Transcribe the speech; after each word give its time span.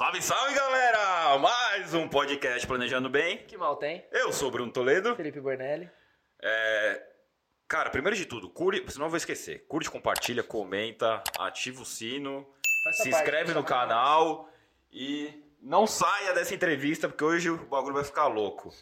Salve, 0.00 0.22
salve, 0.22 0.54
galera! 0.54 1.36
Mais 1.36 1.92
um 1.92 2.08
podcast 2.08 2.66
Planejando 2.66 3.10
Bem. 3.10 3.36
Que 3.36 3.58
mal 3.58 3.76
tem? 3.76 4.02
Eu 4.10 4.32
sou 4.32 4.48
o 4.48 4.50
Bruno 4.50 4.72
Toledo. 4.72 5.14
Felipe 5.14 5.38
Bornelli. 5.42 5.90
É... 6.42 7.02
Cara, 7.68 7.90
primeiro 7.90 8.16
de 8.16 8.24
tudo, 8.24 8.48
curte, 8.48 8.90
senão 8.90 9.04
eu 9.04 9.10
vou 9.10 9.18
esquecer. 9.18 9.66
Curte, 9.68 9.90
compartilha, 9.90 10.42
comenta, 10.42 11.22
ativa 11.38 11.82
o 11.82 11.84
sino, 11.84 12.48
Faz 12.82 12.96
se 12.96 13.10
parte, 13.10 13.22
inscreve 13.22 13.52
no 13.52 13.62
canal 13.62 14.48
e 14.90 15.38
não 15.62 15.86
saia 15.86 16.32
dessa 16.32 16.54
entrevista 16.54 17.08
porque 17.08 17.22
hoje 17.22 17.50
o 17.50 17.56
bagulho 17.56 17.94
vai 17.94 18.04
ficar 18.04 18.26
louco. 18.26 18.72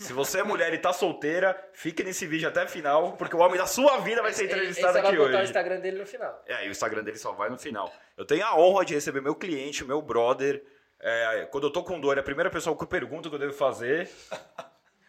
Se 0.00 0.12
você 0.12 0.40
é 0.40 0.42
mulher 0.42 0.72
e 0.74 0.78
tá 0.78 0.92
solteira, 0.92 1.56
fique 1.72 2.02
nesse 2.02 2.26
vídeo 2.26 2.48
até 2.48 2.64
o 2.64 2.68
final, 2.68 3.12
porque 3.12 3.36
o 3.36 3.38
homem 3.38 3.56
da 3.56 3.66
sua 3.66 3.98
vida 3.98 4.20
vai 4.20 4.32
ser 4.32 4.46
entrevistado 4.46 4.98
esse 4.98 5.02
vai 5.02 5.10
aqui 5.10 5.16
botar 5.16 5.30
o 5.30 5.34
hoje. 5.36 5.44
Instagram 5.44 5.80
dele 5.80 5.98
no 5.98 6.06
final. 6.06 6.42
É, 6.46 6.64
e 6.64 6.68
o 6.68 6.72
Instagram 6.72 7.04
dele 7.04 7.18
só 7.18 7.32
vai 7.32 7.48
no 7.48 7.58
final. 7.58 7.92
Eu 8.16 8.24
tenho 8.24 8.44
a 8.44 8.58
honra 8.58 8.84
de 8.84 8.94
receber 8.94 9.20
meu 9.20 9.34
cliente, 9.34 9.84
meu 9.84 10.02
brother. 10.02 10.64
É, 11.00 11.46
quando 11.50 11.64
eu 11.64 11.72
tô 11.72 11.84
com 11.84 12.00
dor, 12.00 12.16
é 12.16 12.20
a 12.20 12.24
primeira 12.24 12.50
pessoa 12.50 12.76
que 12.76 12.82
eu 12.82 12.88
pergunto 12.88 13.28
o 13.28 13.30
que 13.30 13.36
eu 13.36 13.40
devo 13.40 13.52
fazer. 13.52 14.10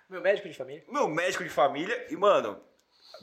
Meu 0.07 0.21
médico 0.21 0.47
de 0.47 0.53
família. 0.53 0.83
Meu 0.87 1.07
médico 1.07 1.43
de 1.43 1.49
família. 1.49 2.05
E, 2.11 2.15
mano, 2.15 2.61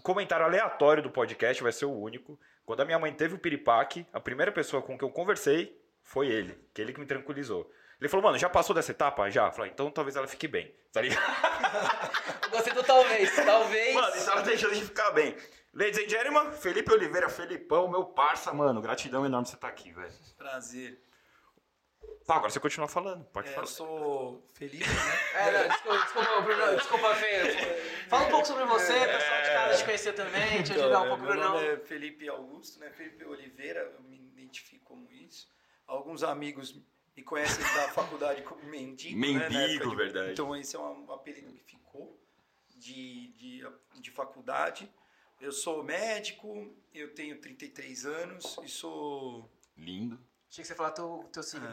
comentário 0.02 0.44
aleatório 0.44 1.02
do 1.02 1.10
podcast 1.10 1.62
vai 1.62 1.70
ser 1.70 1.84
o 1.84 1.92
único. 1.92 2.38
Quando 2.64 2.80
a 2.80 2.84
minha 2.84 2.98
mãe 2.98 3.12
teve 3.12 3.34
o 3.34 3.38
piripaque, 3.38 4.04
a 4.12 4.18
primeira 4.18 4.50
pessoa 4.50 4.82
com 4.82 4.98
que 4.98 5.04
eu 5.04 5.10
conversei 5.10 5.80
foi 6.02 6.28
ele. 6.28 6.58
Que 6.74 6.82
ele 6.82 6.92
que 6.92 6.98
me 6.98 7.06
tranquilizou. 7.06 7.70
Ele 8.02 8.08
falou, 8.08 8.24
mano, 8.24 8.36
já 8.36 8.50
passou 8.50 8.74
dessa 8.74 8.90
etapa? 8.90 9.30
Já. 9.30 9.46
Eu 9.46 9.52
falei, 9.52 9.70
então 9.70 9.88
talvez 9.88 10.16
ela 10.16 10.26
fique 10.26 10.48
bem. 10.48 10.74
Tá 10.92 11.00
ligado? 11.00 11.22
Gostei 12.50 12.72
do 12.72 12.82
talvez. 12.82 13.32
Talvez. 13.36 13.94
Mano, 13.94 14.16
então 14.16 14.32
ela 14.32 14.42
deixou 14.42 14.72
de 14.72 14.82
ficar 14.82 15.12
bem. 15.12 15.36
Ladies 15.72 16.04
and 16.04 16.08
gentlemen, 16.08 16.50
Felipe 16.52 16.92
Oliveira, 16.92 17.28
Felipão, 17.28 17.88
meu 17.88 18.04
parça, 18.04 18.52
mano. 18.52 18.82
Gratidão 18.82 19.24
enorme 19.24 19.46
você 19.46 19.54
estar 19.54 19.68
aqui, 19.68 19.92
velho. 19.92 20.12
Prazer. 20.36 21.00
Tá, 22.26 22.34
agora 22.34 22.50
você 22.50 22.58
continua 22.58 22.88
falando. 22.88 23.24
Pode 23.26 23.50
É, 23.50 23.52
falar. 23.52 23.62
eu 23.66 23.70
sou 23.70 24.48
Felipe, 24.52 24.84
né? 24.84 25.18
É, 25.34 25.52
não, 25.52 25.68
desculpa, 25.68 25.98
desculpa, 26.02 26.40
Bruno, 26.40 26.76
desculpa, 26.76 27.14
Fê. 27.14 27.54
Fala 28.08 28.26
um 28.26 28.30
pouco 28.30 28.46
sobre 28.48 28.64
você, 28.64 28.92
pessoal 28.94 29.42
de 29.42 29.48
casa 29.48 29.78
te 29.78 29.84
conhecer 29.84 30.12
também, 30.12 30.62
te 30.64 30.72
ajudar 30.72 31.02
um 31.02 31.08
pouco, 31.16 31.34
nome 31.34 31.66
é 31.66 31.76
Felipe 31.76 32.28
Augusto, 32.28 32.80
né? 32.80 32.90
Felipe 32.90 33.24
Oliveira, 33.24 33.92
eu 33.94 34.02
me 34.02 34.18
identifico 34.18 34.84
como 34.86 35.08
isso. 35.12 35.48
Alguns 35.86 36.24
amigos 36.24 36.74
me 37.16 37.22
conhecem 37.22 37.62
da 37.74 37.88
faculdade 37.88 38.42
como 38.42 38.62
Mendigo, 38.64 39.18
né? 39.20 39.48
Mendigo, 39.48 39.90
de- 39.90 39.96
verdade. 39.96 40.32
Então 40.32 40.54
esse 40.56 40.74
é 40.76 40.78
um 40.78 41.10
apelido 41.12 41.52
que 41.52 41.62
ficou 41.64 42.18
de, 42.76 43.28
de, 43.32 43.64
de 44.00 44.10
faculdade. 44.10 44.90
Eu 45.40 45.52
sou 45.52 45.82
médico, 45.82 46.74
eu 46.94 47.12
tenho 47.14 47.40
33 47.40 48.06
anos 48.06 48.56
e 48.62 48.68
sou... 48.68 49.50
Lindo. 49.76 50.18
Achei 50.48 50.62
que 50.62 50.68
você 50.68 50.74
falar 50.74 50.90
teu, 50.92 51.28
teu 51.32 51.42
signo. 51.42 51.66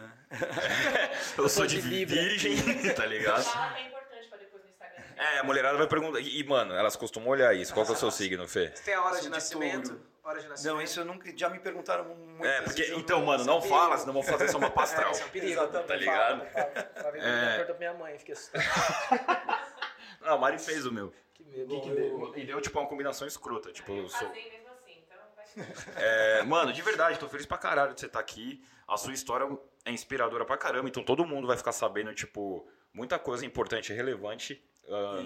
Eu 1.37 1.49
sou 1.49 1.67
de 1.67 1.81
de 1.81 2.05
virgem, 2.05 2.55
tá 2.95 3.05
ligado? 3.05 3.43
Fala 3.43 3.73
que 3.73 3.81
é 3.81 3.87
importante 3.87 4.27
pra 4.29 4.37
depois 4.37 4.63
no 4.63 4.69
Instagram. 4.69 5.03
É, 5.19 5.39
a 5.39 5.43
mulherada 5.43 5.77
vai 5.77 5.85
perguntar. 5.87 6.19
E, 6.21 6.43
mano, 6.45 6.73
elas 6.73 6.95
costumam 6.95 7.29
olhar 7.29 7.53
isso. 7.53 7.73
Qual 7.73 7.85
que 7.85 7.91
é 7.91 7.95
o 7.95 7.97
seu 7.97 8.09
signo, 8.09 8.47
Fê? 8.47 8.71
Você 8.73 8.83
tem 8.83 8.93
a 8.93 9.03
hora 9.03 9.15
de 9.17 9.23
de 9.23 9.29
nascimento? 9.29 9.89
touro. 9.89 10.05
Hora 10.23 10.39
de 10.39 10.47
nascimento. 10.47 10.75
Não, 10.75 10.81
isso 10.81 10.99
eu 10.99 11.05
nunca... 11.05 11.37
Já 11.37 11.49
me 11.49 11.59
perguntaram 11.59 12.05
muito. 12.05 12.45
É, 12.45 12.61
porque. 12.61 12.83
Então, 12.95 13.25
mano, 13.25 13.43
não 13.43 13.61
fala, 13.61 13.97
senão 13.97 14.13
vão 14.13 14.23
fazer 14.23 14.47
só 14.47 14.57
uma 14.57 14.69
pastral. 14.71 15.09
É, 15.09 15.11
isso 15.11 15.23
é 15.23 15.25
um 15.25 15.29
perigo. 15.29 15.51
Exatamente. 15.51 15.87
Tá 15.87 15.95
ligado? 15.95 16.35
Uma 16.35 17.11
vez 17.11 17.23
É. 17.25 17.75
minha 17.77 17.93
mãe, 17.95 18.17
fiquei 18.17 18.33
assustado. 18.33 18.63
Não, 20.21 20.33
a 20.33 20.37
Mari 20.37 20.57
fez 20.59 20.85
o 20.85 20.91
meu. 20.91 21.13
Que 21.33 21.43
medo. 21.43 21.67
Que 21.67 21.81
que 21.81 21.89
deu? 21.95 22.33
E 22.37 22.45
deu, 22.45 22.61
tipo, 22.61 22.79
uma 22.79 22.87
combinação 22.87 23.27
escrota. 23.27 23.71
Tipo, 23.71 23.91
eu 23.93 24.07
sou. 24.09 24.29
mesmo 24.29 24.69
assim, 24.69 25.03
então 25.05 25.17
vai 25.35 25.65
É, 25.97 26.43
mano, 26.43 26.71
de 26.71 26.81
verdade, 26.81 27.19
tô 27.19 27.27
feliz 27.27 27.45
pra 27.45 27.57
caralho 27.57 27.93
de 27.93 27.99
você 27.99 28.05
estar 28.05 28.19
aqui. 28.19 28.63
A 28.87 28.95
sua 28.97 29.13
história 29.13 29.47
é 29.85 29.91
inspiradora 29.91 30.45
pra 30.45 30.57
caramba, 30.57 30.87
então 30.89 31.03
todo 31.03 31.25
mundo 31.25 31.47
vai 31.47 31.57
ficar 31.57 31.71
sabendo, 31.71 32.13
tipo, 32.13 32.67
muita 32.93 33.19
coisa 33.19 33.45
importante 33.45 33.91
e 33.91 33.95
relevante 33.95 34.63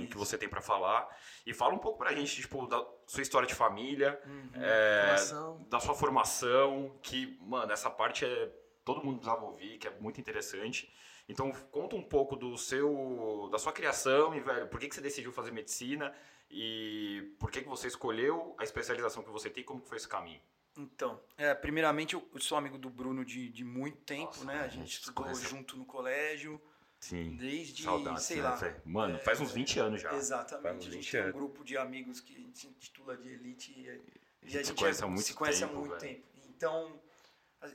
que 0.10 0.18
você 0.18 0.38
tem 0.38 0.48
pra 0.50 0.62
falar. 0.62 1.08
E 1.46 1.54
fala 1.54 1.74
um 1.74 1.78
pouco 1.80 1.98
pra 1.98 2.14
gente, 2.14 2.42
tipo, 2.42 2.66
da 2.68 2.86
sua 3.08 3.22
história 3.22 3.48
de 3.48 3.54
família, 3.56 4.22
é, 4.54 5.02
Formação. 5.18 5.66
da 5.70 5.80
sua 5.80 5.94
formação, 5.96 6.98
que, 7.02 7.38
mano, 7.42 7.72
essa 7.72 7.90
parte 7.90 8.26
é. 8.26 8.52
Todo 8.86 9.02
mundo 9.02 9.20
precisava 9.20 9.46
ouvir, 9.46 9.78
que 9.78 9.88
é 9.88 9.92
muito 10.00 10.20
interessante. 10.20 10.94
Então, 11.30 11.50
conta 11.72 11.96
um 11.96 12.04
pouco 12.04 12.36
do 12.36 12.58
seu, 12.58 13.48
da 13.50 13.58
sua 13.58 13.72
criação 13.72 14.36
e, 14.36 14.42
velho, 14.42 14.68
por 14.68 14.78
que, 14.78 14.90
que 14.90 14.96
você 14.96 15.00
decidiu 15.00 15.32
fazer 15.32 15.52
medicina 15.52 16.14
e 16.52 17.34
por 17.40 17.50
que, 17.50 17.62
que 17.62 17.70
você 17.70 17.88
escolheu 17.88 18.54
a 18.60 18.64
especialização 18.64 19.24
que 19.24 19.30
você 19.32 19.50
tem 19.50 19.62
e 19.62 19.66
como 19.66 19.82
que 19.82 19.88
foi 19.88 19.96
esse 19.98 20.08
caminho? 20.08 20.42
Então, 20.78 21.20
é, 21.38 21.54
primeiramente 21.54 22.14
eu 22.16 22.28
sou 22.40 22.58
amigo 22.58 22.78
do 22.78 22.90
Bruno 22.90 23.24
de, 23.24 23.48
de 23.50 23.64
muito 23.64 24.00
tempo, 24.00 24.26
Nossa, 24.26 24.44
né? 24.46 24.60
a 24.60 24.64
A 24.64 24.68
gente 24.68 24.80
gente 24.82 24.94
se 24.96 25.00
estudou 25.02 25.24
conheceu. 25.24 25.50
junto 25.50 25.78
no 25.78 25.86
colégio, 25.86 26.60
Sim. 27.04 27.36
desde, 27.36 27.84
Saudades, 27.84 28.24
sei 28.24 28.38
né, 28.38 28.44
lá. 28.44 28.60
Mano, 28.86 29.20
faz 29.20 29.42
uns 29.42 29.52
20 29.52 29.80
anos 29.80 30.02
já. 30.02 30.14
Exatamente. 30.14 30.68
A 30.88 30.90
20 30.90 30.92
gente 30.94 31.12
tem 31.12 31.20
um 31.20 31.24
anos. 31.26 31.36
grupo 31.36 31.64
de 31.66 31.78
amigos 31.78 32.22
que 32.22 32.34
a 32.36 32.40
gente 32.40 32.58
se 32.60 32.68
intitula 32.68 33.18
de 33.18 33.28
elite 33.30 33.72
e, 33.78 33.90
A 33.90 34.50
gente 34.50 34.68
se 34.68 34.74
conhece 34.74 35.04
há 35.04 35.08
muito 35.08 35.24
se 35.26 35.34
conhece 35.34 35.64
há 35.64 35.68
tempo, 35.68 35.80
muito 35.80 35.90
velho. 36.00 36.02
tempo. 36.02 36.24
Então, 36.48 37.00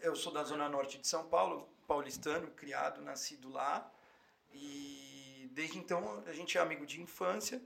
eu 0.03 0.17
sou 0.17 0.33
da 0.33 0.43
zona 0.45 0.69
norte 0.69 0.99
de 0.99 1.07
São 1.07 1.29
Paulo, 1.29 1.69
paulistano, 1.87 2.47
criado, 2.53 3.03
nascido 3.03 3.49
lá. 3.51 3.91
E 4.53 5.49
desde 5.53 5.79
então 5.79 6.23
a 6.27 6.33
gente 6.33 6.57
é 6.57 6.61
amigo 6.61 6.87
de 6.87 7.01
infância 7.01 7.61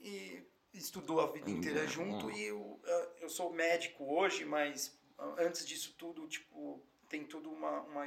e 0.00 0.42
estudou 0.72 1.20
a 1.20 1.26
vida 1.30 1.50
inteira 1.50 1.82
Uhum. 1.82 1.88
junto. 1.88 2.30
E 2.30 2.42
eu, 2.44 2.80
eu 3.20 3.28
sou 3.28 3.52
médico 3.52 4.04
hoje, 4.14 4.44
mas 4.44 4.96
ah, 5.18 5.34
antes 5.38 5.66
disso 5.66 5.94
tudo, 5.98 6.26
tipo, 6.26 6.80
tem 7.08 7.24
tudo 7.24 7.50
uma, 7.50 7.80
uma- 7.82 8.06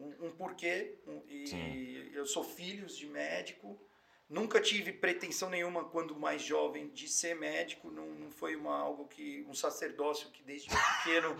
um, 0.00 0.26
um, 0.26 0.30
porquê. 0.30 0.98
um- 1.06 1.22
e 1.28 1.46
Sim. 1.46 2.10
eu 2.14 2.24
sou 2.26 2.42
filhos 2.44 2.96
de 2.96 3.06
médico. 3.06 3.80
Nunca 4.28 4.60
tive 4.60 4.92
pretensão 4.92 5.50
nenhuma 5.50 5.84
quando 5.88 6.14
mais 6.14 6.40
jovem 6.40 6.88
de 6.90 7.08
ser 7.08 7.34
médico, 7.34 7.90
não, 7.90 8.06
não 8.06 8.30
foi 8.30 8.54
uma, 8.54 8.78
algo 8.78 9.08
que 9.08 9.44
um 9.48 9.52
sacerdócio 9.54 10.30
que 10.30 10.40
desde 10.44 10.68
pequeno 11.02 11.36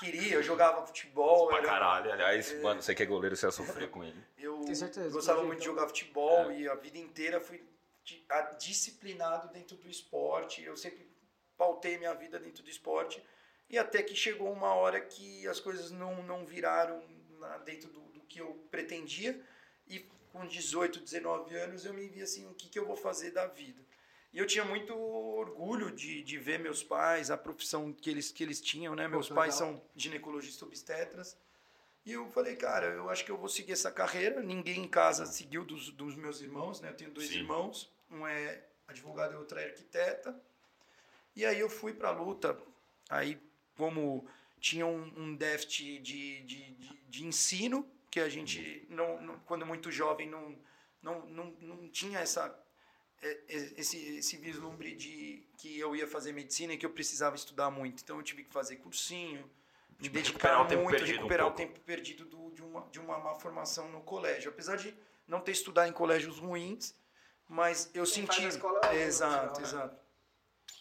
queria. 0.00 0.34
Eu 0.34 0.42
jogava 0.42 0.84
futebol, 0.84 1.46
Pra 1.46 1.58
era- 1.58 1.66
caralho, 1.68 2.12
aliás, 2.12 2.60
mano, 2.60 2.82
você 2.82 2.92
que 2.92 3.04
é 3.04 3.06
goleiro, 3.06 3.36
você 3.36 3.46
ia 3.46 3.52
sofrer 3.52 3.88
com 3.88 4.02
ele. 4.02 4.20
eu 4.36 4.66
certeza, 4.74 5.10
gostava 5.10 5.44
muito 5.44 5.60
de 5.60 5.64
então. 5.64 5.74
jogar 5.76 5.86
futebol 5.86 6.50
e 6.50 6.68
a 6.68 6.74
vida 6.74 6.98
inteira 6.98 7.40
fui 7.40 7.62
disciplinado 8.58 9.48
dentro 9.52 9.76
do 9.76 9.88
esporte. 9.88 10.62
Eu 10.62 10.76
sempre 10.76 11.06
pautei 11.56 11.98
minha 11.98 12.14
vida 12.14 12.38
dentro 12.38 12.62
do 12.62 12.70
esporte 12.70 13.22
e 13.70 13.78
até 13.78 14.02
que 14.02 14.14
chegou 14.14 14.52
uma 14.52 14.74
hora 14.74 15.00
que 15.00 15.46
as 15.48 15.60
coisas 15.60 15.90
não, 15.90 16.22
não 16.24 16.44
viraram 16.44 17.02
na- 17.48 17.58
dentro 17.58 17.88
do, 17.90 18.00
do 18.00 18.20
que 18.20 18.40
eu 18.40 18.52
pretendia 18.70 19.40
e 19.86 20.00
com 20.32 20.46
18, 20.46 21.00
19 21.00 21.54
anos 21.56 21.84
eu 21.84 21.94
me 21.94 22.08
vi 22.08 22.22
assim, 22.22 22.46
o 22.46 22.54
que, 22.54 22.68
que 22.68 22.78
eu 22.78 22.86
vou 22.86 22.96
fazer 22.96 23.30
da 23.30 23.46
vida? 23.46 23.82
E 24.32 24.38
eu 24.38 24.46
tinha 24.46 24.64
muito 24.64 24.92
orgulho 24.96 25.92
de, 25.92 26.22
de 26.22 26.38
ver 26.38 26.58
meus 26.58 26.82
pais, 26.82 27.30
a 27.30 27.36
profissão 27.36 27.92
que 27.92 28.10
eles, 28.10 28.32
que 28.32 28.42
eles 28.42 28.60
tinham, 28.60 28.94
né? 28.96 29.06
Meus 29.06 29.28
que 29.28 29.34
pais 29.34 29.54
legal. 29.60 29.74
são 29.74 29.82
ginecologistas 29.94 30.60
obstetras. 30.62 31.36
E 32.04 32.12
eu 32.12 32.28
falei, 32.30 32.56
cara, 32.56 32.86
eu 32.86 33.08
acho 33.08 33.24
que 33.24 33.30
eu 33.30 33.36
vou 33.38 33.48
seguir 33.48 33.72
essa 33.72 33.92
carreira. 33.92 34.42
Ninguém 34.42 34.80
em 34.84 34.88
casa 34.88 35.24
seguiu 35.24 35.64
dos, 35.64 35.90
dos 35.90 36.16
meus 36.16 36.40
irmãos, 36.40 36.80
né? 36.80 36.88
Eu 36.90 36.96
tenho 36.96 37.12
dois 37.12 37.28
Sim. 37.28 37.38
irmãos, 37.38 37.92
um 38.10 38.26
é 38.26 38.64
advogado 38.88 39.34
e 39.34 39.36
outro 39.36 39.56
é 39.58 39.66
arquiteta. 39.66 40.38
E 41.36 41.44
aí 41.46 41.60
eu 41.60 41.70
fui 41.70 41.94
pra 41.94 42.10
luta. 42.10 42.58
Aí, 43.08 43.40
como 43.76 44.26
tinha 44.60 44.84
um, 44.84 45.12
um 45.16 45.36
déficit 45.36 46.00
de, 46.00 46.42
de, 46.42 46.70
de, 46.72 46.88
de 47.14 47.24
ensino, 47.24 47.88
que 48.10 48.18
a 48.18 48.28
gente, 48.28 48.84
não, 48.88 49.20
não- 49.22 49.38
quando 49.40 49.64
muito 49.64 49.88
jovem, 49.90 50.28
não, 50.28 50.58
não, 51.00 51.26
não, 51.26 51.44
não 51.60 51.88
tinha 51.88 52.18
essa 52.18 52.44
é, 53.22 53.28
é, 53.48 53.56
esse, 53.80 53.96
esse 54.18 54.36
vislumbre 54.36 54.94
de 54.96 55.46
que 55.58 55.78
eu 55.78 55.94
ia 55.94 56.06
fazer 56.08 56.32
medicina 56.32 56.72
e 56.72 56.76
que 56.76 56.84
eu 56.84 56.90
precisava 56.90 57.36
estudar 57.36 57.70
muito. 57.70 58.02
Então 58.02 58.16
eu 58.18 58.22
tive 58.22 58.42
que 58.42 58.52
fazer 58.52 58.76
cursinho, 58.76 59.48
me 59.98 60.02
Tipo, 60.04 60.14
dedicar 60.16 60.48
recuperar 60.58 60.62
o 60.62 60.66
tempo 60.66 60.82
muito, 60.82 60.96
perdido 60.96 61.12
um 61.14 61.16
recuperar 61.18 61.46
o 61.46 61.50
tempo 61.52 61.80
perdido 61.80 62.24
do- 62.24 62.50
de, 62.50 62.62
uma, 62.62 62.80
de 62.90 62.98
uma 63.00 63.18
má 63.18 63.34
formação 63.36 63.88
no 63.90 64.00
colégio. 64.02 64.50
Apesar 64.50 64.76
de 64.76 64.92
não 65.26 65.40
ter 65.40 65.52
estudado 65.52 65.88
em 65.88 65.92
colégios 65.92 66.38
ruins, 66.38 66.94
mas 67.48 67.90
eu 67.94 68.04
Quem 68.04 68.12
senti. 68.12 68.44
escola 68.44 68.80
é 68.92 69.04
exato, 69.04 69.52
profissional, 69.54 69.86
exato. 69.86 70.04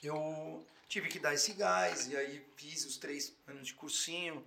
Eu 0.01 0.65
tive 0.89 1.07
que 1.09 1.19
dar 1.19 1.33
esse 1.33 1.53
gás 1.53 2.07
e 2.07 2.17
aí 2.17 2.45
fiz 2.57 2.85
os 2.85 2.97
três 2.97 3.37
anos 3.47 3.67
de 3.67 3.73
cursinho 3.75 4.45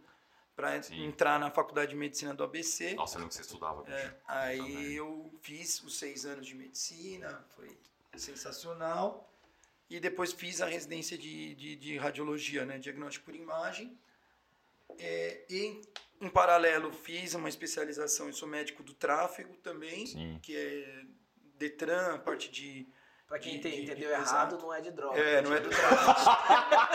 para 0.56 0.78
entrar 0.92 1.38
na 1.38 1.50
faculdade 1.50 1.90
de 1.90 1.96
medicina 1.96 2.32
do 2.34 2.42
ABC. 2.42 2.94
Nossa, 2.94 3.18
não 3.18 3.28
que 3.28 3.34
você 3.34 3.42
estudava, 3.42 3.82
bicho. 3.82 3.94
É, 3.94 4.08
Também. 4.08 4.22
aí 4.26 4.96
eu 4.96 5.30
fiz 5.42 5.82
os 5.82 5.98
seis 5.98 6.24
anos 6.24 6.46
de 6.46 6.54
medicina, 6.54 7.44
foi 7.54 7.76
sensacional. 8.16 9.30
E 9.88 10.00
depois 10.00 10.32
fiz 10.32 10.62
a 10.62 10.66
residência 10.66 11.16
de, 11.16 11.54
de, 11.54 11.76
de 11.76 11.96
radiologia, 11.98 12.64
né? 12.64 12.78
Diagnóstico 12.78 13.26
por 13.26 13.36
imagem. 13.36 13.96
É, 14.98 15.44
e, 15.48 15.82
em 16.20 16.30
paralelo, 16.30 16.90
fiz 16.90 17.34
uma 17.34 17.50
especialização, 17.50 18.26
eu 18.26 18.32
sou 18.32 18.48
médico 18.48 18.82
do 18.82 18.94
tráfego 18.94 19.54
também, 19.58 20.06
Sim. 20.06 20.40
que 20.42 20.56
é 20.56 21.04
Detran, 21.58 22.14
a 22.14 22.18
parte 22.18 22.50
de, 22.50 22.86
Pra 23.26 23.38
quem 23.40 23.58
De- 23.58 23.68
ente- 23.68 23.76
de- 23.76 23.82
entendeu 23.92 24.10
exato. 24.10 24.30
errado, 24.54 24.58
não 24.62 24.72
é 24.72 24.80
de 24.80 24.90
droga. 24.92 25.18
É, 25.18 25.42
não 25.42 25.52
é 25.52 25.58
do 25.60 25.68
tráfico. 25.68 26.20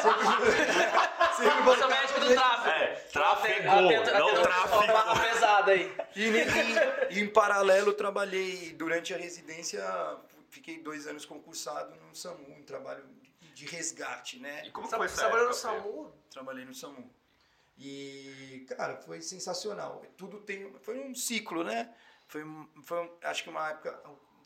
sempre, 0.01 1.62
Você 1.66 1.81
é 1.83 1.86
o 1.86 1.89
médico 1.89 2.19
do 2.22 2.33
tráfico. 2.33 2.69
É, 2.69 2.95
tráfego, 3.12 3.69
Atento- 3.69 4.12
não 4.13 4.28
atento- 4.30 4.42
tráfico. 4.42 5.19
pesada 5.22 5.72
aí. 5.74 5.95
E, 6.16 6.30
em 7.19 7.28
paralelo, 7.28 7.94
trabalhei 7.94 8.72
durante 8.74 9.13
a 9.13 9.18
residência, 9.18 9.83
fiquei 10.50 10.81
dois 10.81 11.06
anos 11.07 11.25
concursado 11.25 11.94
no 11.95 12.16
SAMU, 12.16 12.56
em 12.57 12.63
trabalho 12.63 13.04
de 13.54 13.66
resgate, 13.66 14.39
né? 14.39 14.63
E 14.66 14.72
como 14.72 14.88
Você 14.88 14.95
foi 14.95 15.06
essa 15.07 15.16
trabalhou 15.18 15.48
no? 15.50 15.54
SAMU? 15.54 16.13
Trabalhei 16.31 16.63
no 16.66 16.74
SAMU. 16.74 17.13
E, 17.78 18.66
cara, 18.69 18.95
foi 18.98 19.22
sensacional. 19.22 20.01
Tudo 20.18 20.39
tem. 20.39 20.74
Foi 20.81 20.98
um 21.00 21.13
ciclo, 21.16 21.63
né? 21.63 21.94
Foi, 22.28 22.44
um- 22.44 22.69
foi 22.83 23.00
um- 23.04 23.12
acho 23.24 23.44
que 23.44 23.50
uma 23.50 23.69
época, 23.72 24.00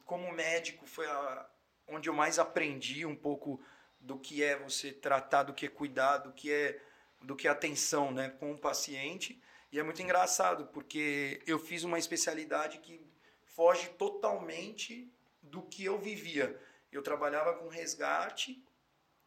como 0.06 0.32
médico, 0.32 0.86
foi 0.88 1.06
a, 1.06 1.46
onde 1.88 2.10
eu 2.10 2.14
mais 2.14 2.40
aprendi 2.40 3.06
um 3.06 3.16
pouco 3.16 3.62
do 4.00 4.20
que 4.20 4.44
é 4.44 4.56
você 4.56 4.92
tratar, 4.92 5.44
do 5.44 5.54
que 5.54 5.66
é 5.66 5.70
cuidar, 5.70 6.18
do 6.18 6.32
que 6.32 6.52
é, 6.52 6.82
do 7.22 7.36
que 7.36 7.48
é 7.48 7.52
atenção 7.52 8.12
né, 8.12 8.30
com 8.30 8.52
o 8.52 8.58
paciente. 8.58 9.42
E 9.72 9.80
é 9.80 9.84
muito 9.84 10.02
engraçado, 10.02 10.68
porque 10.68 11.42
eu 11.46 11.60
fiz 11.60 11.84
uma 11.84 12.00
especialidade 12.00 12.80
que 12.80 13.02
foge 13.46 13.90
totalmente 13.90 15.12
do 15.42 15.62
que 15.62 15.84
eu 15.84 15.98
vivia. 15.98 16.60
Eu 16.92 17.02
trabalhava 17.02 17.54
com 17.56 17.68
resgate 17.68 18.64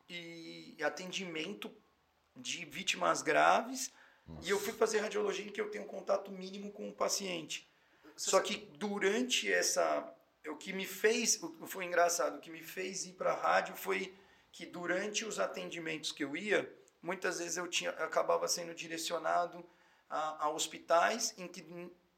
e 0.09 0.77
atendimento 0.83 1.75
de 2.35 2.65
vítimas 2.65 3.21
graves 3.21 3.93
e 4.43 4.51
eu 4.51 4.59
fui 4.59 4.73
fazer 4.73 4.99
radiologia 5.01 5.47
em 5.47 5.51
que 5.51 5.61
eu 5.61 5.71
tenho 5.71 5.85
contato 5.87 6.31
mínimo 6.31 6.71
com 6.73 6.89
o 6.89 6.95
paciente. 6.95 7.69
Só 8.17 8.41
que 8.41 8.57
durante 8.77 9.51
essa 9.51 10.15
o 10.47 10.57
que 10.57 10.73
me 10.73 10.87
fez, 10.87 11.41
foi 11.67 11.85
engraçado, 11.85 12.37
o 12.39 12.41
que 12.41 12.51
me 12.51 12.63
fez 12.63 13.05
ir 13.07 13.13
para 13.15 13.33
a 13.33 13.37
rádio 13.37 13.77
foi 13.77 14.15
que 14.53 14.65
durante 14.67 15.25
os 15.25 15.39
atendimentos 15.39 16.13
que 16.13 16.25
eu 16.25 16.37
ia, 16.37 16.73
muitas 17.03 17.39
vezes 17.39 17.57
eu 17.57 17.69
tinha 17.69 17.91
acabava 17.91 18.49
sendo 18.49 18.75
direcionado 18.75 19.65
a, 20.09 20.45
a 20.47 20.51
hospitais 20.51 21.35
em 21.37 21.47
que 21.47 21.65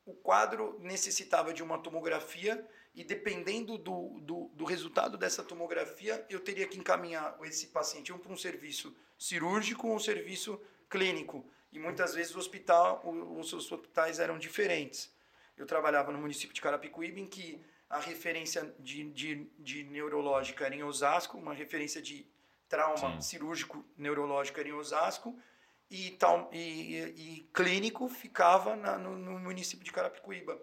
o 0.06 0.14
quadro 0.14 0.78
necessitava 0.80 1.52
de 1.52 1.62
uma 1.62 1.78
tomografia 1.78 2.66
e 2.94 3.04
dependendo 3.04 3.78
do, 3.78 4.18
do, 4.20 4.50
do 4.54 4.64
resultado 4.64 5.16
dessa 5.16 5.42
tomografia, 5.44 6.24
eu 6.28 6.40
teria 6.40 6.66
que 6.66 6.78
encaminhar 6.78 7.36
esse 7.42 7.68
paciente 7.68 8.12
um 8.12 8.18
para 8.18 8.32
um 8.32 8.36
serviço 8.36 8.94
cirúrgico 9.18 9.86
ou 9.88 9.94
um 9.94 9.98
serviço 9.98 10.60
clínico. 10.88 11.44
E 11.72 11.78
muitas 11.78 12.14
vezes 12.14 12.34
o 12.34 12.38
hospital, 12.38 13.00
o- 13.04 13.38
os 13.38 13.52
hospitais 13.52 14.18
eram 14.18 14.38
diferentes. 14.38 15.12
Eu 15.56 15.66
trabalhava 15.66 16.10
no 16.10 16.18
município 16.18 16.54
de 16.54 16.60
Carapicuíba, 16.60 17.20
em 17.20 17.26
que 17.26 17.60
a 17.90 17.98
referência 17.98 18.72
de, 18.78 19.10
de, 19.10 19.50
de 19.58 19.82
neurológica 19.84 20.64
era 20.64 20.74
em 20.74 20.82
Osasco, 20.84 21.36
uma 21.36 21.52
referência 21.52 22.00
de 22.00 22.24
trauma 22.68 23.14
Sim. 23.14 23.20
cirúrgico 23.20 23.84
neurológico 23.98 24.60
era 24.60 24.68
em 24.68 24.72
Osasco, 24.72 25.36
e, 25.90 26.12
tal, 26.12 26.48
e, 26.52 26.98
e 27.16 27.48
clínico 27.52 28.08
ficava 28.08 28.76
na- 28.76 28.96
no, 28.96 29.16
no 29.18 29.40
município 29.40 29.84
de 29.84 29.90
Carapicuíba. 29.90 30.56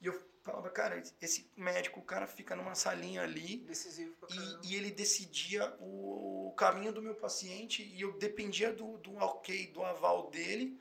E 0.00 0.06
eu 0.06 0.20
falava, 0.42 0.68
cara, 0.70 1.00
esse 1.20 1.48
médico, 1.56 2.00
o 2.00 2.02
cara 2.02 2.26
fica 2.26 2.56
numa 2.56 2.74
salinha 2.74 3.22
ali, 3.22 3.58
Decisivo 3.58 4.12
pra 4.16 4.28
caramba. 4.28 4.60
e, 4.64 4.72
e 4.72 4.76
ele 4.76 4.90
decidia 4.90 5.72
o, 5.78 6.48
o 6.48 6.52
caminho 6.56 6.92
do 6.92 7.00
meu 7.00 7.14
paciente 7.14 7.84
e 7.94 8.00
eu 8.00 8.18
dependia 8.18 8.72
do, 8.72 8.98
do 8.98 9.14
ok, 9.18 9.68
do 9.68 9.84
aval 9.84 10.28
dele 10.30 10.76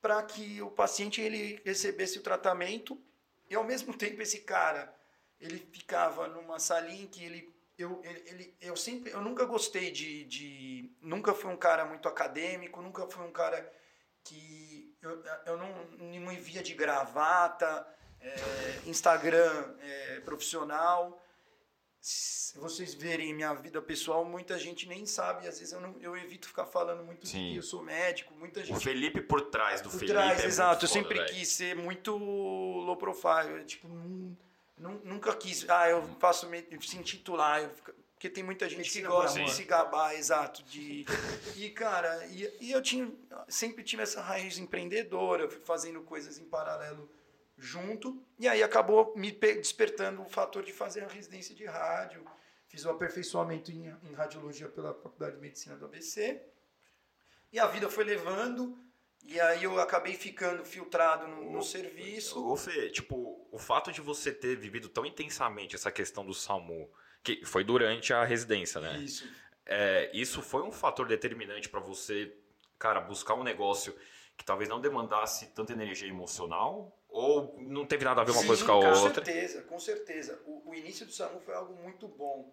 para 0.00 0.22
que 0.22 0.62
o 0.62 0.70
paciente 0.70 1.20
ele 1.20 1.60
recebesse 1.64 2.18
o 2.20 2.22
tratamento 2.22 2.96
e 3.50 3.56
ao 3.56 3.64
mesmo 3.64 3.92
tempo 3.96 4.22
esse 4.22 4.42
cara 4.42 4.94
ele 5.40 5.58
ficava 5.72 6.26
numa 6.28 6.58
salinha 6.58 7.06
que 7.06 7.24
ele 7.24 7.54
eu, 7.76 8.00
ele, 8.04 8.54
eu 8.60 8.76
sempre 8.76 9.10
eu 9.10 9.20
nunca 9.20 9.44
gostei 9.44 9.90
de, 9.90 10.24
de 10.24 10.92
nunca 11.00 11.34
fui 11.34 11.50
um 11.50 11.56
cara 11.56 11.84
muito 11.84 12.06
acadêmico 12.08 12.80
nunca 12.80 13.06
fui 13.08 13.24
um 13.26 13.32
cara 13.32 13.70
que 14.22 14.96
eu, 15.02 15.22
eu 15.46 15.56
não, 15.58 15.84
não 15.98 16.20
me 16.20 16.36
via 16.36 16.62
de 16.62 16.72
gravata 16.74 17.86
é, 18.20 18.34
Instagram 18.86 19.74
é, 19.80 20.20
profissional 20.20 21.20
se 22.06 22.58
vocês 22.58 22.92
verem 22.92 23.32
minha 23.32 23.54
vida 23.54 23.80
pessoal, 23.80 24.26
muita 24.26 24.58
gente 24.58 24.86
nem 24.86 25.06
sabe. 25.06 25.48
Às 25.48 25.58
vezes 25.58 25.72
eu, 25.72 25.80
não, 25.80 25.96
eu 26.02 26.14
evito 26.14 26.46
ficar 26.46 26.66
falando 26.66 27.02
muito 27.02 27.26
Sim. 27.26 27.52
que 27.52 27.56
eu 27.56 27.62
sou 27.62 27.82
médico. 27.82 28.34
Muita 28.34 28.60
O 28.60 28.62
gente 28.62 28.84
Felipe 28.84 29.22
por 29.22 29.40
trás 29.40 29.80
do 29.80 29.88
por 29.88 29.98
Felipe. 29.98 30.12
trás, 30.12 30.44
é 30.44 30.46
exato. 30.46 30.84
Eu 30.84 30.88
sempre 30.88 31.24
quis 31.24 31.48
ser 31.48 31.74
muito 31.74 32.14
low 32.14 32.94
profile. 32.98 33.64
Tipo, 33.64 33.88
nun- 33.88 34.36
nunca 34.76 35.34
quis. 35.36 35.68
Ah, 35.68 35.88
eu 35.88 36.02
faço 36.18 36.48
me, 36.48 36.64
se 36.82 36.96
intitular. 36.98 37.62
eu 37.62 37.70
fico- 37.70 37.92
porque 38.14 38.30
tem 38.30 38.42
muita 38.44 38.66
gente 38.68 38.78
Medicina 38.78 39.08
que 39.08 39.14
gosta 39.14 39.34
de 39.34 39.40
amor. 39.44 39.52
se 39.54 39.64
gabar, 39.64 40.14
exato. 40.14 40.62
De, 40.62 41.04
e, 41.56 41.68
cara, 41.70 42.24
e, 42.28 42.50
e 42.60 42.72
eu 42.72 42.80
tinha, 42.80 43.12
sempre 43.48 43.82
tive 43.84 44.02
essa 44.02 44.22
raiz 44.22 44.56
empreendedora, 44.56 45.48
fui 45.50 45.60
fazendo 45.60 46.00
coisas 46.02 46.38
em 46.38 46.44
paralelo 46.44 47.10
junto. 47.58 48.18
E 48.38 48.48
aí 48.48 48.62
acabou 48.62 49.12
me 49.16 49.30
pe- 49.32 49.56
despertando 49.56 50.22
o 50.22 50.28
fator 50.28 50.62
de 50.62 50.72
fazer 50.72 51.04
a 51.04 51.08
residência 51.08 51.54
de 51.54 51.66
rádio. 51.66 52.24
Fiz 52.68 52.84
o 52.86 52.90
aperfeiçoamento 52.90 53.70
em, 53.70 53.88
em 54.04 54.12
radiologia 54.14 54.68
pela 54.68 54.94
Faculdade 54.94 55.36
de 55.36 55.42
Medicina 55.42 55.76
do 55.76 55.84
ABC. 55.84 56.40
E 57.52 57.58
a 57.58 57.66
vida 57.66 57.88
foi 57.90 58.04
levando, 58.04 58.76
e 59.26 59.40
aí 59.40 59.64
eu 59.64 59.80
acabei 59.80 60.14
ficando 60.14 60.64
filtrado 60.64 61.26
no, 61.26 61.50
no 61.50 61.62
serviço. 61.62 62.46
Ô, 62.46 62.56
Fê, 62.56 62.90
tipo, 62.90 63.46
o 63.50 63.58
fato 63.58 63.90
de 63.90 64.00
você 64.00 64.30
ter 64.32 64.56
vivido 64.56 64.88
tão 64.88 65.06
intensamente 65.06 65.74
essa 65.74 65.90
questão 65.90 66.24
do 66.24 66.34
SAMU, 66.34 66.90
que 67.22 67.44
foi 67.44 67.64
durante 67.64 68.12
a 68.12 68.24
residência, 68.24 68.80
né? 68.80 68.98
Isso. 68.98 69.26
É, 69.66 70.10
isso 70.12 70.42
foi 70.42 70.62
um 70.62 70.70
fator 70.70 71.08
determinante 71.08 71.70
pra 71.70 71.80
você, 71.80 72.36
cara, 72.78 73.00
buscar 73.00 73.34
um 73.34 73.42
negócio 73.42 73.96
que 74.36 74.44
talvez 74.44 74.68
não 74.68 74.80
demandasse 74.80 75.46
tanta 75.54 75.72
energia 75.72 76.08
emocional? 76.08 76.94
Ou 77.08 77.56
não 77.60 77.86
teve 77.86 78.04
nada 78.04 78.20
a 78.20 78.24
ver 78.24 78.32
uma 78.32 78.40
Sim, 78.40 78.46
coisa 78.48 78.64
com 78.64 78.72
a 78.72 78.80
com 78.80 78.88
outra? 78.88 79.24
certeza, 79.24 79.62
com 79.62 79.78
certeza. 79.78 80.42
O, 80.44 80.70
o 80.70 80.74
início 80.74 81.06
do 81.06 81.12
SAMU 81.12 81.40
foi 81.40 81.54
algo 81.54 81.74
muito 81.74 82.08
bom. 82.08 82.52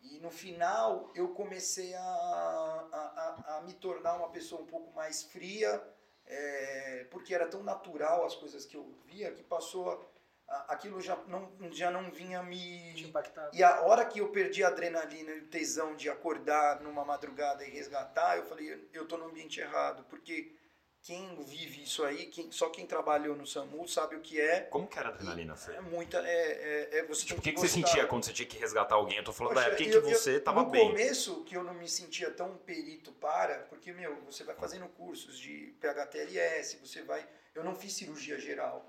E 0.00 0.20
no 0.20 0.30
final 0.30 1.10
eu 1.14 1.28
comecei 1.30 1.92
a, 1.94 2.00
a, 2.00 3.44
a, 3.48 3.56
a 3.58 3.62
me 3.62 3.74
tornar 3.74 4.14
uma 4.14 4.28
pessoa 4.30 4.62
um 4.62 4.66
pouco 4.66 4.94
mais 4.94 5.24
fria, 5.24 5.82
é, 6.28 7.06
porque 7.10 7.34
era 7.34 7.46
tão 7.46 7.62
natural 7.62 8.24
as 8.24 8.34
coisas 8.34 8.64
que 8.66 8.76
eu 8.76 8.94
via 9.06 9.32
que 9.32 9.42
passou. 9.42 10.06
A, 10.46 10.72
aquilo 10.74 11.00
já 11.00 11.16
não, 11.26 11.50
já 11.72 11.90
não 11.90 12.10
vinha 12.10 12.42
me. 12.42 13.00
impactado. 13.00 13.56
E 13.56 13.62
a 13.62 13.80
hora 13.82 14.04
que 14.04 14.20
eu 14.20 14.28
perdi 14.30 14.62
a 14.62 14.68
adrenalina 14.68 15.32
e 15.32 15.40
o 15.40 15.48
tesão 15.48 15.96
de 15.96 16.08
acordar 16.08 16.80
numa 16.80 17.04
madrugada 17.04 17.64
e 17.64 17.70
resgatar, 17.70 18.36
eu 18.36 18.44
falei, 18.44 18.88
eu 18.92 19.06
tô 19.06 19.16
no 19.16 19.26
ambiente 19.26 19.60
errado, 19.60 20.04
porque 20.08 20.54
quem 21.02 21.42
vive 21.44 21.82
isso 21.82 22.04
aí, 22.04 22.26
quem, 22.26 22.50
só 22.52 22.68
quem 22.68 22.86
trabalhou 22.86 23.34
no 23.34 23.46
SAMU 23.46 23.88
sabe 23.88 24.16
o 24.16 24.20
que 24.20 24.40
é. 24.40 24.60
Como 24.62 24.86
que 24.86 24.98
era 24.98 25.08
a 25.08 25.12
adrenalina, 25.12 25.56
Fê? 25.56 25.72
É 25.72 25.80
muita. 25.80 26.18
É, 26.18 26.88
é, 26.92 26.98
é 26.98 27.02
você 27.06 27.24
Tipo, 27.24 27.40
o 27.40 27.42
que, 27.42 27.52
que 27.52 27.60
você 27.60 27.68
sentia 27.68 28.06
quando 28.06 28.24
você 28.24 28.32
tinha 28.32 28.46
que 28.48 28.58
resgatar 28.58 28.96
alguém? 28.96 29.16
Eu 29.16 29.24
tô 29.24 29.32
falando 29.32 29.54
Poxa, 29.54 29.66
da 29.66 29.72
época 29.72 29.84
em 29.88 29.90
que 29.90 30.00
você 30.00 30.38
tava 30.40 30.62
no 30.64 30.70
bem. 30.70 30.88
começo, 30.88 31.44
que 31.44 31.56
eu 31.56 31.62
não 31.62 31.72
me 31.74 31.88
sentia 31.88 32.30
tão 32.30 32.56
perito 32.58 33.12
para, 33.12 33.60
porque, 33.70 33.92
meu, 33.92 34.16
você 34.22 34.44
vai 34.44 34.54
fazendo 34.54 34.86
cursos 34.88 35.38
de 35.38 35.74
PHTLS, 35.80 36.76
você 36.78 37.02
vai. 37.02 37.26
Eu 37.54 37.64
não 37.64 37.74
fiz 37.74 37.94
cirurgia 37.94 38.38
geral. 38.38 38.86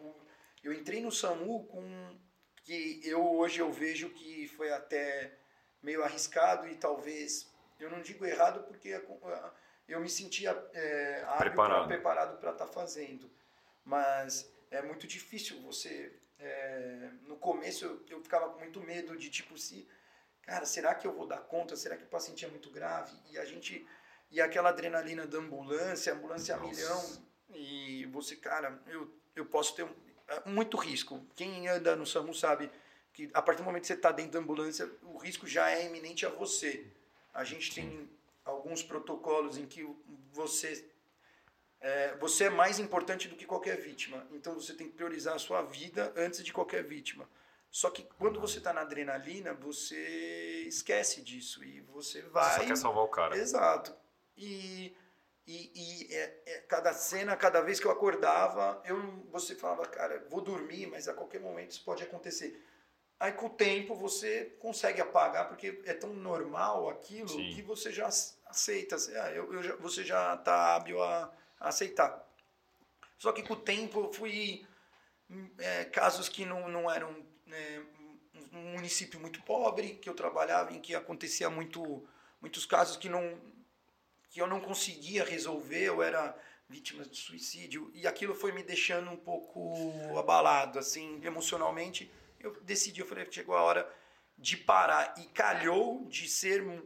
Eu 0.64 0.74
entrei 0.74 1.02
no 1.02 1.12
SAMU 1.12 1.66
com. 1.68 2.18
que 2.64 3.00
eu 3.04 3.24
hoje 3.38 3.60
eu 3.60 3.72
vejo 3.72 4.10
que 4.10 4.48
foi 4.50 4.72
até 4.74 5.32
meio 5.82 6.04
arriscado 6.04 6.68
e 6.68 6.76
talvez. 6.76 7.48
Eu 7.80 7.90
não 7.90 8.02
digo 8.02 8.26
errado 8.26 8.64
porque 8.68 8.92
a- 8.92 9.54
eu 9.90 10.00
me 10.00 10.10
sentia 10.10 10.52
é, 10.74 11.26
Preparado. 11.38 11.88
preparado 11.88 12.40
para 12.40 12.52
estar 12.52 12.68
fazendo. 12.68 13.30
Mas 13.84 14.52
é 14.72 14.82
muito 14.82 15.08
difícil 15.08 15.62
você. 15.62 16.12
é, 16.40 17.10
no 17.24 17.36
começo 17.38 17.86
eu, 17.86 18.06
eu 18.10 18.22
ficava 18.24 18.50
com 18.50 18.60
muito 18.60 18.80
medo 18.82 19.18
de 19.18 19.30
tipo 19.30 19.58
se 19.58 19.88
cara, 20.42 20.66
será 20.66 20.96
que 20.96 21.06
eu 21.06 21.14
vou 21.14 21.28
dar 21.28 21.40
conta? 21.42 21.76
Será 21.76 21.96
que 21.96 22.04
o 22.04 22.08
paciente 22.08 22.44
é 22.46 22.48
muito 22.48 22.70
grave? 22.72 23.16
E 23.30 23.38
a 23.38 23.46
gente. 23.46 23.86
E 24.32 24.40
aquela 24.42 24.70
adrenalina 24.70 25.26
da 25.26 25.38
ambulância, 25.40 26.14
ambulância 26.14 26.56
a 26.56 26.60
Nossa. 26.60 26.70
milhão. 26.70 27.24
E 27.52 28.06
você, 28.08 28.36
cara, 28.36 28.80
eu, 28.88 29.12
eu 29.36 29.46
posso 29.46 29.76
ter 29.76 29.84
um, 29.84 29.94
é 30.28 30.50
muito 30.50 30.78
risco. 30.78 31.26
Quem 31.36 31.68
anda 31.68 31.96
no 31.96 32.06
SAMU 32.06 32.34
sabe 32.34 32.70
que 33.12 33.30
a 33.34 33.42
partir 33.42 33.62
do 33.62 33.66
momento 33.66 33.82
que 33.82 33.88
você 33.88 33.94
está 33.94 34.12
dentro 34.12 34.34
da 34.34 34.40
ambulância, 34.40 34.90
o 35.02 35.18
risco 35.18 35.48
já 35.48 35.72
é 35.72 35.86
iminente 35.88 36.26
a 36.26 36.30
você. 36.30 36.86
A 37.34 37.44
gente 37.44 37.74
tem 37.74 38.08
alguns 38.50 38.84
protocolos 38.84 39.58
em 39.58 39.66
que 39.66 39.88
você 40.32 40.86
é, 41.82 42.16
você 42.18 42.46
é 42.46 42.50
mais 42.50 42.78
importante 42.80 43.28
do 43.28 43.36
que 43.36 43.46
qualquer 43.46 43.78
vítima. 43.78 44.28
Então 44.32 44.54
você 44.54 44.74
tem 44.74 44.88
que 44.88 44.94
priorizar 44.96 45.36
a 45.36 45.40
sua 45.40 45.62
vida 45.62 46.14
antes 46.18 46.44
de 46.44 46.52
qualquer 46.52 46.84
vítima. 46.84 47.30
Só 47.72 47.90
que 47.90 48.04
quando 48.18 48.40
você 48.42 48.58
está 48.58 48.74
na 48.74 48.82
adrenalina, 48.82 49.54
você 49.54 50.64
esquece 50.68 51.22
disso 51.22 51.64
e 51.64 51.80
você 51.82 52.22
Você 52.22 52.30
vai. 52.30 52.60
só 52.60 52.66
quer 52.66 52.76
salvar 52.78 53.04
o 53.04 53.08
cara. 53.08 53.38
Exato. 53.38 53.96
E, 54.36 54.94
e, 55.48 55.72
e 56.10 56.14
é- 56.14 56.44
é 56.48 56.58
cada 56.68 56.92
cena, 56.94 57.38
cada 57.38 57.62
vez 57.62 57.80
que 57.80 57.86
eu 57.86 57.92
acordava, 57.92 58.82
eu, 58.86 59.00
você 59.32 59.56
falava, 59.56 59.86
cara, 59.86 60.26
vou 60.30 60.42
dormir, 60.42 60.88
mas 60.88 61.08
a 61.08 61.14
qualquer 61.14 61.40
momento 61.40 61.72
isso 61.72 61.84
pode 61.86 62.04
acontecer. 62.04 62.66
Aí 63.20 63.34
com 63.34 63.48
o 63.48 63.50
tempo 63.50 63.94
você 63.96 64.46
consegue 64.60 65.00
apagar, 65.02 65.48
porque 65.50 65.82
é 65.86 65.94
tão 65.94 66.14
normal 66.14 66.90
aquilo 66.90 67.28
Sim. 67.30 67.54
que 67.54 67.62
você 67.62 67.92
já 67.92 68.10
aceita. 68.50 68.96
Ah, 69.24 69.32
eu, 69.32 69.54
eu 69.64 69.80
você 69.80 70.04
já 70.04 70.34
está 70.36 70.76
hábil 70.76 71.02
a, 71.04 71.32
a 71.60 71.70
aceitar. 71.70 72.26
Só 73.18 73.32
que 73.32 73.44
com 73.44 73.54
o 73.54 73.62
tempo 73.62 74.00
eu 74.02 74.14
fui. 74.14 74.66
hum, 75.30 75.50
é, 75.60 75.86
casos 75.86 76.30
que 76.30 76.46
não, 76.46 76.68
não 76.70 76.90
eram. 76.92 77.12
um- 77.12 78.20
um 78.54 78.74
município 78.74 79.20
muito 79.20 79.42
pobre, 79.44 79.96
que 79.96 80.10
eu 80.10 80.14
trabalhava, 80.16 80.74
em 80.74 80.80
que 80.82 80.96
acontecia 80.96 81.50
muito, 81.50 82.04
muitos 82.42 82.66
casos 82.66 82.98
que, 82.98 83.10
não, 83.10 83.40
que 84.30 84.42
eu 84.42 84.48
não 84.48 84.60
conseguia 84.62 85.24
resolver, 85.24 85.84
eu 85.86 86.02
era 86.02 86.36
vítima 86.68 87.04
de 87.04 87.18
suicídio, 87.18 87.92
e 87.94 88.08
aquilo 88.08 88.36
foi 88.36 88.52
me 88.52 88.64
deixando 88.64 89.10
um 89.10 89.18
pouco 89.18 89.84
abalado, 90.18 90.80
assim, 90.80 91.20
emocionalmente. 91.24 92.12
Eu 92.40 92.60
decidi, 92.62 93.02
eu 93.02 93.08
falei, 93.08 93.28
chegou 93.32 93.56
a 93.56 93.62
hora 93.62 93.94
de 94.40 94.56
parar, 94.56 95.14
e 95.18 95.26
calhou 95.26 96.06
de 96.08 96.28
ser 96.30 96.64
um, 96.64 96.82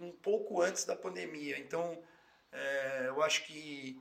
um 0.00 0.12
pouco 0.12 0.60
antes 0.60 0.84
da 0.84 0.94
pandemia. 0.94 1.58
Então, 1.58 1.98
é, 2.52 3.06
eu 3.08 3.22
acho 3.22 3.46
que 3.46 4.00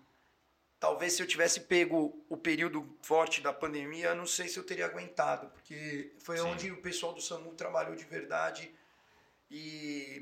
talvez 0.79 1.13
se 1.13 1.23
eu 1.23 1.27
tivesse 1.27 1.61
pego 1.61 2.23
o 2.29 2.37
período 2.37 2.97
forte 3.01 3.41
da 3.41 3.53
pandemia, 3.53 4.07
eu 4.09 4.15
não 4.15 4.25
sei 4.25 4.47
se 4.47 4.59
eu 4.59 4.63
teria 4.63 4.85
aguentado, 4.85 5.49
porque 5.49 6.13
foi 6.19 6.37
Sim. 6.37 6.43
onde 6.43 6.71
o 6.71 6.81
pessoal 6.81 7.13
do 7.13 7.21
SAMU 7.21 7.53
trabalhou 7.53 7.95
de 7.95 8.03
verdade 8.03 8.71
e 9.49 10.21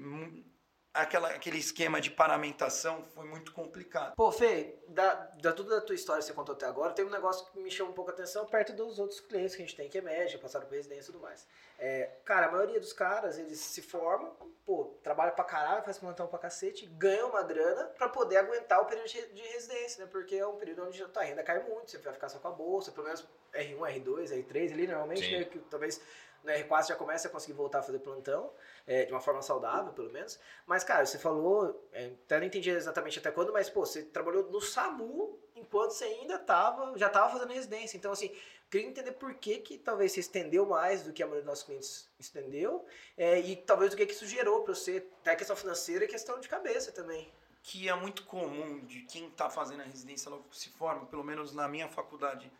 aquela, 0.95 1.29
aquele 1.29 1.57
esquema 1.57 1.99
de 1.99 2.09
paramentação 2.09 3.03
foi 3.13 3.25
muito 3.25 3.51
complicado. 3.51 4.15
Pô, 4.15 4.31
Fê, 4.31 4.79
da, 4.87 5.13
da 5.41 5.51
tudo 5.51 5.69
da 5.69 5.81
tua 5.81 5.95
história 5.95 6.21
que 6.21 6.27
você 6.27 6.33
contou 6.33 6.55
até 6.55 6.65
agora, 6.65 6.93
tem 6.93 7.05
um 7.05 7.09
negócio 7.09 7.45
que 7.51 7.59
me 7.59 7.69
chama 7.69 7.91
um 7.91 7.93
pouco 7.93 8.11
a 8.11 8.13
atenção 8.13 8.45
perto 8.45 8.73
dos 8.73 8.97
outros 8.97 9.19
clientes 9.19 9.55
que 9.55 9.61
a 9.61 9.65
gente 9.65 9.75
tem, 9.75 9.89
que 9.89 9.97
é 9.97 10.01
médico, 10.01 10.41
passaram 10.41 10.65
por 10.65 10.73
residência 10.73 11.09
e 11.09 11.13
tudo 11.13 11.19
mais. 11.19 11.45
É, 11.77 12.09
cara, 12.23 12.47
a 12.47 12.51
maioria 12.51 12.79
dos 12.79 12.93
caras, 12.93 13.37
eles 13.37 13.59
se 13.59 13.81
formam, 13.81 14.33
pô, 14.65 14.97
trabalha 15.03 15.31
pra 15.31 15.43
caralho, 15.43 15.83
faz 15.83 15.97
plantão 15.97 16.27
pra 16.27 16.39
cacete, 16.39 16.85
ganha 16.85 17.25
uma 17.25 17.43
grana 17.43 17.85
pra 17.97 18.07
poder 18.07 18.37
aguentar 18.37 18.81
o 18.81 18.85
período 18.85 19.07
de 19.07 19.25
de 19.25 19.41
residência, 19.41 20.03
né? 20.03 20.09
Porque 20.11 20.35
é 20.35 20.47
um 20.47 20.55
período 20.55 20.85
onde 20.85 21.03
a 21.03 21.07
tua 21.07 21.23
renda 21.23 21.43
cai 21.43 21.61
muito, 21.63 21.91
você 21.91 21.97
vai 21.97 22.13
ficar 22.13 22.29
só 22.29 22.39
com 22.39 22.47
a 22.47 22.51
bolsa, 22.51 22.91
pelo 22.91 23.05
menos 23.05 23.27
R1, 23.53 23.77
R2, 24.03 24.29
R3 24.29 24.73
ali, 24.73 24.87
normalmente, 24.87 25.37
né? 25.37 25.43
Que 25.45 25.59
talvez 25.59 26.01
no 26.43 26.51
R4 26.51 26.87
já 26.87 26.95
começa 26.95 27.27
a 27.27 27.31
conseguir 27.31 27.53
voltar 27.53 27.79
a 27.79 27.83
fazer 27.83 27.99
plantão, 27.99 28.51
é, 28.88 29.06
de 29.06 29.12
uma 29.12 29.22
forma 29.22 29.42
saudável, 29.42 29.94
pelo 29.94 30.12
menos. 30.12 30.39
Mas, 30.65 30.84
cara, 30.84 31.06
você 31.06 31.18
falou, 31.18 31.88
é, 31.92 32.08
até 32.25 32.39
não 32.39 32.46
entendi 32.46 32.70
exatamente 32.70 33.20
até 33.20 33.32
quando, 33.32 33.51
mas, 33.51 33.70
pô, 33.70 33.86
você 33.86 34.04
trabalhou 34.04 34.50
no 34.51 34.62
SAMU 34.62 35.39
enquanto 35.56 35.92
você 35.92 36.06
ainda 36.06 36.38
tava, 36.38 36.98
já 36.98 37.10
tava 37.10 37.32
fazendo 37.32 37.54
residência. 37.54 37.98
Então, 37.98 38.12
assim, 38.12 38.36
queria 38.70 38.88
entender 38.88 39.13
por 39.13 39.34
que 39.36 39.60
que 39.60 39.77
talvez 39.77 40.12
você 40.12 40.20
estendeu 40.20 40.65
mais 40.65 41.04
do 41.04 41.13
que 41.13 41.24
a 41.24 41.25
maioria 41.25 41.44
dos 41.44 41.50
nossos 41.50 41.63
clientes 41.63 42.10
estendeu, 42.20 42.86
é, 43.18 43.39
e 43.39 43.56
talvez 43.56 43.94
o 43.94 43.98
que 43.98 44.06
que 44.06 44.13
isso 44.13 44.27
gerou 44.27 44.63
pra 44.63 44.75
você, 44.75 45.06
até 45.22 45.36
questão 45.36 45.56
financeira 45.56 46.06
e 46.06 46.08
questão 46.08 46.39
de 46.39 46.48
cabeça 46.48 46.92
também. 46.92 47.32
que 47.63 47.89
é 47.89 47.96
muito 47.96 48.24
comum 48.25 48.86
de 48.86 49.01
quem 49.01 49.27
está 49.27 49.50
fazendo 49.50 49.82
a 49.82 49.86
residência 49.86 50.30
logo 50.30 50.46
se 50.51 50.70
forma, 50.70 51.08
pelo 51.08 51.24
menos 51.24 51.51
na 51.51 51.68
minha 51.68 51.89
faculdade, 51.89 52.51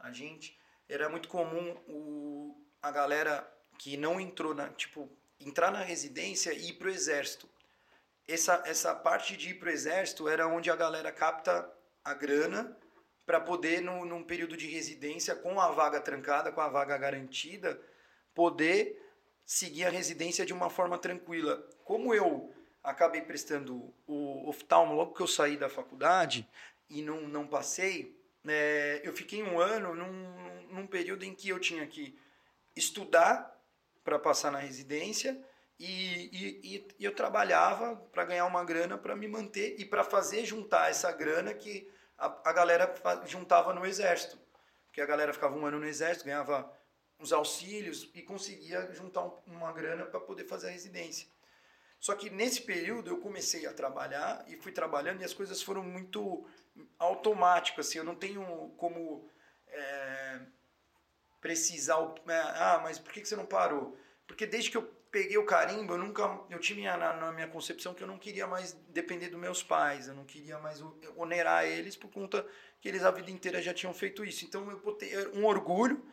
a 0.00 0.10
gente, 0.10 0.58
era 0.88 1.08
muito 1.08 1.28
comum 1.28 1.76
o, 1.88 2.56
a 2.82 2.90
galera 2.90 3.48
que 3.78 3.96
não 3.96 4.20
entrou 4.20 4.54
na, 4.54 4.68
tipo, 4.70 5.08
entrar 5.40 5.70
na 5.70 5.82
residência 5.82 6.52
e 6.52 6.70
ir 6.70 6.72
pro 6.74 6.90
exército. 6.90 7.48
Essa, 8.26 8.62
essa 8.66 8.94
parte 8.94 9.36
de 9.36 9.50
ir 9.50 9.54
pro 9.54 9.70
exército 9.70 10.28
era 10.28 10.46
onde 10.46 10.70
a 10.70 10.76
galera 10.76 11.10
capta 11.10 11.70
a 12.04 12.14
grana 12.14 12.76
para 13.24 13.40
poder, 13.40 13.80
no, 13.80 14.04
num 14.04 14.24
período 14.24 14.56
de 14.56 14.66
residência, 14.66 15.34
com 15.34 15.60
a 15.60 15.70
vaga 15.70 16.00
trancada, 16.00 16.50
com 16.50 16.60
a 16.60 16.68
vaga 16.68 16.96
garantida, 16.96 17.80
poder 18.34 19.02
seguir 19.44 19.84
a 19.84 19.90
residência 19.90 20.46
de 20.46 20.52
uma 20.52 20.70
forma 20.70 20.98
tranquila. 20.98 21.56
Como 21.84 22.14
eu 22.14 22.54
acabei 22.82 23.20
prestando 23.20 23.92
o 24.06 24.48
oftalmo 24.48 24.94
logo 24.94 25.14
que 25.14 25.22
eu 25.22 25.26
saí 25.26 25.56
da 25.56 25.68
faculdade 25.68 26.48
e 26.88 27.02
não, 27.02 27.22
não 27.22 27.46
passei, 27.46 28.16
é, 28.46 29.02
eu 29.04 29.12
fiquei 29.12 29.42
um 29.42 29.60
ano 29.60 29.94
num, 29.94 30.66
num 30.72 30.86
período 30.86 31.24
em 31.24 31.34
que 31.34 31.48
eu 31.48 31.58
tinha 31.58 31.86
que 31.86 32.18
estudar 32.74 33.57
para 34.08 34.18
passar 34.18 34.50
na 34.50 34.58
residência 34.58 35.38
e, 35.78 35.86
e, 36.32 36.76
e- 36.98 37.04
eu 37.04 37.14
trabalhava 37.14 37.94
para 38.10 38.24
ganhar 38.24 38.46
uma 38.46 38.64
grana 38.64 38.96
para 38.96 39.14
me 39.14 39.28
manter 39.28 39.78
e 39.78 39.84
para 39.84 40.02
fazer 40.02 40.46
juntar 40.46 40.88
essa 40.88 41.12
grana 41.12 41.52
que 41.52 41.86
a, 42.16 42.48
a 42.48 42.52
galera 42.54 42.94
juntava 43.26 43.74
no 43.74 43.84
exército. 43.84 44.38
Porque 44.86 45.02
a 45.02 45.04
galera 45.06 45.34
ficava 45.34 45.54
um 45.54 45.66
ano 45.66 45.78
no 45.78 45.86
exército, 45.86 46.24
ganhava 46.24 46.72
uns 47.20 47.34
auxílios 47.34 48.10
e 48.14 48.22
conseguia 48.22 48.90
juntar 48.94 49.24
um- 49.26 49.38
uma 49.46 49.72
grana 49.72 50.06
para 50.06 50.18
poder 50.20 50.44
fazer 50.44 50.68
a 50.68 50.70
residência. 50.70 51.28
Só 52.00 52.14
que 52.14 52.30
nesse 52.30 52.62
período 52.62 53.10
eu 53.10 53.18
comecei 53.18 53.66
a 53.66 53.74
trabalhar 53.74 54.42
e 54.48 54.56
fui 54.56 54.72
trabalhando 54.72 55.20
e 55.20 55.24
as 55.24 55.34
coisas 55.34 55.60
foram 55.60 55.82
muito 55.82 56.46
automáticas. 56.98 57.88
Assim, 57.88 57.98
eu 57.98 58.04
não 58.04 58.14
tenho 58.14 58.42
como 58.78 59.28
é, 59.66 60.40
precisar. 61.40 61.98
o- 61.98 62.14
é, 62.28 62.38
ah, 62.38 62.80
mas 62.82 62.98
por 62.98 63.12
que 63.12 63.20
que 63.20 63.28
você 63.28 63.36
não 63.36 63.46
parou? 63.46 63.96
Porque 64.26 64.46
desde 64.46 64.70
que 64.70 64.76
eu 64.76 64.82
peguei 65.10 65.38
o 65.38 65.44
carimbo, 65.46 65.94
eu 65.94 65.98
nunca. 65.98 66.38
Eu 66.50 66.58
tinha 66.58 66.96
na, 66.96 67.14
na 67.14 67.32
minha 67.32 67.48
concepção 67.48 67.94
que 67.94 68.02
eu 68.02 68.06
não 68.06 68.18
queria 68.18 68.46
mais 68.46 68.72
depender 68.88 69.28
dos 69.28 69.40
meus 69.40 69.62
pais, 69.62 70.08
eu 70.08 70.14
não 70.14 70.24
queria 70.24 70.58
mais 70.58 70.82
onerar 71.16 71.64
eles 71.64 71.96
por 71.96 72.10
conta 72.10 72.46
que 72.80 72.88
eles 72.88 73.02
a 73.04 73.10
vida 73.10 73.30
inteira 73.30 73.60
já 73.62 73.72
tinham 73.72 73.94
feito 73.94 74.24
isso. 74.24 74.44
Então 74.44 74.70
eu 74.70 74.78
botei 74.78 75.12
era 75.14 75.30
um 75.30 75.44
orgulho. 75.44 76.04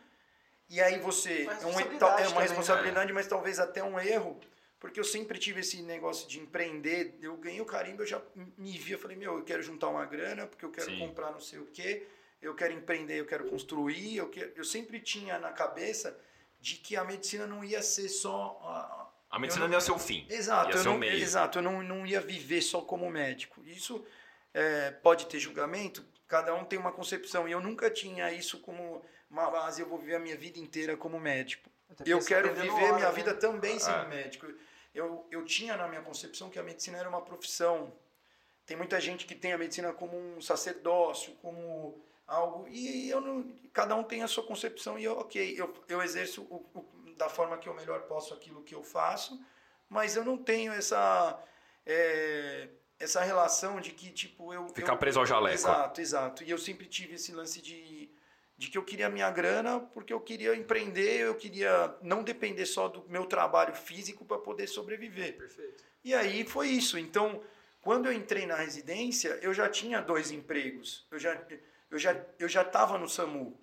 E 0.68 0.80
aí 0.80 0.98
você. 0.98 1.44
Uma 1.44 1.52
é 1.52 1.56
um- 1.56 1.60
é 1.80 1.84
uma 1.84 1.98
também, 1.98 2.32
né? 2.34 2.40
responsabilidade, 2.42 3.12
mas 3.12 3.26
talvez 3.26 3.58
até 3.60 3.82
um 3.84 3.98
erro. 4.00 4.40
Porque 4.80 5.00
eu 5.00 5.04
sempre 5.04 5.38
tive 5.38 5.60
esse 5.60 5.80
negócio 5.82 6.28
de 6.28 6.38
empreender. 6.40 7.16
Eu 7.20 7.36
ganhei 7.36 7.60
o 7.60 7.64
carimbo, 7.64 8.02
eu 8.02 8.06
já 8.06 8.20
me 8.58 8.76
via, 8.76 8.98
falei, 8.98 9.16
meu, 9.16 9.38
eu 9.38 9.44
quero 9.44 9.62
juntar 9.62 9.88
uma 9.88 10.04
grana, 10.04 10.46
porque 10.46 10.64
eu 10.64 10.70
quero 10.70 10.90
Sim. 10.90 10.98
comprar 10.98 11.30
não 11.32 11.40
sei 11.40 11.58
o 11.60 11.66
quê, 11.66 12.06
eu 12.40 12.54
quero 12.54 12.72
empreender, 12.72 13.18
eu 13.20 13.26
quero 13.26 13.48
construir, 13.48 14.16
eu, 14.16 14.28
quero... 14.28 14.52
eu 14.56 14.64
sempre 14.64 15.00
tinha 15.00 15.38
na 15.38 15.52
cabeça 15.52 16.18
de 16.60 16.76
que 16.76 16.96
a 16.96 17.04
medicina 17.04 17.46
não 17.46 17.64
ia 17.64 17.82
ser 17.82 18.08
só. 18.08 18.58
a- 18.62 19.10
A 19.30 19.38
medicina 19.38 19.64
Eu 19.64 19.68
não 19.68 19.74
é 19.74 19.78
o 19.78 19.80
seu 19.82 19.98
fim. 19.98 20.26
Exato, 20.30 20.70
Ia 20.70 20.76
eu 20.76 20.82
ser 20.82 20.88
não, 20.88 20.98
meio. 20.98 21.14
exato, 21.14 21.58
eu 21.58 21.62
não, 21.62 21.82
não 21.82 22.06
ia 22.06 22.20
viver 22.20 22.60
só 22.62 22.80
como 22.80 23.10
médico. 23.10 23.62
Isso 23.64 24.04
é, 24.54 24.90
pode 24.90 25.26
ter 25.26 25.38
julgamento, 25.38 26.04
cada 26.28 26.54
um 26.54 26.64
tem 26.64 26.78
uma 26.78 26.92
concepção. 26.92 27.48
E 27.48 27.52
eu 27.52 27.60
nunca 27.60 27.90
tinha 27.90 28.32
isso 28.32 28.60
como 28.60 29.04
uma 29.30 29.50
base, 29.50 29.82
eu 29.82 29.88
vou 29.88 29.98
viver 29.98 30.14
a 30.16 30.20
minha 30.20 30.36
vida 30.36 30.58
inteira 30.58 30.96
como 30.96 31.18
médico. 31.20 31.68
Eu 32.04 32.24
quero 32.24 32.52
viver 32.54 32.92
minha 32.94 33.10
vida 33.12 33.34
também 33.34 33.78
sendo 33.78 33.96
Ah. 33.96 34.04
médico. 34.04 34.46
Eu, 34.94 35.26
eu 35.30 35.44
tinha 35.44 35.76
na 35.76 35.86
minha 35.88 36.00
concepção 36.02 36.48
que 36.48 36.58
a 36.58 36.62
medicina 36.62 36.96
era 36.98 37.08
uma 37.08 37.20
profissão. 37.20 37.92
Tem 38.64 38.76
muita 38.76 38.98
gente 39.00 39.26
que 39.26 39.34
tem 39.34 39.52
a 39.52 39.58
medicina 39.58 39.92
como 39.92 40.16
um 40.16 40.40
sacerdócio, 40.40 41.32
como 41.42 42.02
algo. 42.26 42.66
E 42.68 43.08
eu 43.08 43.20
não. 43.20 43.46
Cada 43.72 43.94
um 43.94 44.02
tem 44.02 44.22
a 44.22 44.28
sua 44.28 44.44
concepção 44.44 44.98
e 44.98 45.04
eu, 45.04 45.12
ok, 45.18 45.54
eu, 45.58 45.72
eu 45.88 46.02
exerço 46.02 46.42
o- 46.42 46.64
o- 46.78 47.14
da 47.16 47.28
forma 47.28 47.56
que 47.58 47.68
eu 47.68 47.74
melhor 47.74 48.00
posso 48.02 48.32
aquilo 48.34 48.62
que 48.62 48.74
eu 48.74 48.82
faço, 48.82 49.38
mas 49.88 50.16
eu 50.16 50.24
não 50.24 50.36
tenho 50.38 50.72
essa. 50.72 51.38
é, 51.84 52.68
essa 52.98 53.22
relação 53.22 53.80
de 53.80 53.90
que, 53.92 54.10
tipo, 54.10 54.52
eu. 54.52 54.68
Ficar 54.70 54.94
eu- 54.94 54.98
preso 54.98 55.18
ao 55.20 55.26
jaleco. 55.26 55.54
Exato, 55.54 56.00
exato. 56.00 56.44
E 56.44 56.50
eu 56.50 56.58
sempre 56.58 56.86
tive 56.86 57.14
esse 57.14 57.30
lance 57.32 57.60
de, 57.62 58.10
de 58.56 58.68
que 58.70 58.78
eu 58.78 58.82
queria 58.82 59.08
minha 59.10 59.30
grana 59.30 59.80
porque 59.80 60.12
eu 60.12 60.20
queria 60.20 60.54
empreender, 60.56 61.20
eu 61.20 61.34
queria 61.34 61.94
não 62.02 62.22
depender 62.22 62.64
só 62.66 62.88
do 62.88 63.04
meu 63.08 63.26
trabalho 63.26 63.74
físico 63.74 64.24
para 64.24 64.38
poder 64.38 64.66
sobreviver. 64.66 65.36
Perfeito. 65.36 65.84
E 66.02 66.14
aí 66.14 66.44
foi 66.44 66.68
isso. 66.68 66.98
Então, 66.98 67.42
quando 67.86 68.06
eu 68.06 68.12
entrei 68.12 68.46
na 68.46 68.56
residência, 68.56 69.38
eu 69.40 69.54
já 69.54 69.68
tinha 69.68 70.02
dois 70.02 70.32
empregos. 70.32 71.06
Eu 71.08 71.20
já 71.20 71.40
eu 71.88 71.96
já 71.96 72.26
eu 72.36 72.48
já 72.48 72.62
estava 72.62 72.98
no 72.98 73.08
SAMU. 73.08 73.56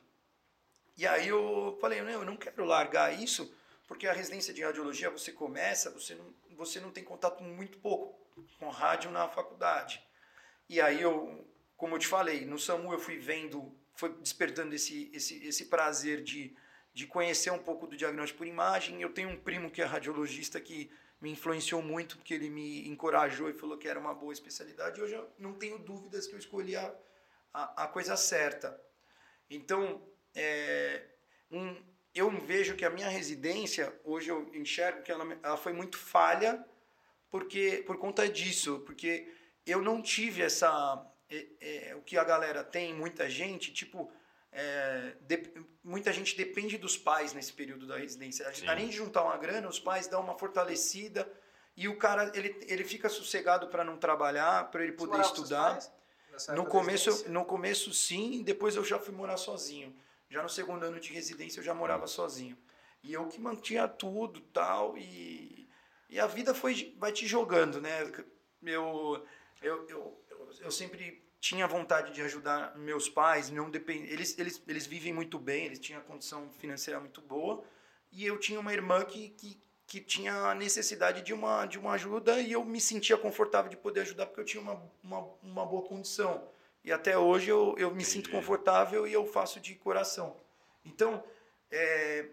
E 0.96 1.06
aí 1.06 1.28
eu 1.28 1.78
falei, 1.82 2.02
não, 2.02 2.10
eu 2.10 2.24
não 2.24 2.38
quero 2.38 2.64
largar 2.64 3.22
isso, 3.22 3.54
porque 3.86 4.08
a 4.08 4.14
residência 4.14 4.54
de 4.54 4.64
radiologia 4.64 5.10
você 5.10 5.34
começa, 5.34 5.92
você 5.92 6.16
não 6.16 6.34
você 6.56 6.80
não 6.80 6.90
tem 6.90 7.04
contato 7.04 7.44
muito 7.44 7.80
pouco 7.80 8.18
com 8.58 8.70
rádio 8.70 9.12
na 9.12 9.28
faculdade. 9.28 10.02
E 10.70 10.80
aí 10.80 11.02
eu, 11.02 11.46
como 11.76 11.96
eu 11.96 12.00
te 12.00 12.08
falei, 12.08 12.46
no 12.46 12.58
SAMU 12.58 12.94
eu 12.94 13.00
fui 13.00 13.18
vendo, 13.18 13.78
foi 13.94 14.08
despertando 14.22 14.74
esse 14.74 15.12
esse 15.14 15.46
esse 15.46 15.66
prazer 15.66 16.24
de 16.24 16.56
de 16.94 17.06
conhecer 17.06 17.52
um 17.52 17.60
pouco 17.60 17.88
do 17.88 17.98
diagnóstico 17.98 18.38
por 18.38 18.48
imagem. 18.48 19.02
Eu 19.02 19.10
tenho 19.10 19.28
um 19.28 19.38
primo 19.38 19.70
que 19.70 19.82
é 19.82 19.86
radiologista 19.86 20.62
que 20.62 20.90
me 21.24 21.32
influenciou 21.32 21.82
muito, 21.82 22.18
porque 22.18 22.34
ele 22.34 22.50
me 22.50 22.86
encorajou 22.90 23.50
e 23.50 23.54
falou 23.54 23.78
que 23.78 23.88
era 23.88 23.98
uma 23.98 24.14
boa 24.14 24.34
especialidade. 24.34 25.00
E 25.00 25.04
hoje 25.04 25.14
eu 25.14 25.32
não 25.40 25.54
tenho 25.54 25.80
dúvidas 25.80 26.28
que 26.28 26.34
eu 26.34 26.38
escolhi 26.38 26.76
a, 26.76 26.94
a, 27.54 27.86
a 27.86 27.88
coisa 27.88 28.18
certa. 28.18 28.78
Então, 29.50 30.06
é, 30.36 31.02
um, 31.50 31.82
eu 32.14 32.30
vejo 32.30 32.76
que 32.76 32.84
a 32.84 32.90
minha 32.90 33.08
residência, 33.08 33.98
hoje 34.04 34.30
eu 34.32 34.54
enxergo 34.54 35.02
que 35.02 35.14
ela, 35.14 35.40
ela 35.42 35.56
foi 35.56 35.72
muito 35.72 35.98
falha 35.98 36.62
porque, 37.32 37.82
por 37.88 37.98
conta 37.98 38.28
disso, 38.28 38.84
porque 38.86 39.34
eu 39.66 39.82
não 39.82 40.02
tive 40.02 40.42
essa. 40.42 41.10
é, 41.30 41.48
é, 41.62 41.96
o 41.96 42.02
que 42.02 42.18
a 42.18 42.24
galera 42.26 42.66
tem, 42.66 42.94
muita 42.94 43.30
gente, 43.30 43.72
tipo, 43.72 44.12
é, 44.54 45.16
de- 45.22 45.52
muita 45.84 46.14
gente 46.14 46.38
depende 46.38 46.78
dos 46.78 46.98
pais 46.98 47.34
nesse 47.34 47.52
período 47.52 47.86
da 47.88 47.98
residência. 47.98 48.52
Sim. 48.54 48.68
Além 48.68 48.88
de 48.88 48.96
juntar 48.96 49.24
uma 49.24 49.38
grana, 49.38 49.68
os 49.68 49.80
pais 49.80 50.08
dão 50.08 50.22
uma 50.22 50.38
fortalecida 50.38 51.28
e 51.76 51.88
o 51.88 51.98
cara 51.98 52.32
ele, 52.36 52.56
ele 52.68 52.84
fica 52.84 53.10
sossegado 53.10 53.68
para 53.68 53.84
não 53.84 53.98
trabalhar, 53.98 54.70
para 54.72 54.84
ele 54.84 54.94
poder 54.94 55.20
estudar. 55.22 55.80
No 56.56 56.66
começo, 56.66 57.30
no 57.30 57.46
começo 57.46 57.94
sim, 57.94 58.42
depois 58.44 58.76
eu 58.76 58.84
já 58.84 58.98
fui 59.00 59.14
morar 59.14 59.38
sozinho. 59.38 59.96
Já 60.30 60.42
no 60.42 60.50
segundo 60.50 60.84
ano 60.84 61.00
de 61.00 61.12
residência 61.14 61.60
eu 61.60 61.64
já 61.64 61.74
morava 61.74 62.08
sozinho. 62.08 62.58
E 63.04 63.14
eu 63.14 63.28
que 63.28 63.40
mantinha 63.40 63.88
tudo 63.88 64.40
tal 64.40 64.98
e, 64.98 65.68
e 66.10 66.20
a 66.20 66.26
vida 66.26 66.54
foi 66.56 66.96
vai 66.98 67.12
te 67.12 67.28
jogando, 67.28 67.82
né? 67.82 68.02
Eu, 68.64 69.26
eu, 69.62 69.88
eu, 69.90 70.24
eu, 70.30 70.50
eu 70.62 70.72
sempre 70.72 71.24
tinha 71.44 71.68
vontade 71.68 72.14
de 72.14 72.22
ajudar 72.22 72.74
meus 72.78 73.10
pais, 73.10 73.50
não 73.50 73.70
depend... 73.70 74.10
eles, 74.10 74.40
eles, 74.40 74.64
eles 74.66 74.86
vivem 74.86 75.12
muito 75.12 75.38
bem, 75.38 75.66
eles 75.66 75.78
tinham 75.78 76.00
condição 76.04 76.50
financeira 76.58 77.02
muito 77.02 77.20
boa 77.22 77.62
e 78.14 78.26
eu 78.26 78.40
tinha 78.40 78.58
uma 78.58 78.72
irmã 78.72 79.04
que, 79.04 79.28
que, 79.32 79.62
que 79.86 80.00
tinha 80.00 80.34
a 80.34 80.56
necessidade 80.56 81.22
de 81.22 81.34
uma, 81.34 81.66
de 81.66 81.78
uma 81.78 81.92
ajuda 81.96 82.40
e 82.40 82.54
eu 82.54 82.64
me 82.64 82.80
sentia 82.80 83.18
confortável 83.18 83.70
de 83.70 83.76
poder 83.76 84.00
ajudar 84.02 84.28
porque 84.28 84.40
eu 84.40 84.46
tinha 84.46 84.64
uma, 84.64 84.82
uma, 85.04 85.20
uma 85.44 85.66
boa 85.66 85.82
condição. 85.86 86.48
E 86.82 86.94
até 86.94 87.18
hoje 87.18 87.50
eu, 87.50 87.76
eu 87.78 87.94
me 87.94 88.06
sinto 88.06 88.30
Entendi. 88.30 88.38
confortável 88.38 89.06
e 89.06 89.12
eu 89.12 89.26
faço 89.26 89.60
de 89.60 89.76
coração. 89.76 90.38
Então, 90.86 91.22
é, 91.70 92.26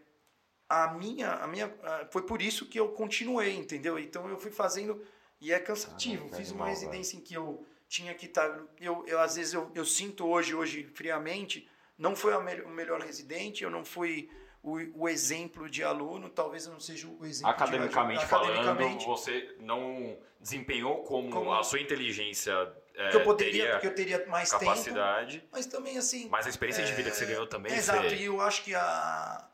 a 0.69 0.95
minha, 0.95 1.33
a 1.33 1.49
minha, 1.49 1.67
a- 1.83 2.07
foi 2.12 2.23
por 2.23 2.40
isso 2.40 2.64
que 2.64 2.79
eu 2.79 2.90
continuei, 2.90 3.57
entendeu? 3.57 3.99
Então 3.99 4.29
eu 4.29 4.38
fui 4.38 4.52
fazendo 4.52 5.05
e 5.40 5.52
é 5.52 5.59
cansativo. 5.59 6.26
Caraca, 6.26 6.37
Fiz 6.37 6.52
uma 6.52 6.69
residência 6.69 7.17
em 7.17 7.21
que 7.21 7.35
eu 7.35 7.67
tinha 7.90 8.14
que 8.14 8.26
estar, 8.26 8.49
eu, 8.80 9.04
eu 9.09 9.18
às 9.18 9.35
vezes 9.35 9.52
eu, 9.52 9.68
eu 9.75 9.85
sinto 9.85 10.25
hoje, 10.25 10.54
hoje 10.54 10.85
friamente, 10.94 11.68
não 11.99 12.14
foi 12.14 12.32
o 12.35 12.40
melhor 12.70 13.00
residente, 13.00 13.64
eu 13.64 13.70
não 13.70 13.85
fui 13.85 14.30
o, 14.62 14.78
o 15.02 15.09
exemplo 15.09 15.68
de 15.68 15.82
aluno, 15.82 16.30
talvez 16.30 16.66
eu 16.66 16.73
não 16.73 16.78
seja 16.78 17.09
o 17.09 17.26
exemplo 17.26 17.52
de- 17.52 17.62
Academicamente, 17.64 18.25
academicamente, 18.25 19.04
falando, 19.04 19.18
você 19.18 19.56
não 19.59 20.16
desempenhou 20.38 21.02
como, 21.02 21.30
Como- 21.30 21.52
a 21.52 21.64
sua 21.64 21.80
inteligência 21.80 22.52
é, 22.94 23.11
que 23.11 23.16
eu 23.16 23.25
poderia, 23.25 23.52
teria 23.52 23.70
porque 23.73 23.87
eu 23.88 23.94
teria 23.94 24.26
mais 24.28 24.50
tempo, 24.50 24.64
capacidade, 24.66 25.44
mas 25.50 25.66
também 25.66 25.99
assim, 25.99 26.28
mas 26.28 26.47
a 26.47 26.49
experiência 26.49 26.85
de 26.85 26.92
vida 26.92 27.11
que 27.11 27.16
você 27.16 27.26
ganhou 27.26 27.47
também 27.49 27.73
Exato, 27.73 28.14
e 28.14 28.25
eu 28.25 28.40
acho 28.40 28.62
que 28.62 28.73
a, 28.73 28.80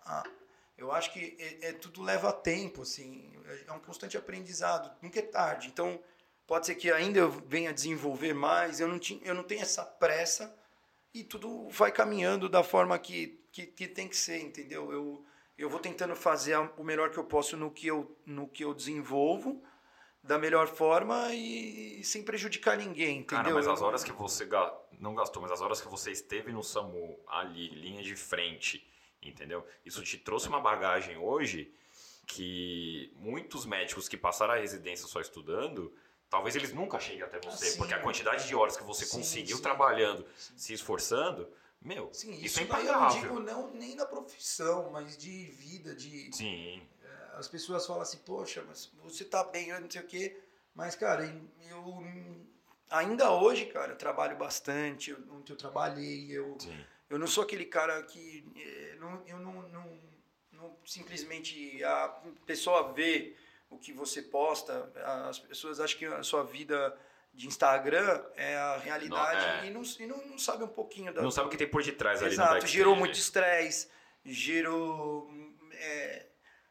a- 0.04 0.24
eu 0.76 0.92
acho 0.92 1.10
que 1.10 1.34
é, 1.40 1.68
é- 1.68 1.72
tudo 1.72 2.02
leva 2.02 2.30
tempo, 2.34 2.82
assim, 2.82 3.32
é 3.66 3.72
um 3.72 3.80
constante 3.80 4.14
aprendizado, 4.14 4.94
nunca 5.00 5.18
é 5.20 5.22
tarde. 5.22 5.68
Então, 5.68 5.98
pode 6.46 6.66
ser 6.66 6.74
que 6.74 6.90
ainda 6.90 7.18
eu 7.18 7.30
venha 7.30 7.72
desenvolver 7.72 8.32
mais, 8.34 8.80
eu 8.80 8.88
não, 8.88 8.98
tinha, 8.98 9.20
eu 9.24 9.34
não 9.34 9.42
tenho 9.42 9.62
essa 9.62 9.84
pressa 9.84 10.54
e 11.12 11.24
tudo 11.24 11.68
vai 11.70 11.90
caminhando 11.90 12.48
da 12.48 12.62
forma 12.62 12.98
que, 12.98 13.40
que, 13.52 13.66
que 13.66 13.88
tem 13.88 14.06
que 14.08 14.16
ser, 14.16 14.38
entendeu? 14.42 14.92
Eu, 14.92 15.24
eu 15.58 15.68
vou 15.70 15.80
tentando 15.80 16.14
fazer 16.14 16.56
o 16.76 16.84
melhor 16.84 17.10
que 17.10 17.18
eu 17.18 17.24
posso 17.24 17.56
no 17.56 17.70
que 17.70 17.86
eu, 17.86 18.16
no 18.26 18.46
que 18.46 18.64
eu 18.64 18.74
desenvolvo, 18.74 19.62
da 20.22 20.38
melhor 20.38 20.66
forma 20.66 21.32
e 21.32 22.02
sem 22.04 22.22
prejudicar 22.22 22.76
ninguém, 22.76 23.18
entendeu? 23.20 23.44
Cara, 23.44 23.54
mas 23.54 23.68
as 23.68 23.80
horas 23.80 24.02
que 24.04 24.12
você 24.12 24.44
ga- 24.44 24.76
não 24.98 25.14
gastou, 25.14 25.40
mas 25.40 25.52
as 25.52 25.60
horas 25.60 25.80
que 25.80 25.88
você 25.88 26.10
esteve 26.10 26.52
no 26.52 26.62
SAMU, 26.64 27.18
ali, 27.28 27.68
linha 27.68 28.02
de 28.02 28.16
frente, 28.16 28.84
entendeu? 29.22 29.64
Isso 29.84 30.02
te 30.02 30.18
trouxe 30.18 30.48
uma 30.48 30.60
bagagem 30.60 31.16
hoje 31.16 31.72
que 32.26 33.12
muitos 33.16 33.64
médicos 33.64 34.08
que 34.08 34.16
passaram 34.16 34.54
a 34.54 34.58
residência 34.58 35.06
só 35.06 35.20
estudando, 35.20 35.94
talvez 36.28 36.54
eles 36.56 36.72
nunca 36.72 36.98
cheguem 36.98 37.22
até 37.22 37.38
você, 37.40 37.66
Ah, 37.66 37.70
sim. 37.72 37.78
porque 37.78 37.94
a 37.94 38.00
quantidade 38.00 38.46
de 38.46 38.54
horas 38.54 38.76
que 38.76 38.82
você 38.84 39.04
Sim, 39.04 39.16
conseguiu 39.18 39.56
sim. 39.56 39.62
trabalhando, 39.62 40.26
se 40.56 40.72
esforçando, 40.72 41.48
meu, 41.80 42.08
Sim, 42.12 42.32
isso, 42.34 42.44
isso, 42.46 42.60
é 42.60 42.64
daí 42.64 42.86
eu 42.86 42.92
não 42.92 43.00
impagável. 43.02 43.22
digo 43.22 43.40
não, 43.40 43.70
nem 43.74 43.94
na 43.94 44.06
profissão, 44.06 44.90
mas 44.90 45.16
de 45.16 45.44
vida, 45.46 45.94
de... 45.94 46.34
Sim, 46.34 46.82
As 47.34 47.46
pessoas 47.48 47.86
falam 47.86 48.02
assim, 48.02 48.18
poxa, 48.18 48.64
mas 48.66 48.90
você 49.04 49.24
tá 49.24 49.44
bem, 49.44 49.68
eu 49.68 49.80
não 49.80 49.90
sei 49.90 50.00
o 50.00 50.06
quê. 50.06 50.40
Mas, 50.74 50.94
cara, 50.96 51.24
eu... 51.68 52.02
Ainda 52.90 53.30
hoje, 53.32 53.66
cara, 53.66 53.92
eu 53.92 53.96
trabalho 53.98 54.36
bastante, 54.36 55.10
eu, 55.10 55.18
eu 55.48 55.56
trabalhei, 55.56 56.30
eu, 56.30 56.56
sim. 56.58 56.84
eu 57.10 57.18
não 57.18 57.26
sou 57.26 57.42
aquele 57.44 57.64
cara 57.66 58.02
que... 58.04 58.44
eh, 58.56 58.96
não- 58.98 59.22
eu 59.26 59.38
não, 59.38 59.62
não, 59.68 59.98
não 60.52 60.76
simplesmente 60.86 61.82
a 61.84 62.08
pessoa 62.46 62.92
vê 62.92 63.34
o 63.70 63.78
que 63.78 63.92
você 63.92 64.22
posta, 64.22 64.90
as 65.28 65.38
pessoas 65.38 65.80
acham 65.80 65.98
que 65.98 66.04
a 66.06 66.22
sua 66.22 66.42
vida 66.44 66.96
de 67.34 67.46
Instagram 67.46 68.24
é 68.34 68.56
a 68.56 68.76
realidade 68.78 69.40
Não, 69.40 69.48
é. 69.48 69.66
e, 69.66 69.70
não, 69.70 69.82
e 70.00 70.06
não, 70.06 70.26
não 70.30 70.38
sabe 70.38 70.64
um 70.64 70.68
pouquinho 70.68 71.12
da, 71.12 71.20
Não 71.20 71.30
sabe 71.30 71.48
o 71.48 71.50
que 71.50 71.56
tem 71.56 71.68
por 71.68 71.82
detrás 71.82 72.20
ali 72.20 72.28
no 72.28 72.32
Exato, 72.34 72.50
backstage. 72.52 72.72
gerou 72.76 72.96
muito 72.96 73.18
estresse, 73.18 73.88
gerou. 74.24 75.30
é, 75.72 76.26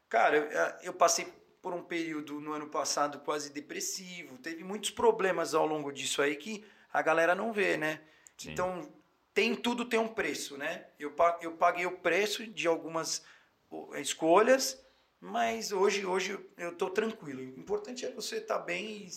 cara, 0.08 0.36
eu, 0.36 0.86
eu 0.88 0.92
passei 0.92 1.32
por 1.62 1.72
um 1.72 1.82
período 1.82 2.40
no 2.40 2.52
ano 2.52 2.68
passado 2.68 3.20
quase 3.20 3.52
depressivo, 3.52 4.38
teve 4.38 4.64
muitos 4.64 4.90
problemas 4.90 5.54
ao 5.54 5.66
longo 5.66 5.92
disso 5.92 6.22
aí 6.22 6.36
que 6.36 6.64
a 6.92 7.02
galera 7.02 7.34
não 7.34 7.52
vê, 7.52 7.76
né? 7.76 8.00
Sim. 8.36 8.52
Então, 8.52 8.92
tem 9.34 9.54
tudo 9.54 9.84
tem 9.84 9.98
um 9.98 10.08
preço, 10.08 10.56
né? 10.56 10.86
Eu, 10.98 11.14
eu 11.40 11.52
paguei 11.52 11.84
o 11.86 11.98
preço 11.98 12.46
de 12.46 12.66
algumas 12.66 13.24
escolhas, 13.94 14.80
mas 15.26 15.72
hoje, 15.72 16.06
hoje 16.06 16.38
eu 16.56 16.74
tô 16.74 16.88
tranquilo. 16.90 17.40
O 17.40 17.58
importante 17.60 18.04
é 18.06 18.10
você 18.10 18.36
estar 18.36 18.58
bem 18.60 19.06
e, 19.06 19.10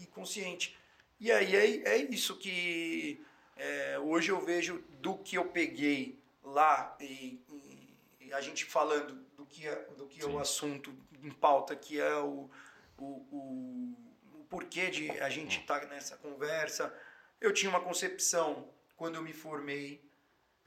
e 0.00 0.06
consciente. 0.06 0.76
E 1.18 1.30
aí 1.32 1.54
é, 1.56 1.88
é 1.88 1.96
isso 1.96 2.36
que 2.36 3.20
é, 3.56 3.98
hoje 3.98 4.30
eu 4.30 4.40
vejo 4.40 4.82
do 5.00 5.16
que 5.18 5.36
eu 5.36 5.46
peguei 5.46 6.18
lá 6.42 6.96
e, 7.00 7.40
e- 8.20 8.32
a 8.32 8.40
gente 8.40 8.64
falando 8.64 9.14
do 9.36 9.46
que 9.46 9.66
é, 9.66 9.74
do 9.96 10.06
que 10.06 10.20
é 10.20 10.26
o 10.26 10.38
assunto 10.38 10.92
em 11.22 11.30
pauta, 11.30 11.76
que 11.76 12.00
é 12.00 12.16
o, 12.16 12.50
o, 12.98 13.04
o, 13.30 13.96
o 14.40 14.44
porquê 14.50 14.90
de 14.90 15.10
a 15.20 15.28
gente 15.30 15.60
estar 15.60 15.86
nessa 15.86 16.16
conversa. 16.16 16.92
Eu 17.40 17.52
tinha 17.52 17.70
uma 17.70 17.80
concepção 17.80 18.68
quando 18.96 19.14
eu 19.14 19.22
me 19.22 19.32
formei 19.32 20.02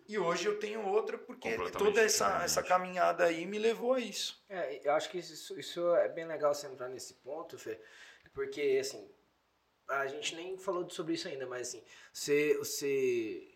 e 0.10 0.18
hoje 0.18 0.48
eu 0.48 0.58
tenho 0.58 0.84
outra 0.88 1.20
porque 1.20 1.56
toda 1.70 2.02
essa, 2.02 2.44
essa 2.44 2.64
caminhada 2.64 3.26
aí 3.26 3.46
me 3.46 3.60
levou 3.60 3.94
a 3.94 4.00
isso. 4.00 4.44
É, 4.50 4.82
eu 4.84 4.94
acho 4.94 5.08
que 5.08 5.20
isso, 5.20 5.60
isso 5.60 5.96
é 5.96 6.10
bem 6.10 6.26
legal 6.26 6.52
você 6.52 6.66
entrar 6.66 6.90
nesse 6.90 7.14
ponto, 7.14 7.60
Fê, 7.60 7.80
porque, 8.34 8.80
assim, 8.82 9.08
a 9.88 10.08
gente 10.08 10.36
nem 10.36 10.58
falou 10.58 10.90
sobre 10.90 11.14
isso 11.14 11.28
ainda, 11.28 11.46
mas, 11.46 11.68
assim, 11.68 11.84
você, 12.12 12.58
você 12.58 13.56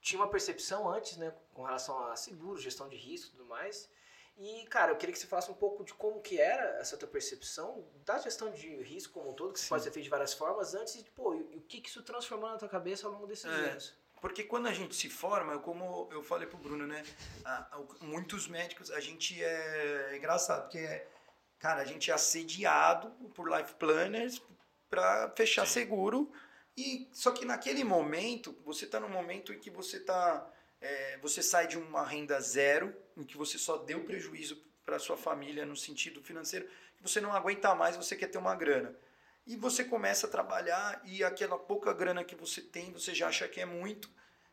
tinha 0.00 0.20
uma 0.20 0.28
percepção 0.28 0.90
antes, 0.90 1.16
né, 1.18 1.32
com 1.52 1.62
relação 1.62 2.04
a 2.08 2.16
seguro, 2.16 2.58
gestão 2.58 2.88
de 2.88 2.96
risco 2.96 3.28
e 3.28 3.30
tudo 3.36 3.46
mais, 3.46 3.88
e, 4.36 4.66
cara, 4.66 4.90
eu 4.90 4.96
queria 4.96 5.12
que 5.12 5.18
você 5.20 5.28
falasse 5.28 5.52
um 5.52 5.54
pouco 5.54 5.84
de 5.84 5.94
como 5.94 6.20
que 6.20 6.40
era 6.40 6.80
essa 6.80 6.96
tua 6.96 7.06
percepção 7.06 7.88
da 8.04 8.18
gestão 8.18 8.50
de 8.50 8.82
risco 8.82 9.12
como 9.12 9.30
um 9.30 9.34
todo, 9.34 9.52
que 9.52 9.60
Sim. 9.60 9.68
pode 9.68 9.84
ser 9.84 9.92
feito 9.92 10.04
de 10.04 10.10
várias 10.10 10.34
formas, 10.34 10.74
antes 10.74 11.00
de, 11.02 11.08
pô, 11.12 11.32
e, 11.32 11.54
e 11.54 11.58
o 11.58 11.62
que 11.62 11.80
que 11.80 11.88
isso 11.88 12.02
transformou 12.02 12.50
na 12.50 12.58
tua 12.58 12.68
cabeça 12.68 13.06
ao 13.06 13.12
longo 13.12 13.28
desses 13.28 13.44
É. 13.44 13.70
anos? 13.70 14.03
Porque 14.24 14.42
quando 14.42 14.68
a 14.68 14.72
gente 14.72 14.96
se 14.96 15.10
forma, 15.10 15.58
como 15.58 16.08
eu 16.10 16.22
falei 16.22 16.48
pro 16.48 16.56
Bruno, 16.56 16.86
né? 16.86 17.04
a- 17.44 17.76
a- 17.76 18.04
muitos 18.06 18.48
médicos, 18.48 18.90
a 18.90 18.98
gente 18.98 19.44
é, 19.44 20.12
é 20.12 20.16
engraçado, 20.16 20.62
porque, 20.62 20.78
é, 20.78 21.06
cara, 21.58 21.82
a 21.82 21.84
gente 21.84 22.10
é 22.10 22.14
assediado 22.14 23.10
por 23.34 23.46
life 23.54 23.74
planners 23.74 24.40
para 24.88 25.28
fechar 25.36 25.66
Sim. 25.66 25.74
seguro. 25.74 26.32
E 26.74 27.06
só 27.12 27.32
que 27.32 27.44
naquele 27.44 27.84
momento, 27.84 28.56
você 28.64 28.86
está 28.86 28.98
num 28.98 29.10
momento 29.10 29.52
em 29.52 29.58
que 29.58 29.68
você 29.68 30.00
tá, 30.00 30.50
é, 30.80 31.18
você 31.18 31.42
sai 31.42 31.66
de 31.66 31.76
uma 31.76 32.02
renda 32.02 32.40
zero, 32.40 32.96
em 33.18 33.24
que 33.24 33.36
você 33.36 33.58
só 33.58 33.76
deu 33.76 34.04
prejuízo 34.04 34.56
para 34.86 34.98
sua 34.98 35.18
família 35.18 35.66
no 35.66 35.76
sentido 35.76 36.22
financeiro, 36.22 36.66
que 36.96 37.02
você 37.02 37.20
não 37.20 37.30
aguenta 37.30 37.74
mais, 37.74 37.94
você 37.94 38.16
quer 38.16 38.28
ter 38.28 38.38
uma 38.38 38.56
grana. 38.56 38.96
E 39.46 39.56
você 39.56 39.84
começa 39.84 40.26
a 40.26 40.30
trabalhar 40.30 41.02
e 41.04 41.22
aquela 41.22 41.58
pouca 41.58 41.92
grana 41.92 42.24
que 42.24 42.34
você 42.34 42.62
tem, 42.62 42.92
você 42.92 43.14
já 43.14 43.28
acha 43.28 43.46
que 43.46 43.60
é 43.60 43.66
muito. 43.66 44.10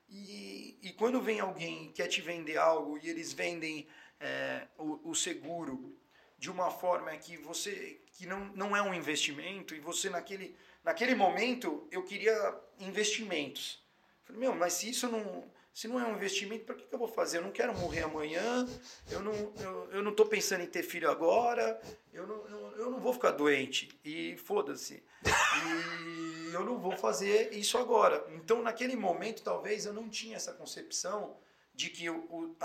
E, 0.09 0.77
e 0.81 0.91
quando 0.93 1.21
vem 1.21 1.39
alguém 1.39 1.85
e 1.85 1.91
quer 1.93 2.07
te 2.07 2.19
vender 2.19 2.57
algo 2.57 2.97
e 2.97 3.09
eles 3.09 3.31
vendem 3.31 3.87
é, 4.19 4.67
o, 4.77 5.11
o 5.11 5.15
seguro 5.15 5.97
de 6.37 6.51
uma 6.51 6.69
forma 6.69 7.15
que 7.17 7.37
você 7.37 8.01
que 8.13 8.25
não, 8.25 8.45
não 8.53 8.75
é 8.75 8.81
um 8.81 8.93
investimento 8.93 9.73
e 9.73 9.79
você 9.79 10.09
naquele 10.09 10.57
naquele 10.83 11.15
momento 11.15 11.87
eu 11.91 12.03
queria 12.03 12.59
investimentos. 12.79 13.81
Falei, 14.23 14.41
meu, 14.41 14.53
mas 14.53 14.73
se 14.73 14.89
isso 14.89 15.07
não 15.07 15.49
se 15.73 15.87
não 15.87 15.99
é 15.99 16.05
um 16.05 16.15
investimento, 16.15 16.65
para 16.65 16.75
que, 16.75 16.85
que 16.85 16.93
eu 16.93 16.99
vou 16.99 17.07
fazer? 17.07 17.37
Eu 17.37 17.43
não 17.43 17.51
quero 17.51 17.73
morrer 17.77 18.01
amanhã, 18.01 18.67
eu 19.09 19.21
não, 19.21 19.33
eu, 19.33 19.91
eu 19.91 20.03
não 20.03 20.13
pensando 20.13 20.63
em 20.63 20.67
ter 20.67 20.83
filho 20.83 21.09
agora, 21.09 21.79
eu 22.13 22.27
não, 22.27 22.47
eu, 22.47 22.77
eu 22.77 22.91
não 22.91 22.99
vou 22.99 23.13
ficar 23.13 23.31
doente. 23.31 23.89
E 24.03 24.35
foda-se. 24.37 25.03
E 25.25 26.53
eu 26.53 26.65
não 26.65 26.77
vou 26.77 26.97
fazer 26.97 27.53
isso 27.53 27.77
agora. 27.77 28.25
Então, 28.29 28.61
naquele 28.61 28.95
momento, 28.95 29.43
talvez 29.43 29.85
eu 29.85 29.93
não 29.93 30.09
tinha 30.09 30.35
essa 30.35 30.53
concepção 30.53 31.37
de 31.73 31.89
que 31.89 32.09
o, 32.09 32.25
o, 32.29 32.55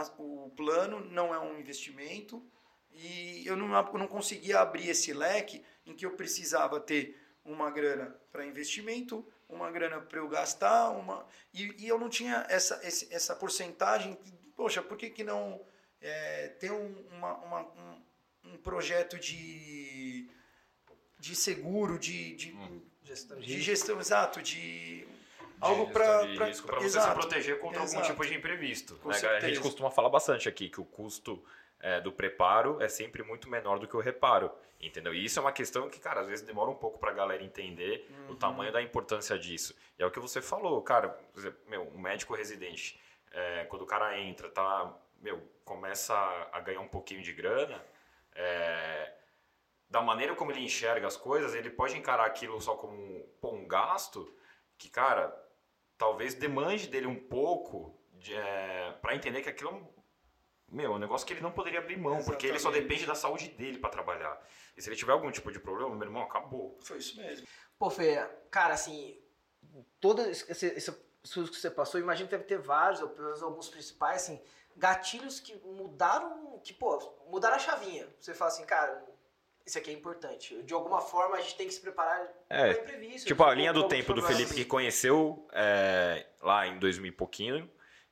o 0.46 0.50
plano 0.50 1.00
não 1.00 1.34
é 1.34 1.38
um 1.38 1.58
investimento 1.58 2.44
e 2.92 3.46
eu 3.46 3.56
não, 3.56 3.74
eu 3.74 3.98
não 3.98 4.08
conseguia 4.08 4.60
abrir 4.60 4.88
esse 4.88 5.12
leque 5.12 5.62
em 5.84 5.94
que 5.94 6.06
eu 6.06 6.12
precisava 6.12 6.80
ter 6.80 7.20
uma 7.44 7.70
grana 7.70 8.18
para 8.32 8.46
investimento, 8.46 9.24
uma 9.48 9.70
grana 9.70 10.00
para 10.00 10.18
eu 10.18 10.28
gastar, 10.28 10.90
uma 10.90 11.24
e, 11.52 11.74
e 11.84 11.88
eu 11.88 11.98
não 11.98 12.08
tinha 12.08 12.46
essa, 12.48 12.80
esse, 12.86 13.12
essa 13.14 13.34
porcentagem. 13.34 14.18
Poxa, 14.56 14.82
por 14.82 14.96
que, 14.96 15.10
que 15.10 15.22
não 15.22 15.60
é, 16.00 16.48
ter 16.60 16.72
um, 16.72 17.06
uma, 17.12 17.34
uma, 17.38 17.60
um, 17.62 18.02
um 18.44 18.56
projeto 18.58 19.18
de, 19.18 20.28
de 21.18 21.36
seguro, 21.36 21.98
de, 21.98 22.34
de, 22.34 22.52
Hum. 22.52 22.80
Gestão 23.06 23.38
de 23.38 23.60
gestão, 23.60 24.00
exato, 24.00 24.42
de 24.42 25.04
De 25.04 25.08
algo 25.60 25.92
para 25.92 26.22
risco 26.22 26.66
pra 26.66 26.80
você 26.80 27.00
se 27.00 27.10
proteger 27.12 27.60
contra 27.60 27.78
algum 27.78 27.92
Exato. 27.92 28.06
tipo 28.08 28.26
de 28.26 28.34
imprevisto. 28.34 29.00
Né? 29.04 29.16
A 29.36 29.48
gente 29.48 29.60
costuma 29.60 29.92
falar 29.92 30.08
bastante 30.08 30.48
aqui 30.48 30.68
que 30.68 30.80
o 30.80 30.84
custo 30.84 31.40
é, 31.80 32.00
do 32.00 32.12
preparo 32.12 32.80
é 32.82 32.88
sempre 32.88 33.22
muito 33.22 33.48
menor 33.48 33.78
do 33.78 33.86
que 33.88 33.96
o 33.96 34.00
reparo. 34.00 34.50
Entendeu? 34.78 35.14
E 35.14 35.24
isso 35.24 35.38
é 35.38 35.42
uma 35.42 35.52
questão 35.52 35.88
que, 35.88 35.98
cara, 35.98 36.20
às 36.20 36.28
vezes 36.28 36.44
demora 36.44 36.70
um 36.70 36.74
pouco 36.74 36.98
pra 36.98 37.10
galera 37.12 37.42
entender 37.42 38.06
o 38.28 38.32
Uhum. 38.32 38.36
tamanho 38.36 38.70
da 38.70 38.82
importância 38.82 39.38
disso. 39.38 39.74
E 39.98 40.02
é 40.02 40.06
o 40.06 40.10
que 40.10 40.20
você 40.20 40.42
falou, 40.42 40.82
cara, 40.82 41.18
meu, 41.66 41.82
um 41.94 41.98
médico 41.98 42.34
residente, 42.34 43.00
é, 43.32 43.64
quando 43.64 43.82
o 43.82 43.86
cara 43.86 44.18
entra, 44.18 44.50
tá, 44.50 44.94
meu, 45.22 45.42
começa 45.64 46.14
a, 46.14 46.58
a 46.58 46.60
ganhar 46.60 46.80
um 46.80 46.88
pouquinho 46.88 47.22
de 47.22 47.32
grana, 47.32 47.82
é, 48.34 49.14
da 49.88 50.02
maneira 50.02 50.34
como 50.34 50.50
ele 50.52 50.60
enxerga 50.60 51.06
as 51.06 51.16
coisas, 51.16 51.54
ele 51.54 51.70
pode 51.70 51.96
encarar 51.96 52.26
aquilo 52.26 52.60
só 52.60 52.74
como 52.76 53.20
pô, 53.40 53.52
um 53.52 53.66
gasto 53.66 54.30
que, 54.76 54.90
cara, 54.90 55.34
talvez 55.96 56.34
demande 56.34 56.86
dele 56.86 57.06
um 57.06 57.16
pouco 57.28 57.98
de, 58.12 58.34
é, 58.34 58.92
para 59.00 59.14
entender 59.14 59.40
que 59.40 59.48
aquilo 59.48 59.88
é 60.68 60.72
um, 60.72 60.76
meu, 60.76 60.92
um 60.92 60.98
negócio 60.98 61.26
que 61.26 61.32
ele 61.32 61.40
não 61.40 61.52
poderia 61.52 61.78
abrir 61.78 61.96
mão, 61.96 62.22
porque 62.24 62.46
ele 62.46 62.58
só 62.58 62.68
Exatamente. 62.68 62.88
depende 62.88 63.06
da 63.06 63.14
saúde 63.14 63.48
dele 63.48 63.78
para 63.78 63.90
trabalhar. 63.90 64.40
E 64.76 64.82
se 64.82 64.88
ele 64.88 64.96
tiver 64.96 65.12
algum 65.12 65.30
tipo 65.30 65.50
de 65.50 65.58
problema, 65.58 65.94
meu 65.94 66.06
irmão, 66.06 66.22
acabou. 66.22 66.78
Foi 66.80 66.98
isso 66.98 67.16
mesmo. 67.16 67.46
Pô, 67.78 67.90
Fê, 67.90 68.26
cara, 68.50 68.74
assim, 68.74 69.18
todo 70.00 70.22
esse, 70.22 70.50
esse, 70.50 70.94
isso 71.24 71.44
que 71.44 71.56
você 71.56 71.70
passou, 71.70 72.00
imagino 72.00 72.28
que 72.28 72.36
deve 72.36 72.44
ter 72.48 72.58
vários, 72.58 73.00
ou 73.00 73.08
pelo 73.08 73.26
menos 73.26 73.42
alguns 73.42 73.68
principais, 73.68 74.22
assim, 74.22 74.40
gatilhos 74.76 75.40
que 75.40 75.54
mudaram, 75.64 76.60
que, 76.62 76.72
pô, 76.72 76.98
mudaram 77.28 77.56
a 77.56 77.58
chavinha. 77.58 78.06
Você 78.20 78.34
fala 78.34 78.50
assim, 78.50 78.64
cara, 78.64 79.04
isso 79.66 79.78
aqui 79.78 79.90
é 79.90 79.92
importante. 79.92 80.62
De 80.62 80.72
alguma 80.72 81.00
forma 81.00 81.36
a 81.36 81.40
gente 81.40 81.56
tem 81.56 81.66
que 81.66 81.74
se 81.74 81.80
preparar 81.80 82.22
É, 82.48 82.72
para 82.72 82.82
imprevisto. 82.84 83.26
Tipo, 83.26 83.42
a 83.42 83.54
linha 83.54 83.72
do 83.72 83.88
tempo 83.88 84.14
do. 84.14 84.22
Felipe 84.22 84.54
que 84.54 84.64
conheceu 84.64 85.46
é, 85.52 86.24
lá 86.40 86.66
em 86.66 86.78
2000 86.78 87.08
e 87.08 87.12
pouquinho. 87.12 87.70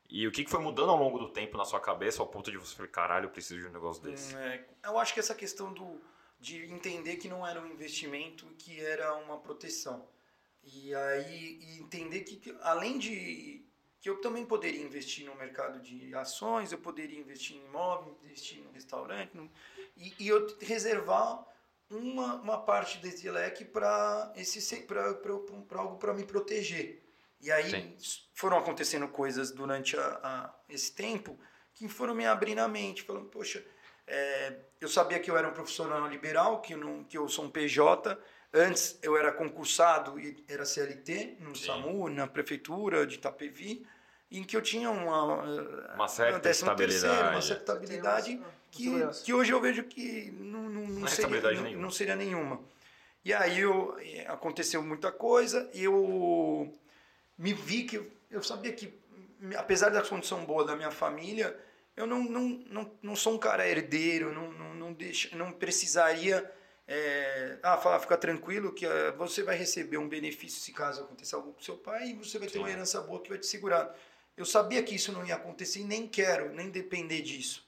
E 0.09 0.27
o 0.27 0.33
que 0.33 0.45
que 0.45 0.51
foi 0.51 0.61
mudando 0.61 0.91
ao 0.91 0.99
longo 0.99 1.19
do 1.19 1.31
tempo 1.31 1.57
na 1.57 1.65
sua 1.65 1.81
cabeça 1.81 2.21
ao 2.23 2.29
ponto 2.29 2.51
de 2.51 2.57
você 2.59 2.75
falar, 2.77 2.89
caralho, 2.89 3.27
eu 3.27 3.31
preciso 3.31 3.61
de 3.61 3.67
um 3.67 3.73
negócio 3.73 4.03
desse. 4.03 4.35
É, 4.37 4.65
eu 4.85 4.99
acho 4.99 5.13
que 5.15 5.21
essa 5.21 5.35
questão 5.35 5.73
do, 5.73 6.01
de 6.39 6.65
entender 6.73 7.17
que 7.17 7.29
não 7.29 7.47
era 7.47 7.61
um 7.61 7.67
investimento, 7.67 8.47
que 8.59 8.81
era 8.81 9.15
uma 9.15 9.39
proteção. 9.39 10.07
E 10.63 10.95
aí 10.95 11.59
e 11.61 11.79
entender 11.81 12.21
que, 12.21 12.57
além 12.63 12.99
de 12.99 13.65
que 14.01 14.09
eu 14.11 14.21
também 14.21 14.45
poderia 14.45 14.83
investir 14.83 15.25
no 15.27 15.35
mercado 15.35 15.81
de 15.81 16.15
ações, 16.15 16.73
eu 16.73 16.79
poderia 16.79 17.19
investir 17.19 17.57
em 17.57 17.65
imóvel, 17.65 18.19
investir 18.23 18.59
em 18.59 18.71
restaurante, 18.73 19.35
no- 19.35 19.51
e, 19.97 20.15
e 20.19 20.29
eu 20.29 20.47
reservar 20.61 21.47
uma, 21.91 22.35
uma 22.37 22.59
parte 22.63 22.99
desse 22.99 23.31
leque 23.31 23.65
para 23.65 24.33
esse 24.37 24.83
para 24.83 25.81
algo 25.81 25.97
para 25.97 26.13
me 26.13 26.25
proteger. 26.25 27.04
E 27.45 27.53
aí 27.53 27.71
Sim. 27.71 27.95
foram 28.33 28.57
acontecendo 28.57 29.07
coisas 29.07 29.51
durante 29.51 29.97
a, 29.99 30.07
a- 30.23 30.55
esse 30.69 30.93
tempo 30.93 31.39
que 31.75 31.87
foram 31.89 32.15
me 32.15 32.25
abrindo 32.27 32.61
a 32.61 32.69
mente, 32.69 33.03
falando, 33.03 33.27
poxa, 33.27 33.63
é, 34.07 34.55
eu 34.81 34.89
sabia 34.89 35.19
que 35.21 35.31
eu 35.31 35.37
era 35.37 35.47
um 35.49 35.53
profissional 35.53 36.07
liberal, 36.09 36.63
que 36.63 36.73
eu, 36.73 36.79
não, 36.79 37.05
que 37.05 37.19
eu 37.19 37.29
sou 37.29 37.45
um 37.45 37.51
PJ. 37.51 38.19
Antes 38.53 38.99
eu 39.03 39.15
era 39.17 39.31
concursado 39.31 40.19
e 40.19 40.43
era 40.49 40.65
CLT 40.65 41.37
no 41.41 41.55
Sim. 41.55 41.67
SAMU, 41.67 42.09
na 42.09 42.27
prefeitura 42.27 43.07
de 43.07 43.17
Itapevi, 43.17 43.87
em 44.31 44.43
que 44.43 44.57
eu 44.57 44.63
tinha 44.63 44.91
uma, 44.91 45.43
Uma 45.95 46.09
certa 46.09 46.39
décimo 46.39 46.75
terceiro, 46.75 47.15
uma 47.15 47.39
estabilidade. 47.39 47.47
certa 47.47 47.73
estabilidade 47.73 48.41
que, 48.71 48.91
que 49.23 49.35
hoje 49.35 49.53
eu 49.53 49.61
vejo 49.61 49.85
que 49.85 50.31
não, 50.33 50.63
não, 50.63 50.81
não, 50.83 50.89
Não 51.01 51.07
é 51.07 51.11
seria, 51.11 51.11
estabilidade 51.11 51.57
não, 51.57 51.63
nenhuma. 51.65 51.83
não 51.83 51.91
seria 51.91 52.17
nenhuma. 52.17 52.61
E 53.25 53.33
aí 53.33 53.61
eu, 53.61 53.97
eh, 54.01 54.27
aconteceu 54.29 54.83
muita 54.83 55.11
coisa 55.11 55.69
e 55.73 55.83
eu 55.85 56.73
me 57.37 57.53
vi 57.53 57.85
que 57.85 57.97
eu, 57.97 58.11
eu 58.31 58.43
sabia 58.43 58.73
que, 58.73 58.93
apesar 59.57 59.91
da 59.91 60.03
condição 60.03 60.45
boa 60.45 60.65
da 60.65 60.77
minha 60.77 60.91
família, 60.91 61.59
eu 61.97 62.07
não, 62.07 62.25
não, 62.25 62.49
não, 62.69 62.93
não 63.03 63.17
sou 63.17 63.35
um 63.35 63.39
cara 63.39 63.69
herdeiro, 63.69 64.33
não, 64.33 64.53
não, 64.53 64.75
não, 64.75 64.93
deixa, 64.93 65.35
não 65.37 65.53
precisaria 65.53 66.51
é, 66.87 67.59
ah, 67.63 67.79
falar, 67.79 68.01
fica 68.01 68.17
tranquilo 68.17 68.73
que 68.73 68.85
eh, 68.85 69.13
você 69.13 69.43
vai 69.43 69.57
receber 69.57 69.97
um 69.97 70.09
benefício 70.09 70.61
se 70.61 70.73
caso 70.73 71.03
aconteça 71.03 71.37
algo 71.37 71.53
com 71.53 71.63
seu 71.63 71.77
pai 71.77 72.09
e 72.09 72.15
você 72.15 72.39
vai 72.39 72.47
ter 72.47 72.55
Sim. 72.55 72.59
uma 72.61 72.71
herança 72.71 73.01
boa 73.01 73.21
que 73.21 73.29
vai 73.29 73.39
te 73.39 73.47
segurar. 73.47 73.95
Eu 74.37 74.45
sabia 74.45 74.83
que 74.83 74.95
isso 74.95 75.13
não 75.13 75.25
ia 75.25 75.37
acontecer 75.37 75.81
e 75.81 75.85
nem 75.85 76.07
quero, 76.07 76.53
nem 76.53 76.69
depender 76.69 77.23
disso. 77.23 77.65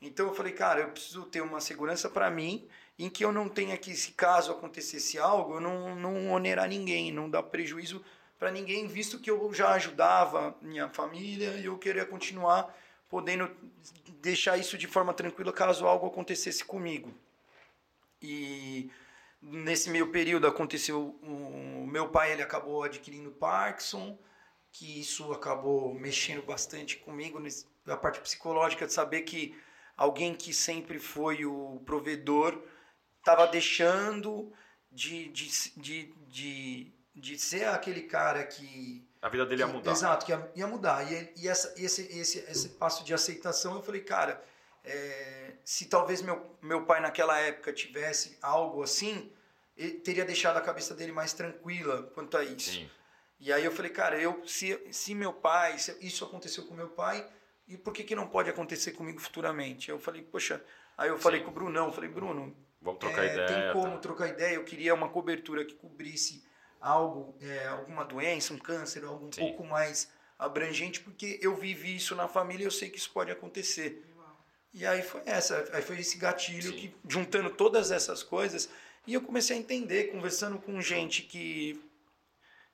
Então 0.00 0.26
eu 0.26 0.34
falei, 0.34 0.52
cara, 0.52 0.80
eu 0.80 0.90
preciso 0.90 1.24
ter 1.24 1.40
uma 1.40 1.60
segurança 1.60 2.08
para 2.08 2.30
mim 2.30 2.68
em 2.98 3.10
que 3.10 3.24
eu 3.24 3.32
não 3.32 3.48
tenha 3.48 3.76
que, 3.76 3.94
se 3.96 4.12
caso 4.12 4.52
acontecesse 4.52 5.18
algo, 5.18 5.54
eu 5.54 5.60
não, 5.60 5.96
não 5.96 6.30
onerar 6.30 6.68
ninguém, 6.68 7.10
não 7.10 7.28
dar 7.28 7.42
prejuízo 7.42 8.04
para 8.38 8.50
ninguém, 8.50 8.86
visto 8.86 9.18
que 9.18 9.30
eu 9.30 9.52
já 9.52 9.70
ajudava 9.72 10.56
minha 10.60 10.88
família 10.88 11.50
e 11.56 11.66
eu 11.66 11.78
queria 11.78 12.04
continuar 12.04 12.74
podendo 13.08 13.50
deixar 14.20 14.58
isso 14.58 14.76
de 14.76 14.86
forma 14.86 15.14
tranquila 15.14 15.52
caso 15.52 15.86
algo 15.86 16.06
acontecesse 16.06 16.64
comigo. 16.64 17.12
E 18.20 18.90
nesse 19.40 19.90
meio 19.90 20.10
período 20.10 20.46
aconteceu 20.46 21.18
o 21.22 21.86
meu 21.86 22.08
pai 22.08 22.32
ele 22.32 22.42
acabou 22.42 22.82
adquirindo 22.82 23.30
Parkinson, 23.30 24.18
que 24.72 25.00
isso 25.00 25.32
acabou 25.32 25.94
mexendo 25.94 26.44
bastante 26.44 26.96
comigo 26.96 27.42
na 27.84 27.96
parte 27.96 28.20
psicológica 28.20 28.86
de 28.86 28.92
saber 28.92 29.22
que 29.22 29.56
alguém 29.96 30.34
que 30.34 30.52
sempre 30.52 30.98
foi 30.98 31.46
o 31.46 31.80
provedor 31.86 32.60
estava 33.18 33.46
deixando 33.46 34.52
de, 34.92 35.28
de, 35.28 35.72
de, 35.76 36.14
de, 36.28 36.92
de 37.16 37.38
ser 37.38 37.66
aquele 37.68 38.02
cara 38.02 38.44
que 38.44 39.08
A 39.22 39.28
vida 39.28 39.46
dele 39.46 39.62
ia 39.62 39.66
que- 39.66 39.72
mudar. 39.72 39.90
Exato, 39.92 40.26
que 40.26 40.32
ia, 40.32 40.52
ia 40.54 40.66
mudar. 40.66 41.10
E, 41.10 41.32
e 41.36 41.48
essa, 41.48 41.74
esse, 41.82 42.02
esse, 42.18 42.38
esse 42.40 42.68
passo 42.70 43.02
de 43.02 43.14
aceitação, 43.14 43.74
eu 43.74 43.82
falei, 43.82 44.02
cara, 44.02 44.42
é, 44.84 45.54
se 45.64 45.86
talvez 45.86 46.20
meu, 46.20 46.56
meu 46.60 46.84
pai 46.84 47.00
naquela 47.00 47.38
época 47.40 47.72
tivesse 47.72 48.38
algo 48.42 48.82
assim, 48.82 49.32
ele 49.76 49.94
teria 49.94 50.24
deixado 50.24 50.58
a 50.58 50.60
cabeça 50.60 50.94
dele 50.94 51.10
mais 51.12 51.32
tranquila 51.32 52.04
quanto 52.14 52.36
a 52.36 52.44
isso. 52.44 52.70
Sim. 52.72 52.90
E 53.40 53.52
aí 53.52 53.64
eu 53.64 53.72
falei, 53.72 53.90
cara, 53.90 54.20
eu, 54.20 54.46
se, 54.46 54.78
se 54.90 55.14
meu 55.14 55.32
pai, 55.32 55.78
se 55.78 55.96
isso 56.00 56.24
aconteceu 56.24 56.64
com 56.66 56.74
meu 56.74 56.88
pai, 56.88 57.26
e 57.66 57.76
por 57.76 57.92
que, 57.92 58.04
que 58.04 58.14
não 58.14 58.28
pode 58.28 58.48
acontecer 58.48 58.92
comigo 58.92 59.20
futuramente? 59.20 59.90
Eu 59.90 59.98
falei, 59.98 60.22
poxa, 60.22 60.62
aí 60.96 61.08
eu 61.08 61.18
falei 61.18 61.40
Sim. 61.40 61.46
com 61.46 61.50
o 61.50 61.54
Brunão, 61.54 61.86
eu 61.86 61.92
falei, 61.92 62.08
Bruno, 62.10 62.56
Vamos 62.80 63.00
trocar 63.00 63.24
é, 63.24 63.32
ideia. 63.32 63.46
Tem 63.46 63.72
como 63.72 63.94
tá? 63.94 63.98
trocar 63.98 64.28
ideia. 64.28 64.54
Eu 64.54 64.64
queria 64.64 64.94
uma 64.94 65.08
cobertura 65.08 65.64
que 65.64 65.74
cobrisse 65.74 66.44
algo, 66.86 67.34
é, 67.40 67.66
alguma 67.66 68.04
doença, 68.04 68.54
um 68.54 68.58
câncer, 68.58 69.04
algo 69.04 69.26
um 69.26 69.32
Sim. 69.32 69.40
pouco 69.40 69.64
mais 69.64 70.08
abrangente, 70.38 71.00
porque 71.00 71.38
eu 71.42 71.56
vivi 71.56 71.96
isso 71.96 72.14
na 72.14 72.28
família 72.28 72.62
e 72.62 72.66
eu 72.66 72.70
sei 72.70 72.88
que 72.88 72.98
isso 72.98 73.10
pode 73.10 73.30
acontecer. 73.30 74.04
E 74.72 74.86
aí 74.86 75.02
foi 75.02 75.22
essa, 75.24 75.68
aí 75.72 75.82
foi 75.82 75.98
esse 75.98 76.16
gatilho 76.18 76.70
Sim. 76.70 76.76
que 76.76 76.94
juntando 77.08 77.50
todas 77.50 77.90
essas 77.90 78.22
coisas 78.22 78.68
e 79.06 79.14
eu 79.14 79.22
comecei 79.22 79.56
a 79.56 79.58
entender, 79.58 80.12
conversando 80.12 80.58
com 80.58 80.80
gente 80.80 81.22
que 81.22 81.82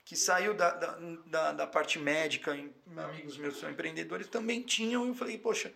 que 0.05 0.17
saiu 0.17 0.53
da, 0.53 0.73
da, 0.73 0.99
da, 1.27 1.53
da 1.53 1.67
parte 1.67 1.97
médica, 1.97 2.57
e 2.57 2.73
amigos 2.97 3.39
meus 3.39 3.61
são 3.61 3.71
empreendedores, 3.71 4.27
também 4.27 4.61
tinham, 4.61 5.07
e 5.07 5.11
eu 5.11 5.15
falei, 5.15 5.39
poxa, 5.39 5.73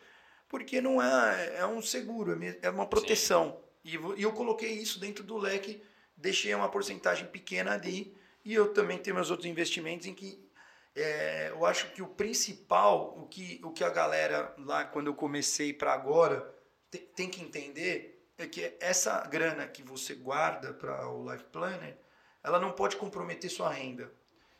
porque 0.48 0.80
não 0.80 1.00
é, 1.00 1.58
é 1.58 1.66
um 1.66 1.80
seguro, 1.80 2.36
é 2.42 2.58
é 2.60 2.68
uma 2.68 2.86
proteção. 2.86 3.56
E, 3.84 3.92
e 3.94 4.22
eu 4.24 4.32
coloquei 4.32 4.72
isso 4.72 4.98
dentro 4.98 5.22
do 5.22 5.36
leque, 5.36 5.80
deixei 6.16 6.52
uma 6.52 6.68
porcentagem 6.68 7.28
pequena 7.28 7.74
ali, 7.74 8.15
e 8.46 8.54
eu 8.54 8.72
também 8.72 8.96
tenho 8.96 9.16
meus 9.16 9.28
outros 9.28 9.48
investimentos 9.50 10.06
em 10.06 10.14
que 10.14 10.48
é, 10.94 11.48
eu 11.50 11.66
acho 11.66 11.90
que 11.92 12.00
o 12.00 12.06
principal, 12.06 13.18
o 13.18 13.26
que, 13.26 13.60
o 13.64 13.72
que 13.72 13.82
a 13.82 13.90
galera 13.90 14.54
lá, 14.58 14.84
quando 14.84 15.08
eu 15.08 15.14
comecei 15.14 15.72
para 15.72 15.92
agora, 15.92 16.54
te- 16.90 16.98
tem 16.98 17.28
que 17.28 17.42
entender 17.42 18.24
é 18.38 18.46
que 18.46 18.76
essa 18.80 19.20
grana 19.26 19.66
que 19.66 19.82
você 19.82 20.14
guarda 20.14 20.72
para 20.72 21.08
o 21.08 21.30
Life 21.30 21.44
Planner, 21.44 21.96
ela 22.42 22.60
não 22.60 22.70
pode 22.70 22.96
comprometer 22.96 23.50
sua 23.50 23.70
renda. 23.70 24.12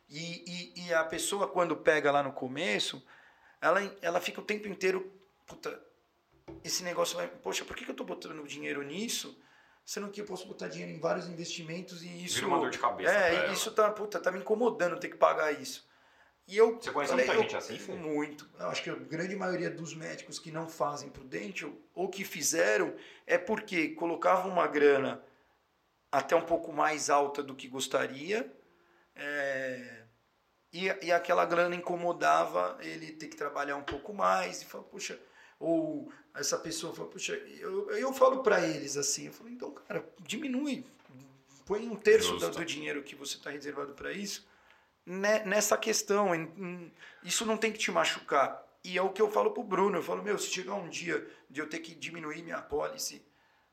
E, 0.09 0.75
e, 0.77 0.87
e 0.87 0.95
a 0.95 1.05
pessoa, 1.05 1.47
quando 1.47 1.77
pega 1.77 2.11
lá 2.11 2.23
no 2.23 2.33
começo, 2.33 3.07
ela, 3.61 3.81
ela 4.03 4.21
fica 4.21 4.41
o 4.41 4.45
tempo 4.45 4.67
inteiro, 4.67 5.13
puta, 5.47 5.81
esse 6.65 6.83
negócio 6.83 7.17
vai, 7.17 7.29
poxa, 7.29 7.65
por 7.65 7.77
que, 7.77 7.85
que 7.85 7.91
eu 7.91 7.95
estou 7.95 8.07
botando 8.07 8.47
dinheiro 8.49 8.83
nisso? 8.83 9.41
Sendo 9.87 10.11
que 10.11 10.21
eu 10.21 10.25
posso 10.25 10.49
botar 10.49 10.67
dinheiro 10.67 10.93
em 10.93 10.99
vários 10.99 11.29
investimentos 11.29 12.03
e 12.03 12.25
isso. 12.25 12.35
Vira 12.35 12.49
uma 12.49 12.59
dor 12.59 12.71
de 12.71 12.79
cabeça 12.79 13.13
É, 13.13 13.53
isso 13.53 13.71
tá, 13.71 13.89
puta, 13.89 14.19
tá 14.19 14.33
me 14.33 14.41
incomodando 14.41 14.99
ter 14.99 15.09
que 15.09 15.17
pagar 15.17 15.53
isso. 15.53 15.89
E 16.49 16.57
eu 16.57 16.77
Você 16.81 16.91
conhece 16.91 17.13
falei, 17.13 17.25
muita 17.27 17.39
eu- 17.39 17.43
gente 17.43 17.57
assim, 17.57 17.79
Fê? 17.79 17.93
Muito. 17.93 18.49
Eu 18.59 18.67
acho 18.67 18.83
que 18.83 18.91
a 18.91 18.97
grande 18.97 19.37
maioria 19.37 19.71
dos 19.71 19.95
médicos 19.95 20.41
que 20.41 20.51
não 20.51 20.69
fazem 20.69 21.09
Prudential, 21.09 21.73
ou 21.95 22.09
que 22.09 22.25
fizeram, 22.25 22.97
é 23.27 23.39
porque 23.39 23.91
colocavam 23.91 24.51
uma 24.51 24.67
grana 24.67 25.23
até 26.11 26.35
um 26.35 26.45
pouco 26.45 26.73
mais 26.73 27.09
alta 27.09 27.41
do 27.43 27.55
que 27.55 27.69
gostaria, 27.69 28.53
É, 29.19 30.03
e, 30.73 30.85
e 31.07 31.11
aquela 31.11 31.47
grana 31.47 31.75
incomodava 31.75 32.77
ele 32.81 33.13
ter 33.13 33.29
que 33.29 33.37
trabalhar 33.37 33.77
um 33.77 33.83
pouco 33.83 34.13
mais 34.13 34.61
e 34.61 34.67
falar, 34.67 34.85
puxa, 34.85 35.19
ou 35.59 36.13
essa 36.37 36.59
pessoa 36.59 36.95
fala, 36.95 37.09
puxa, 37.09 37.33
eu, 37.35 37.91
eu 37.91 38.13
falo 38.13 38.43
para 38.43 38.61
eles 38.67 38.97
assim, 38.97 39.27
eu 39.27 39.33
falo, 39.33 39.49
então, 39.51 39.71
cara, 39.73 40.05
diminui, 40.21 40.85
põe 41.65 41.89
um 41.89 41.97
terço 41.97 42.33
do, 42.35 42.51
do 42.51 42.65
dinheiro 42.65 43.03
que 43.03 43.15
você 43.15 43.37
está 43.37 43.51
reservado 43.51 43.93
para 43.95 44.13
isso 44.13 44.47
ne- 45.05 45.45
nessa 45.45 45.77
questão. 45.77 46.35
em- 46.35 46.93
Isso 47.25 47.45
não 47.47 47.57
tem 47.57 47.73
que 47.73 47.79
te 47.79 47.91
machucar. 47.91 48.65
E 48.85 48.97
é 48.97 49.03
o 49.03 49.11
que 49.11 49.21
eu 49.21 49.31
falo 49.31 49.51
pro 49.51 49.65
Bruno, 49.65 49.99
eu 49.99 50.03
falo, 50.03 50.23
meu, 50.23 50.39
se 50.39 50.49
chegar 50.49 50.75
um 50.75 50.89
dia 50.89 51.27
de 51.51 51.61
eu 51.61 51.69
ter 51.69 51.81
que 51.81 51.95
diminuir 51.95 52.43
minha 52.43 52.61
pólice 52.63 53.21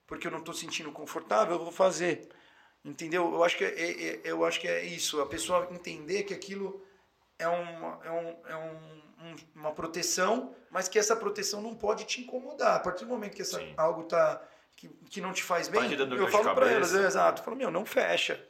porque 0.07 0.27
eu 0.27 0.31
não 0.31 0.39
estou 0.39 0.53
sentindo 0.53 0.91
confortável, 0.91 1.55
eu 1.55 1.63
vou 1.63 1.71
fazer. 1.71 2.27
Entendeu? 2.83 3.31
Eu 3.33 3.43
acho 3.43 3.57
que 3.57 3.63
é, 3.63 3.69
é- 3.69 4.01
é- 4.15 4.21
eu 4.25 4.43
acho 4.43 4.59
que 4.59 4.67
é 4.67 4.83
isso, 4.85 5.21
a 5.21 5.25
pessoa 5.25 5.67
entender 5.71 6.23
que 6.23 6.33
aquilo 6.33 6.83
é 7.43 7.47
uma, 7.47 7.99
é 8.03 8.11
um, 8.11 8.35
é 8.47 8.55
um- 8.57 9.03
um- 9.29 9.35
uma 9.55 9.71
proteção, 9.71 10.53
mas 10.69 10.87
que 10.87 10.97
essa 10.99 11.15
proteção 11.15 11.61
não 11.61 11.75
pode 11.75 12.03
te 12.05 12.21
incomodar. 12.21 12.75
A 12.75 12.79
partir 12.79 13.05
do 13.05 13.09
momento 13.11 13.35
que 13.35 13.41
essa, 13.41 13.59
Sim. 13.59 13.73
algo 13.77 14.03
tá, 14.03 14.41
que, 14.75 14.87
que 15.09 15.21
não 15.21 15.31
te 15.33 15.43
faz 15.43 15.67
bem, 15.67 15.87
dor 15.95 16.17
eu 16.17 16.27
falo 16.27 16.53
para 16.55 16.71
elas, 16.71 16.93
exato, 16.93 17.41
eu 17.41 17.45
falo, 17.45 17.57
meu, 17.57 17.71
não 17.71 17.85
fecha. 17.85 18.43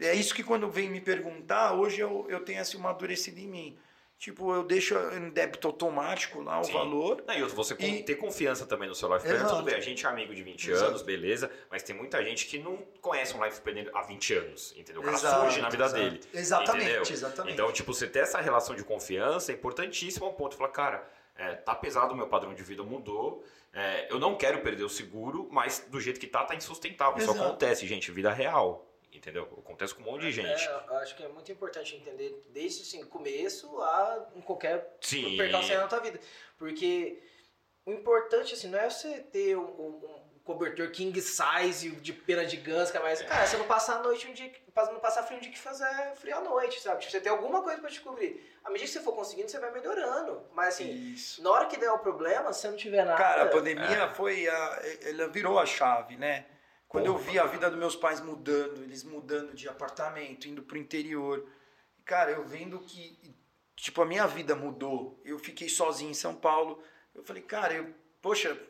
É 0.00 0.14
isso 0.14 0.34
que 0.34 0.42
quando 0.42 0.68
vem 0.68 0.90
me 0.90 1.00
perguntar, 1.00 1.72
hoje 1.74 2.00
eu, 2.00 2.26
eu 2.28 2.44
tenho 2.44 2.60
esse 2.60 2.76
amadurecido 2.76 3.38
em 3.38 3.46
mim. 3.48 3.78
Tipo, 4.22 4.54
eu 4.54 4.62
deixo 4.62 4.94
em 5.16 5.30
débito 5.30 5.66
automático 5.66 6.40
lá 6.42 6.60
o 6.60 6.62
Sim. 6.62 6.72
valor. 6.74 7.24
Não, 7.26 7.34
e 7.34 7.42
outro, 7.42 7.56
você 7.56 7.74
E- 7.76 8.04
ter 8.04 8.14
confiança 8.14 8.64
também 8.64 8.88
no 8.88 8.94
seu 8.94 9.12
life 9.12 9.26
planner, 9.26 9.48
tudo 9.48 9.64
bem, 9.64 9.74
a 9.74 9.80
gente 9.80 10.06
é 10.06 10.08
amigo 10.08 10.32
de 10.32 10.44
20 10.44 10.70
Exato. 10.70 10.90
anos, 10.90 11.02
beleza, 11.02 11.50
mas 11.68 11.82
tem 11.82 11.92
muita 11.96 12.22
gente 12.22 12.46
que 12.46 12.56
não 12.56 12.76
conhece 13.00 13.36
um 13.36 13.44
life 13.44 13.60
planner 13.60 13.90
há 13.92 14.00
20 14.02 14.32
anos, 14.34 14.72
entendeu? 14.76 15.02
O 15.02 15.04
cara 15.04 15.16
Exato, 15.16 15.40
surge 15.42 15.60
na 15.60 15.68
vida 15.68 15.84
exato. 15.86 16.00
dele. 16.00 16.20
Exatamente, 16.32 16.84
entendeu? 16.84 17.02
exatamente. 17.10 17.52
Então, 17.54 17.72
tipo, 17.72 17.92
você 17.92 18.06
ter 18.06 18.20
essa 18.20 18.40
relação 18.40 18.76
de 18.76 18.84
confiança 18.84 19.50
é 19.50 19.56
importantíssimo 19.56 20.24
ao 20.24 20.34
ponto 20.34 20.52
de 20.52 20.56
falar, 20.58 20.70
cara, 20.70 21.10
é, 21.34 21.54
tá 21.56 21.74
pesado, 21.74 22.14
o 22.14 22.16
meu 22.16 22.28
padrão 22.28 22.54
de 22.54 22.62
vida 22.62 22.84
mudou, 22.84 23.44
é, 23.72 24.06
eu 24.08 24.20
não 24.20 24.36
quero 24.36 24.60
perder 24.60 24.84
o 24.84 24.88
seguro, 24.88 25.48
mas 25.50 25.84
do 25.88 26.00
jeito 26.00 26.20
que 26.20 26.28
tá, 26.28 26.44
tá 26.44 26.54
insustentável. 26.54 27.18
Isso 27.18 27.28
Exato. 27.28 27.44
acontece, 27.44 27.88
gente, 27.88 28.12
vida 28.12 28.32
real, 28.32 28.86
entendeu? 29.12 29.44
Acontece 29.58 29.94
com 29.94 30.02
um 30.02 30.06
monte 30.12 30.22
de 30.22 30.32
gente. 30.32 30.66
É, 30.68 30.84
eu 30.88 30.96
acho 30.96 31.14
que 31.16 31.22
é 31.22 31.28
muito 31.28 31.50
importante 31.52 31.94
entender 31.96 32.42
desde 32.50 32.82
assim, 32.82 33.02
o 33.02 33.06
começo 33.06 33.80
a 33.82 34.26
em 34.34 34.40
qualquer 34.40 34.96
Sim. 35.00 35.36
percalço 35.36 35.72
na 35.74 35.86
tua 35.86 36.00
vida. 36.00 36.18
Porque 36.58 37.22
o 37.84 37.92
importante, 37.92 38.54
assim, 38.54 38.68
não 38.68 38.78
é 38.78 38.88
você 38.88 39.20
ter 39.20 39.56
um, 39.56 39.62
um- 39.62 40.22
um 40.36 40.38
cobertor 40.44 40.90
king 40.90 41.20
size 41.20 41.90
de 41.96 42.12
pena 42.12 42.44
de 42.44 42.56
ganska, 42.56 42.98
mas, 42.98 43.22
cara, 43.22 43.46
você 43.46 43.56
não 43.56 43.64
passar 43.66 43.98
a 44.00 44.02
noite 44.02 44.26
um 44.26 44.32
dia, 44.32 44.52
não 44.76 44.98
passar 44.98 45.22
frio 45.22 45.38
um 45.38 45.40
dia 45.40 45.52
que 45.52 45.58
fazer 45.58 45.86
frio 46.16 46.36
à 46.36 46.40
noite, 46.40 46.80
sabe? 46.80 46.98
Tipo, 47.00 47.12
você 47.12 47.20
tem 47.20 47.30
alguma 47.30 47.62
coisa 47.62 47.80
pra 47.80 47.88
te 47.88 48.00
cobrir. 48.00 48.44
À 48.64 48.68
medida 48.70 48.86
que 48.88 48.92
você 48.92 49.00
for 49.00 49.14
conseguindo, 49.14 49.48
você 49.48 49.60
vai 49.60 49.70
melhorando. 49.72 50.44
Mas, 50.52 50.74
assim, 50.74 50.90
Isso. 51.12 51.40
na 51.44 51.50
hora 51.50 51.66
que 51.66 51.76
der 51.76 51.92
o 51.92 51.98
problema, 52.00 52.52
se 52.52 52.62
você 52.62 52.68
não 52.70 52.76
tiver 52.76 53.04
nada... 53.04 53.16
Cara, 53.18 53.42
a 53.44 53.46
pandemia 53.48 53.84
É. 54.04 54.14
foi 54.14 54.48
a, 54.48 54.82
ela 55.02 55.28
virou 55.28 55.58
a 55.60 55.64
chave, 55.66 56.16
né? 56.16 56.44
Quando 56.92 57.06
eu 57.06 57.16
vi 57.16 57.38
a 57.38 57.46
vida 57.46 57.70
dos 57.70 57.78
meus 57.78 57.96
pais 57.96 58.20
mudando, 58.20 58.82
eles 58.82 59.02
mudando 59.02 59.54
de 59.54 59.66
apartamento, 59.66 60.46
indo 60.46 60.62
pro 60.62 60.76
interior. 60.76 61.48
Cara, 62.04 62.30
eu 62.32 62.44
vendo 62.44 62.78
que 62.80 63.34
tipo 63.74 64.02
a 64.02 64.04
minha 64.04 64.26
vida 64.26 64.54
mudou. 64.54 65.18
Eu 65.24 65.38
fiquei 65.38 65.70
sozinho 65.70 66.10
em 66.10 66.14
São 66.14 66.34
Paulo. 66.34 66.82
Eu 67.14 67.24
falei, 67.24 67.42
cara, 67.42 67.72
eu, 67.72 67.94
poxa, 68.20 68.60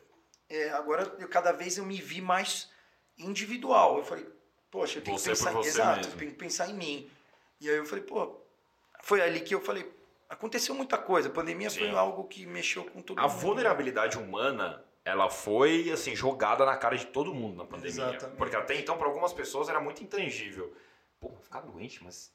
é, 0.49 0.69
agora 0.69 1.13
eu, 1.19 1.27
cada 1.27 1.51
vez 1.51 1.77
eu 1.77 1.83
me 1.85 1.97
vi 2.01 2.21
mais 2.21 2.71
individual. 3.17 3.97
Eu 3.97 4.05
falei, 4.05 4.25
poxa, 4.71 4.99
eu 4.99 5.03
tenho 5.03 5.17
Você 5.19 5.31
que 5.31 5.37
pensar, 5.37 5.59
exato, 5.59 5.97
mesmo. 5.97 6.13
eu 6.13 6.17
tenho 6.17 6.31
que 6.31 6.37
pensar 6.37 6.69
em 6.69 6.73
mim. 6.75 7.11
E 7.59 7.69
aí 7.69 7.75
eu 7.75 7.85
falei, 7.85 8.05
pô, 8.05 8.39
foi 9.01 9.21
ali 9.21 9.41
que 9.41 9.53
eu 9.53 9.59
falei, 9.59 9.91
aconteceu 10.29 10.73
muita 10.73 10.97
coisa. 10.97 11.27
A 11.27 11.31
pandemia 11.31 11.69
foi 11.69 11.89
Sim. 11.89 11.95
algo 11.95 12.23
que 12.23 12.45
mexeu 12.45 12.85
com 12.85 13.01
todo 13.01 13.19
A 13.19 13.23
mundo. 13.27 13.37
vulnerabilidade 13.37 14.17
humana, 14.17 14.81
ela 15.05 15.29
foi 15.29 15.89
assim 15.91 16.15
jogada 16.15 16.65
na 16.65 16.77
cara 16.77 16.97
de 16.97 17.07
todo 17.07 17.33
mundo 17.33 17.57
na 17.57 17.65
pandemia. 17.65 17.89
Exatamente. 18.09 18.37
Porque 18.37 18.55
até 18.55 18.75
então 18.75 18.97
para 18.97 19.07
algumas 19.07 19.33
pessoas 19.33 19.67
era 19.69 19.79
muito 19.79 20.03
intangível. 20.03 20.73
Pô, 21.19 21.29
ficar 21.41 21.61
doente, 21.61 22.03
mas 22.03 22.31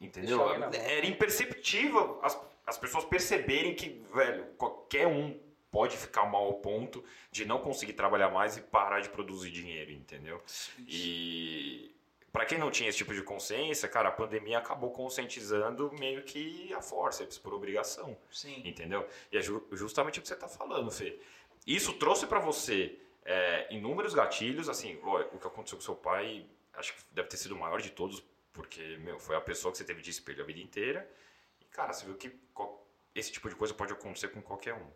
entendeu? 0.00 0.38
Era 0.74 1.06
imperceptível 1.06 2.18
as, 2.22 2.38
as 2.66 2.78
pessoas 2.78 3.04
perceberem 3.04 3.74
que, 3.74 4.02
velho, 4.14 4.46
qualquer 4.56 5.06
um 5.06 5.38
pode 5.70 5.96
ficar 5.96 6.24
mal 6.26 6.44
ao 6.46 6.54
ponto 6.54 7.04
de 7.30 7.44
não 7.44 7.58
conseguir 7.60 7.92
trabalhar 7.92 8.28
mais 8.30 8.56
e 8.56 8.60
parar 8.60 9.00
de 9.00 9.08
produzir 9.08 9.50
dinheiro, 9.50 9.92
entendeu? 9.92 10.42
E 10.78 11.94
para 12.32 12.44
quem 12.44 12.58
não 12.58 12.70
tinha 12.70 12.88
esse 12.88 12.98
tipo 12.98 13.14
de 13.14 13.22
consciência, 13.22 13.88
cara, 13.88 14.08
a 14.08 14.12
pandemia 14.12 14.58
acabou 14.58 14.90
conscientizando 14.90 15.92
meio 15.98 16.22
que 16.22 16.72
a 16.74 16.80
forceps 16.80 17.38
por 17.38 17.52
obrigação. 17.54 18.16
Sim. 18.32 18.62
Entendeu? 18.64 19.06
E 19.32 19.36
é 19.38 19.40
ju- 19.40 19.64
justamente 19.72 20.18
o 20.18 20.22
que 20.22 20.28
você 20.28 20.34
está 20.34 20.48
falando, 20.48 20.90
Fê. 20.90 21.18
Isso 21.66 21.92
trouxe 21.94 22.26
para 22.26 22.38
você 22.40 22.98
é, 23.24 23.66
inúmeros 23.74 24.14
gatilhos, 24.14 24.68
assim, 24.68 24.98
o 25.02 25.38
que 25.38 25.46
aconteceu 25.46 25.78
com 25.78 25.84
seu 25.84 25.94
pai, 25.94 26.46
acho 26.74 26.94
que 26.94 27.02
deve 27.12 27.28
ter 27.28 27.36
sido 27.36 27.54
o 27.54 27.58
maior 27.58 27.80
de 27.80 27.90
todos, 27.90 28.22
porque, 28.52 28.96
meu, 28.98 29.18
foi 29.18 29.36
a 29.36 29.40
pessoa 29.40 29.70
que 29.70 29.78
você 29.78 29.84
teve 29.84 30.00
de 30.02 30.10
espelho 30.10 30.42
a 30.42 30.46
vida 30.46 30.60
inteira. 30.60 31.08
E, 31.60 31.64
cara, 31.66 31.92
você 31.92 32.04
viu 32.04 32.14
que 32.16 32.34
esse 33.14 33.30
tipo 33.30 33.48
de 33.48 33.54
coisa 33.54 33.74
pode 33.74 33.92
acontecer 33.92 34.28
com 34.28 34.40
qualquer 34.42 34.74
um. 34.74 34.86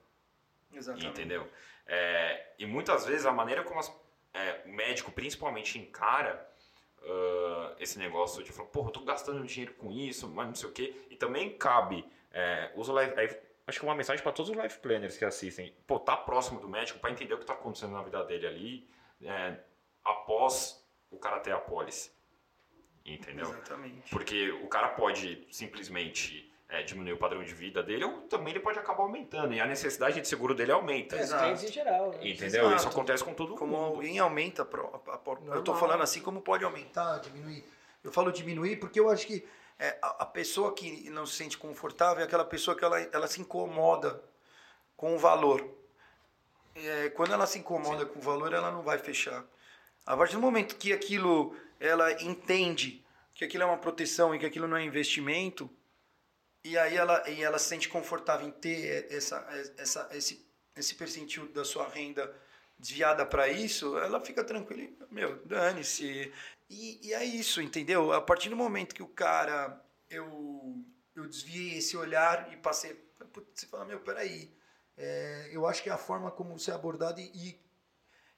Exatamente. 0.72 1.06
Entendeu? 1.08 1.48
É, 1.86 2.52
e 2.58 2.66
muitas 2.66 3.06
vezes 3.06 3.26
a 3.26 3.32
maneira 3.32 3.62
como 3.62 3.78
as- 3.78 3.94
é, 4.32 4.62
o 4.66 4.72
médico 4.72 5.12
principalmente 5.12 5.78
encara 5.78 6.50
ah, 7.06 7.76
esse 7.78 7.98
negócio 7.98 8.42
de 8.42 8.50
falar, 8.50 8.68
porra, 8.70 8.88
eu 8.88 8.92
tô 8.92 9.00
gastando 9.00 9.44
dinheiro 9.44 9.74
com 9.74 9.92
isso, 9.92 10.26
mas 10.28 10.46
não 10.46 10.54
sei 10.54 10.68
o 10.68 10.72
quê. 10.72 10.94
E 11.10 11.16
também 11.16 11.56
cabe, 11.56 12.04
é, 12.30 12.72
aí, 13.16 13.28
acho 13.66 13.80
que 13.80 13.84
é 13.86 13.88
uma 13.88 13.94
mensagem 13.94 14.22
para 14.22 14.32
todos 14.32 14.50
os 14.50 14.56
life 14.62 14.78
planners 14.80 15.16
que 15.16 15.24
assistem, 15.24 15.74
pô, 15.86 15.98
tá 15.98 16.16
próximo 16.16 16.60
do 16.60 16.68
médico 16.68 16.98
para 16.98 17.10
entender 17.10 17.34
o 17.34 17.38
que 17.38 17.46
tá 17.46 17.54
acontecendo 17.54 17.92
na 17.92 18.02
vida 18.02 18.22
dele 18.24 18.46
ali, 18.46 18.88
é, 19.22 19.56
após 20.04 20.84
o 21.10 21.16
cara 21.18 21.40
ter 21.40 21.52
a 21.52 21.58
pólice. 21.58 22.12
Entendeu? 23.06 23.44
Exatamente. 23.50 24.10
Porque 24.10 24.50
o 24.50 24.66
cara 24.66 24.88
pode 24.88 25.46
simplesmente 25.50 26.50
é, 26.70 26.82
diminuir 26.82 27.12
o 27.12 27.18
padrão 27.18 27.44
de 27.44 27.52
vida 27.54 27.82
dele, 27.82 28.04
ou 28.04 28.22
também 28.22 28.50
ele 28.54 28.60
pode 28.60 28.78
acabar 28.78 29.02
aumentando, 29.02 29.52
e 29.52 29.60
a 29.60 29.66
necessidade 29.66 30.20
de 30.20 30.26
seguro 30.26 30.54
dele 30.54 30.72
aumenta. 30.72 31.16
Exato. 31.16 31.64
em 31.64 31.70
geral, 31.70 32.10
né? 32.12 32.16
Entendeu? 32.28 32.62
Exato. 32.66 32.76
Isso 32.76 32.88
acontece 32.88 33.22
com 33.22 33.34
todo 33.34 33.54
Como 33.56 33.72
mundo. 33.76 33.84
alguém 33.96 34.18
aumenta 34.18 34.62
a, 34.62 34.64
a- 34.64 35.14
a- 35.16 35.18
Eu 35.18 35.62
tô 35.62 35.72
Normal. 35.72 35.76
falando 35.76 36.02
assim 36.02 36.22
como 36.22 36.40
pode 36.40 36.64
aumentar, 36.64 37.18
diminuir. 37.18 37.62
Eu 38.02 38.10
falo 38.10 38.32
diminuir 38.32 38.76
porque 38.76 38.98
eu 38.98 39.10
acho 39.10 39.26
que 39.26 39.46
é, 39.78 39.98
a, 40.00 40.22
a 40.22 40.26
pessoa 40.26 40.74
que 40.74 41.08
não 41.10 41.26
se 41.26 41.36
sente 41.36 41.58
confortável 41.58 42.22
é 42.22 42.26
aquela 42.26 42.44
pessoa 42.44 42.76
que 42.76 42.84
ela, 42.84 43.00
ela 43.00 43.26
se 43.26 43.40
incomoda 43.40 44.22
com 44.96 45.14
o 45.14 45.18
valor. 45.18 45.68
É, 46.74 47.10
quando 47.10 47.32
ela 47.32 47.46
se 47.46 47.58
incomoda 47.58 48.06
com 48.06 48.18
o 48.18 48.22
valor, 48.22 48.52
ela 48.52 48.70
não 48.70 48.82
vai 48.82 48.98
fechar. 48.98 49.44
A 50.06 50.16
partir 50.16 50.34
do 50.34 50.40
momento 50.40 50.76
que 50.76 50.92
aquilo 50.92 51.56
ela 51.80 52.12
entende 52.22 53.04
que 53.34 53.44
aquilo 53.44 53.64
é 53.64 53.66
uma 53.66 53.78
proteção 53.78 54.34
e 54.34 54.38
que 54.38 54.46
aquilo 54.46 54.68
não 54.68 54.76
é 54.76 54.84
investimento, 54.84 55.68
e 56.62 56.78
aí 56.78 56.96
ela, 56.96 57.28
e 57.28 57.42
ela 57.42 57.58
se 57.58 57.68
sente 57.68 57.88
confortável 57.88 58.46
em 58.46 58.50
ter 58.50 59.12
essa, 59.12 59.46
essa, 59.76 60.08
esse, 60.12 60.46
esse 60.76 60.94
percentil 60.94 61.46
da 61.48 61.64
sua 61.64 61.88
renda 61.88 62.34
desviada 62.78 63.26
para 63.26 63.48
isso, 63.48 63.98
ela 63.98 64.20
fica 64.20 64.42
tranquila. 64.42 65.06
Meu, 65.10 65.36
dane-se. 65.44 66.32
E, 66.68 67.08
e 67.08 67.14
é 67.14 67.24
isso, 67.24 67.60
entendeu? 67.60 68.12
A 68.12 68.20
partir 68.20 68.48
do 68.48 68.56
momento 68.56 68.94
que 68.94 69.02
o 69.02 69.08
cara, 69.08 69.82
eu, 70.08 70.84
eu 71.14 71.26
desviei 71.26 71.78
esse 71.78 71.96
olhar 71.96 72.52
e 72.52 72.56
passei. 72.56 72.98
Você 73.54 73.66
fala, 73.66 73.84
meu, 73.84 74.00
peraí. 74.00 74.52
É, 74.96 75.50
eu 75.52 75.66
acho 75.66 75.82
que 75.82 75.90
é 75.90 75.92
a 75.92 75.98
forma 75.98 76.30
como 76.30 76.56
você 76.56 76.70
é 76.70 76.74
abordado 76.74 77.20
e, 77.20 77.60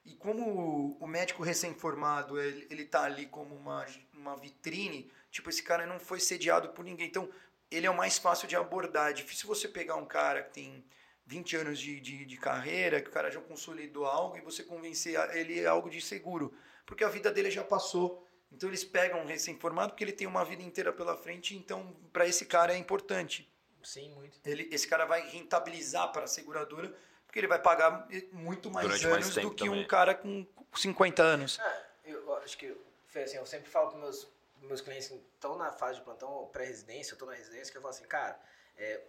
e, 0.03 0.15
como 0.15 0.97
o 0.99 1.05
médico 1.05 1.43
recém-formado, 1.43 2.39
ele, 2.39 2.65
ele 2.71 2.85
tá 2.85 3.03
ali 3.03 3.27
como 3.27 3.55
uma, 3.55 3.85
uma 4.11 4.35
vitrine, 4.35 5.11
tipo, 5.29 5.49
esse 5.51 5.61
cara 5.61 5.85
não 5.85 5.99
foi 5.99 6.19
sediado 6.19 6.69
por 6.69 6.83
ninguém. 6.83 7.07
Então, 7.07 7.29
ele 7.69 7.85
é 7.85 7.89
o 7.89 7.95
mais 7.95 8.17
fácil 8.17 8.47
de 8.47 8.55
abordar. 8.55 9.11
É 9.11 9.13
difícil 9.13 9.47
você 9.47 9.67
pegar 9.67 9.95
um 9.95 10.05
cara 10.05 10.41
que 10.41 10.53
tem 10.53 10.83
20 11.25 11.57
anos 11.57 11.79
de, 11.79 11.99
de, 11.99 12.25
de 12.25 12.37
carreira, 12.37 13.01
que 13.01 13.09
o 13.09 13.13
cara 13.13 13.29
já 13.29 13.41
consolidou 13.41 14.05
algo 14.05 14.37
e 14.37 14.41
você 14.41 14.63
convencer 14.63 15.19
ele 15.35 15.65
a 15.65 15.71
algo 15.71 15.89
de 15.89 16.01
seguro. 16.01 16.53
Porque 16.87 17.03
a 17.03 17.09
vida 17.09 17.29
dele 17.29 17.51
já 17.51 17.63
passou. 17.63 18.25
Então 18.51 18.69
eles 18.69 18.83
pegam 18.83 19.19
um 19.19 19.25
recém-formado 19.25 19.91
porque 19.91 20.03
ele 20.03 20.13
tem 20.13 20.25
uma 20.25 20.43
vida 20.43 20.63
inteira 20.63 20.91
pela 20.91 21.15
frente, 21.15 21.55
então 21.55 21.93
para 22.13 22.25
esse 22.25 22.45
cara 22.45 22.73
é 22.73 22.77
importante. 22.77 23.47
Sim, 23.83 24.09
muito. 24.15 24.39
Ele, 24.45 24.67
esse 24.71 24.87
cara 24.87 25.05
vai 25.05 25.29
rentabilizar 25.29 26.11
para 26.11 26.23
a 26.23 26.27
seguradora, 26.27 26.95
porque 27.25 27.39
ele 27.39 27.47
vai 27.47 27.61
pagar 27.61 28.07
muito 28.31 28.71
mais 28.71 28.87
Durante 28.87 29.05
anos 29.05 29.35
mais 29.35 29.45
do 29.45 29.53
que 29.53 29.65
também. 29.65 29.83
um 29.83 29.87
cara 29.87 30.15
com 30.15 30.47
50 30.73 31.21
anos. 31.21 31.59
É, 31.59 31.83
eu 32.05 32.33
acho 32.37 32.57
que, 32.57 32.75
Fê, 33.07 33.23
assim, 33.23 33.35
eu 33.35 33.45
sempre 33.45 33.69
falo 33.69 33.89
para 33.91 33.99
meus, 33.99 34.27
meus 34.61 34.79
clientes 34.81 35.09
que 35.09 35.15
estão 35.15 35.57
na 35.57 35.71
fase 35.73 35.99
de 35.99 36.05
plantão 36.05 36.29
ou 36.31 36.47
pré-residência, 36.47 37.11
eu 37.11 37.15
estou 37.15 37.27
na 37.27 37.35
residência, 37.35 37.71
que 37.71 37.77
eu 37.77 37.81
falo 37.81 37.93
assim, 37.93 38.05
cara, 38.05 38.39
é, 38.77 39.01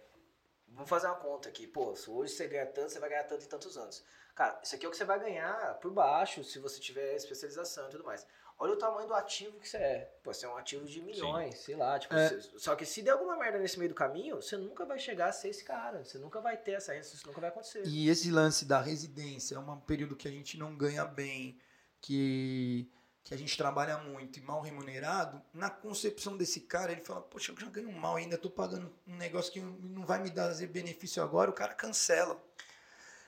Vamos 0.71 0.89
fazer 0.89 1.07
uma 1.07 1.15
conta 1.15 1.49
aqui. 1.49 1.67
Pô, 1.67 1.95
se 1.95 2.09
hoje 2.09 2.33
você 2.33 2.47
ganha 2.47 2.65
tanto, 2.65 2.91
você 2.91 2.99
vai 2.99 3.09
ganhar 3.09 3.23
tanto 3.25 3.43
em 3.43 3.47
tantos 3.47 3.77
anos. 3.77 4.03
Cara, 4.35 4.59
isso 4.63 4.75
aqui 4.75 4.85
é 4.85 4.87
o 4.87 4.91
que 4.91 4.97
você 4.97 5.03
vai 5.05 5.19
ganhar 5.19 5.73
por 5.79 5.91
baixo, 5.91 6.43
se 6.43 6.59
você 6.59 6.79
tiver 6.79 7.15
especialização 7.15 7.87
e 7.87 7.91
tudo 7.91 8.03
mais. 8.05 8.25
Olha 8.61 8.73
o 8.73 8.77
tamanho 8.77 9.07
do 9.07 9.13
ativo 9.13 9.57
que 9.59 9.67
você 9.69 9.77
é. 9.77 10.13
Pô, 10.21 10.33
você 10.33 10.45
é 10.45 10.49
um 10.49 10.57
ativo 10.57 10.85
de 10.85 11.01
milhões, 11.01 11.59
sei 11.59 11.75
lá. 11.77 11.97
Tipo, 11.97 12.13
É. 12.15 12.27
você- 12.29 12.59
só 12.59 12.75
que 12.75 12.85
se 12.85 13.01
der 13.01 13.11
alguma 13.11 13.37
merda 13.37 13.57
nesse 13.57 13.77
meio 13.79 13.89
do 13.89 13.95
caminho, 13.95 14.35
você 14.35 14.57
nunca 14.57 14.85
vai 14.85 14.99
chegar 14.99 15.27
a 15.27 15.31
ser 15.31 15.49
esse 15.49 15.63
cara. 15.63 16.03
Você 16.03 16.17
nunca 16.17 16.41
vai 16.41 16.57
ter 16.57 16.73
essa 16.73 16.91
renda, 16.93 17.05
isso 17.05 17.25
nunca 17.27 17.39
vai 17.39 17.49
acontecer. 17.49 17.83
E 17.85 18.09
esse 18.09 18.29
lance 18.29 18.65
da 18.65 18.81
residência 18.81 19.55
é 19.55 19.59
um 19.59 19.79
período 19.79 20.15
que 20.15 20.27
a 20.27 20.31
gente 20.31 20.57
não 20.57 20.75
ganha 20.75 21.05
bem, 21.05 21.57
que, 22.01 22.89
que 23.29 23.35
a 23.35 23.37
gente 23.37 23.55
trabalha 23.55 23.95
muito 23.99 24.39
e 24.39 24.41
mal 24.41 24.59
remunerado. 24.59 25.39
Na 25.53 25.69
concepção 25.69 26.35
desse 26.35 26.61
cara, 26.61 26.91
ele 26.91 27.01
fala: 27.01 27.21
Poxa, 27.21 27.51
eu 27.51 27.59
já 27.59 27.67
ganho 27.69 27.91
mal 27.91 28.15
ainda, 28.15 28.39
tô 28.39 28.49
pagando 28.49 28.91
um 29.07 29.15
negócio 29.17 29.53
que 29.53 29.59
não 29.61 30.03
vai 30.03 30.17
me 30.17 30.31
dar 30.31 30.51
benefício 30.65 31.21
agora. 31.21 31.51
O 31.51 31.53
cara 31.53 31.75
cancela. 31.75 32.41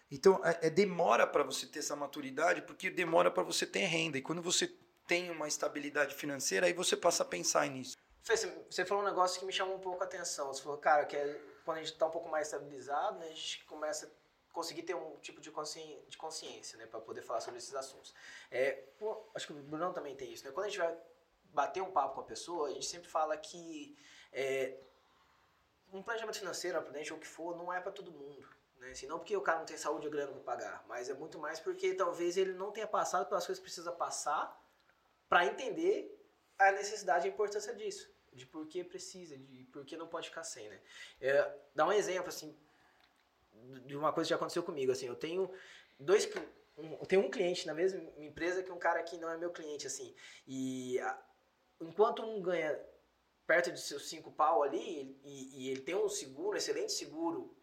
Então, 0.10 0.42
é, 0.44 0.58
é 0.66 0.70
demora 0.72 1.28
para 1.28 1.44
você 1.44 1.68
ter 1.68 1.80
essa 1.80 1.96
maturidade, 1.96 2.64
porque 2.64 2.90
demora 2.90 3.30
para 3.30 3.44
você 3.44 3.64
ter 3.64 3.86
renda. 3.86 4.18
E 4.18 4.24
quando 4.24 4.42
você 4.42 4.74
tem 5.06 5.30
uma 5.30 5.48
estabilidade 5.48 6.16
financeira, 6.16 6.66
aí 6.66 6.74
você 6.74 6.98
passa 6.98 7.22
a 7.22 7.26
pensar 7.26 7.68
nisso. 7.68 7.96
Fê, 8.24 8.36
você- 8.36 8.84
falou 8.84 9.04
um 9.04 9.08
negócio 9.08 9.40
que 9.40 9.46
me 9.46 9.54
chamou 9.54 9.76
um 9.76 9.80
pouco 9.80 10.02
a 10.02 10.08
atenção. 10.08 10.48
Você 10.52 10.64
falou, 10.64 10.80
cara, 10.80 11.06
que 11.06 11.16
é 11.16 11.40
quando 11.64 11.78
a 11.78 11.84
gente 11.84 11.96
tá 11.96 12.08
um 12.08 12.12
pouco 12.12 12.28
mais 12.28 12.48
estabilizado, 12.48 13.20
né, 13.20 13.28
a 13.28 13.30
gente 13.30 13.64
começa 13.66 14.08
a 14.08 14.10
conseguir 14.52 14.84
ter 14.84 14.96
um 14.96 15.18
tipo 15.18 15.40
de 15.42 15.52
consciência, 15.52 16.04
de 16.08 16.18
consciência 16.18 16.78
né, 16.78 16.86
para 16.86 17.00
poder 17.00 17.22
falar 17.22 17.42
sobre 17.42 17.58
esses 17.58 17.74
assuntos. 17.74 18.14
É, 18.50 18.72
pô, 19.00 19.30
acho 19.34 19.48
que 19.48 19.54
o 19.54 19.56
Brunão 19.56 19.94
também 19.94 20.16
tem 20.16 20.32
isso, 20.32 20.46
né? 20.46 20.52
Quando 20.52 20.66
a 20.66 20.70
gente 20.70 20.80
vai 20.80 20.98
bater 21.46 21.82
um 21.82 21.92
papo 21.92 22.16
com 22.16 22.22
a 22.22 22.26
pessoa, 22.26 22.70
a 22.70 22.72
gente 22.72 22.86
sempre 22.86 23.10
fala 23.10 23.36
que 23.38 23.98
é, 24.32 24.78
um 25.92 26.02
planejamento 26.02 26.40
financeiro, 26.40 26.78
uma 26.78 26.84
planejamento, 26.84 27.14
ou 27.14 27.18
o 27.18 27.22
que 27.22 27.28
for, 27.28 27.56
não 27.58 27.72
é 27.72 27.80
para 27.80 27.92
todo 27.92 28.12
mundo. 28.12 28.48
Né? 28.78 28.92
Assim, 28.92 29.06
não 29.06 29.20
porque 29.20 29.36
o 29.36 29.42
cara 29.42 29.60
não 29.60 29.66
tem 29.66 29.78
saúde 29.78 30.08
ou 30.08 30.12
grana 30.12 30.32
para 30.32 30.42
pagar, 30.42 30.86
mas 30.88 31.10
é 31.10 31.14
muito 31.14 31.38
mais 31.38 31.60
porque 31.60 31.94
talvez 31.94 32.38
ele 32.38 32.54
não 32.54 32.72
tenha 32.72 32.88
passado 32.88 33.28
pelas 33.28 33.46
coisas 33.46 33.60
que 33.60 33.66
precisa 33.66 33.92
passar 33.92 34.60
para 35.30 35.46
entender 35.46 36.18
a 36.58 36.72
necessidade 36.72 37.28
e 37.28 37.30
a 37.30 37.34
importância 37.34 37.74
disso. 37.74 38.10
De 38.34 38.46
por 38.46 38.66
que 38.66 38.84
precisa, 38.84 39.38
de 39.38 39.66
por 39.66 39.86
que 39.86 39.98
não 39.98 40.08
pode 40.08 40.30
ficar 40.30 40.44
sem, 40.44 40.70
né? 40.70 40.82
É, 41.20 41.54
dá 41.76 41.86
um 41.86 41.92
exemplo, 41.92 42.30
assim, 42.30 42.58
de 43.86 43.96
uma 43.96 44.12
coisa 44.14 44.28
que 44.28 44.30
já 44.32 44.36
aconteceu 44.36 44.64
comigo, 44.64 44.92
assim, 44.92 45.08
eu 45.08 45.16
tenho 45.16 45.52
dois... 46.00 46.30
Um, 46.78 46.94
eu 46.94 47.06
tenho 47.06 47.22
um 47.22 47.30
cliente 47.30 47.68
na 47.68 47.74
mesma 47.74 48.00
empresa 48.18 48.64
que 48.64 48.72
um 48.72 48.80
cara 48.80 49.04
que 49.04 49.18
não 49.18 49.30
é 49.30 49.38
meu 49.38 49.52
cliente, 49.52 49.86
assim, 49.86 50.16
e 50.48 50.98
a- 51.00 51.22
enquanto 51.82 52.24
um 52.24 52.42
ganha 52.42 52.80
perto 53.46 53.72
de 53.72 53.80
seus 53.82 54.08
cinco 54.10 54.32
pau 54.32 54.64
ali, 54.64 55.20
e, 55.24 55.66
e 55.66 55.70
ele 55.70 55.82
tem 55.82 55.94
um 55.96 56.08
seguro, 56.08 56.52
um 56.52 56.56
excelente 56.56 56.94
seguro, 56.94 57.54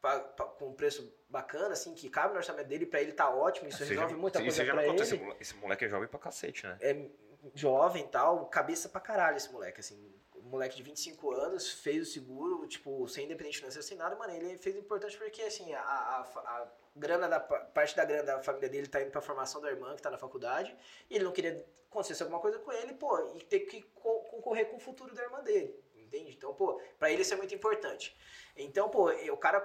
pa- 0.00 0.20
pa- 0.20 0.46
com 0.46 0.68
um 0.68 0.74
preço 0.74 1.14
bacana, 1.28 1.72
assim, 1.74 1.94
que 1.94 2.08
cabe 2.08 2.32
no 2.32 2.38
orçamento 2.38 2.66
dele, 2.66 2.86
para 2.86 3.02
ele 3.02 3.12
tá 3.12 3.28
ótimo, 3.28 3.68
isso 3.68 3.78
Você 3.78 3.84
já- 3.94 4.00
resolve 4.00 4.14
muita 4.14 4.40
coisa 4.40 4.64
já 4.64 4.72
para 4.72 4.82
não 4.82 4.90
conta, 4.90 5.02
ele 5.04 5.12
esse 5.14 5.22
mole- 5.22 5.36
Esse 5.38 5.54
moleque 5.56 5.84
é 5.84 5.88
jovem 5.88 6.08
pra 6.08 6.18
cacete, 6.18 6.66
né? 6.66 6.78
é 6.80 7.10
jovem 7.54 8.06
tal, 8.08 8.46
cabeça 8.46 8.88
pra 8.88 9.00
caralho 9.00 9.36
esse 9.36 9.52
moleque, 9.52 9.80
assim. 9.80 10.12
Moleque 10.50 10.76
de 10.76 10.82
25 10.82 11.30
anos, 11.30 11.70
fez 11.70 12.08
o 12.08 12.12
seguro, 12.12 12.66
tipo, 12.66 13.06
sem 13.08 13.24
independente 13.24 13.58
financeiro, 13.58 13.86
sem 13.86 13.96
nada, 13.96 14.16
mano. 14.16 14.32
Ele 14.34 14.58
fez 14.58 14.74
importante 14.76 15.16
porque, 15.16 15.42
assim, 15.42 15.72
a, 15.72 15.80
a, 15.80 16.20
a 16.22 16.72
grana 16.96 17.28
da 17.28 17.38
pa- 17.38 17.60
parte 17.66 17.94
da 17.96 18.04
grana 18.04 18.24
da 18.24 18.42
família 18.42 18.68
dele 18.68 18.88
tá 18.88 19.00
indo 19.00 19.10
pra 19.12 19.20
formação 19.20 19.60
da 19.60 19.70
irmã 19.70 19.94
que 19.94 20.02
tá 20.02 20.10
na 20.10 20.18
faculdade. 20.18 20.76
E 21.08 21.14
ele 21.14 21.24
não 21.24 21.32
queria 21.32 21.64
acontecer 21.88 22.22
alguma 22.24 22.40
coisa 22.40 22.58
com 22.58 22.72
ele, 22.72 22.94
pô, 22.94 23.32
e 23.36 23.42
ter 23.44 23.60
que 23.60 23.80
co- 23.94 24.20
concorrer 24.24 24.68
com 24.68 24.76
o 24.76 24.80
futuro 24.80 25.14
da 25.14 25.22
irmã 25.22 25.40
dele. 25.42 25.72
Entende? 25.94 26.32
Então, 26.32 26.52
pô, 26.52 26.80
pra 26.98 27.10
ele 27.12 27.22
isso 27.22 27.32
é 27.32 27.36
muito 27.36 27.54
importante. 27.54 28.16
Então, 28.56 28.88
pô, 28.90 29.08
o 29.10 29.36
cara 29.36 29.64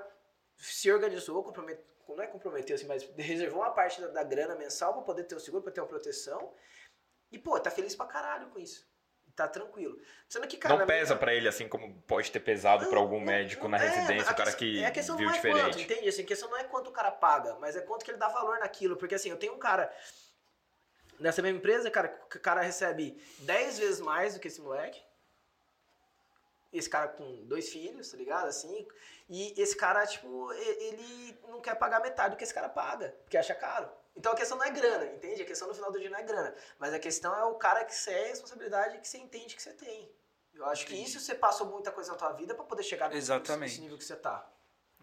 se 0.58 0.92
organizou, 0.92 1.44
comprometeu, 1.44 1.84
não 2.08 2.22
é 2.24 2.28
comprometeu 2.28 2.76
assim, 2.76 2.86
mas 2.86 3.04
reservou 3.18 3.62
uma 3.64 3.72
parte 3.72 4.00
da, 4.00 4.08
da 4.10 4.24
grana 4.24 4.56
mensal 4.56 4.94
pra 4.94 5.02
poder 5.02 5.24
ter 5.24 5.34
o 5.36 5.40
seguro, 5.40 5.64
pra 5.64 5.72
ter 5.72 5.82
uma 5.82 5.88
proteção. 5.88 6.54
E, 7.32 7.40
pô, 7.40 7.60
tá 7.60 7.72
feliz 7.72 7.96
pra 7.96 8.06
caralho 8.06 8.50
com 8.52 8.60
isso. 8.60 8.88
Tá 9.36 9.48
tranquilo. 9.50 10.00
Sendo 10.30 10.48
que, 10.48 10.56
cara. 10.56 10.74
não 10.76 10.80
na 10.80 10.86
minha- 10.86 10.98
pesa 11.00 11.16
pra 11.16 11.34
ele 11.34 11.48
assim 11.48 11.68
como 11.68 12.02
pode 12.04 12.32
ter 12.32 12.40
pesado 12.40 12.86
pra 12.88 12.98
algum 13.00 13.20
Não, 13.20 13.26
médico 13.26 13.64
não- 13.64 13.72
na 13.72 13.84
é, 13.84 13.88
residência, 13.90 14.32
o 14.32 14.36
cara 14.36 14.54
que 14.54 14.82
é, 14.82 14.86
a 14.86 14.92
questão 14.92 15.18
viu 15.18 15.26
não 15.28 15.34
é 15.34 15.36
diferente. 15.36 15.62
quanto, 15.62 15.80
entende? 15.82 16.08
Assim, 16.08 16.22
a 16.22 16.26
questão 16.26 16.50
não 16.50 16.58
é 16.58 16.64
quanto 16.64 16.90
o 16.90 16.94
cara 16.94 17.12
paga, 17.12 17.56
mas 17.60 17.76
é 17.76 17.82
quanto 17.82 18.06
que 18.06 18.12
ele 18.12 18.18
dá 18.18 18.30
valor 18.30 18.60
naquilo. 18.60 18.96
Porque 18.96 19.16
assim, 19.16 19.30
eu 19.30 19.38
tenho 19.38 19.54
um 19.54 19.60
cara 19.60 19.94
nessa 21.20 21.42
mesma 21.42 21.58
empresa, 21.58 21.92
cara, 21.92 22.08
que 22.08 22.38
o 22.38 22.40
cara 22.40 22.62
recebe 22.62 23.22
10 23.40 23.78
vezes 23.78 24.00
mais 24.00 24.34
do 24.36 24.40
que 24.40 24.48
esse 24.48 24.62
moleque. 24.62 25.04
Esse 26.72 26.90
cara 26.90 27.08
com 27.10 27.46
dois 27.46 27.70
filhos, 27.70 28.10
tá 28.12 28.18
ligado? 28.18 28.48
Assim, 28.48 28.88
e 29.30 29.54
esse 29.62 29.76
cara, 29.76 30.06
tipo, 30.08 30.52
ele 30.54 31.38
não 31.48 31.60
quer 31.62 31.76
pagar 31.76 32.02
metade 32.02 32.36
do 32.36 32.38
que 32.38 32.44
esse 32.44 32.54
cara 32.54 32.68
paga, 32.70 33.16
porque 33.24 33.38
acha 33.38 33.56
caro. 33.56 33.90
Então 34.16 34.32
a 34.32 34.36
questão 34.36 34.58
não 34.58 34.66
é 34.66 34.72
grana, 34.72 35.06
entende? 35.08 35.42
A 35.42 35.46
questão 35.46 35.68
no 35.68 35.74
final 35.74 35.92
do 35.92 36.00
dia 36.00 36.10
não 36.10 36.18
é 36.20 36.24
grana. 36.24 36.56
Mas 36.80 36.94
a 36.94 37.00
questão 37.00 37.36
é 37.38 37.44
o 37.46 37.56
cara 37.56 37.84
que 37.84 37.94
você 37.94 38.12
é 38.12 38.22
e 38.22 38.26
a 38.26 38.28
responsabilidade 38.30 38.98
que 39.00 39.08
você 39.08 39.18
entende 39.18 39.56
que 39.56 39.62
você 39.62 39.74
tem. 39.74 40.10
Eu 40.54 40.66
acho 40.68 40.86
que 40.86 40.96
isso 40.96 41.20
você 41.20 41.36
passou 41.36 41.68
muita 41.68 41.92
coisa 41.92 42.12
na 42.14 42.18
tua 42.18 42.32
vida 42.32 42.56
pra 42.56 42.64
poder 42.64 42.84
chegar 42.84 43.10
nesse- 43.10 43.18
Exatamente. 43.20 43.72
nesse 43.72 43.82
nível 43.82 43.98
que 43.98 44.06
você 44.06 44.16
tá. 44.16 44.50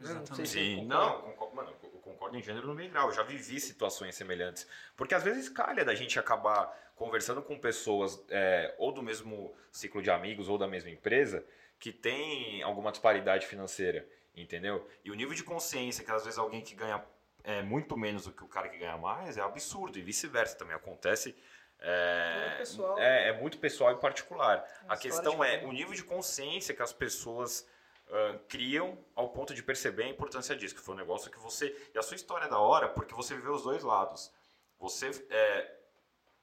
Exatamente. 0.01 0.49
Sim, 0.49 0.85
não, 0.87 1.21
concordo, 1.21 1.55
mano, 1.57 1.77
eu 1.83 1.91
concordo 2.01 2.37
em 2.37 2.43
gênero 2.43 2.67
no 2.67 2.75
meio 2.75 2.91
grau. 2.91 3.09
Eu 3.09 3.13
já 3.15 3.23
vivi 3.23 3.61
situações 3.61 4.15
semelhantes. 4.15 4.67
Porque 4.97 5.15
às 5.15 5.23
vezes 5.23 5.49
calha 5.51 5.85
da 5.85 5.95
gente 5.95 6.19
acabar 6.19 6.75
conversando 6.97 7.43
com 7.43 7.59
pessoas 7.59 8.19
é, 8.31 8.75
ou 8.79 8.93
do 8.93 9.03
mesmo 9.03 9.55
ciclo 9.71 10.01
de 10.03 10.11
amigos 10.11 10.49
ou 10.49 10.57
da 10.57 10.67
mesma 10.67 10.89
empresa 10.91 11.45
que 11.79 11.93
tem 11.93 12.63
alguma 12.63 12.91
disparidade 12.91 13.47
financeira, 13.47 14.09
entendeu? 14.35 14.89
E 15.05 15.11
o 15.11 15.15
nível 15.15 15.35
de 15.35 15.43
consciência 15.45 16.05
que 16.05 16.11
às 16.11 16.25
vezes 16.25 16.39
alguém 16.39 16.63
que 16.63 16.75
ganha 16.75 17.05
é, 17.45 17.63
muito 17.63 17.97
menos 17.97 18.25
do 18.25 18.33
que 18.33 18.45
o 18.45 18.49
cara 18.49 18.69
que 18.69 18.79
ganha 18.79 18.97
mais 18.97 19.37
é 19.37 19.41
absurdo. 19.41 19.99
E 19.99 20.03
vice-versa 20.03 20.57
também 20.57 20.75
acontece. 20.75 21.37
É, 21.79 22.55
É 22.55 22.59
pessoal. 22.59 22.99
é, 22.99 23.29
é 23.29 23.33
muito 23.41 23.59
pessoal 23.59 23.93
e 23.93 23.97
particular. 23.97 24.59
A 24.89 24.95
história 24.95 24.99
questão 24.99 25.43
é 25.43 25.65
o 25.65 25.73
nível 25.73 25.95
de 25.95 26.05
consciência 26.05 26.75
que 26.75 26.83
as 26.83 26.93
pessoas 26.93 27.67
ah, 28.13 28.39
criam 28.47 28.99
ao 29.15 29.31
ponto 29.31 29.55
de 29.55 29.63
perceber 29.63 30.05
a 30.05 30.09
importância 30.09 30.55
disso, 30.55 30.75
que 30.75 30.81
foi 30.83 30.95
um 30.95 30.99
negócio 30.99 31.31
que 31.31 31.39
você. 31.39 31.75
E 31.95 31.99
a 31.99 32.03
sua 32.03 32.15
história 32.15 32.45
é 32.45 32.49
da 32.49 32.59
hora 32.59 32.89
porque 32.89 33.15
você 33.15 33.35
viveu 33.35 33.55
os 33.55 33.63
dois 33.63 33.83
lados. 33.83 34.31
Você 34.79 35.11
é, 35.31 35.75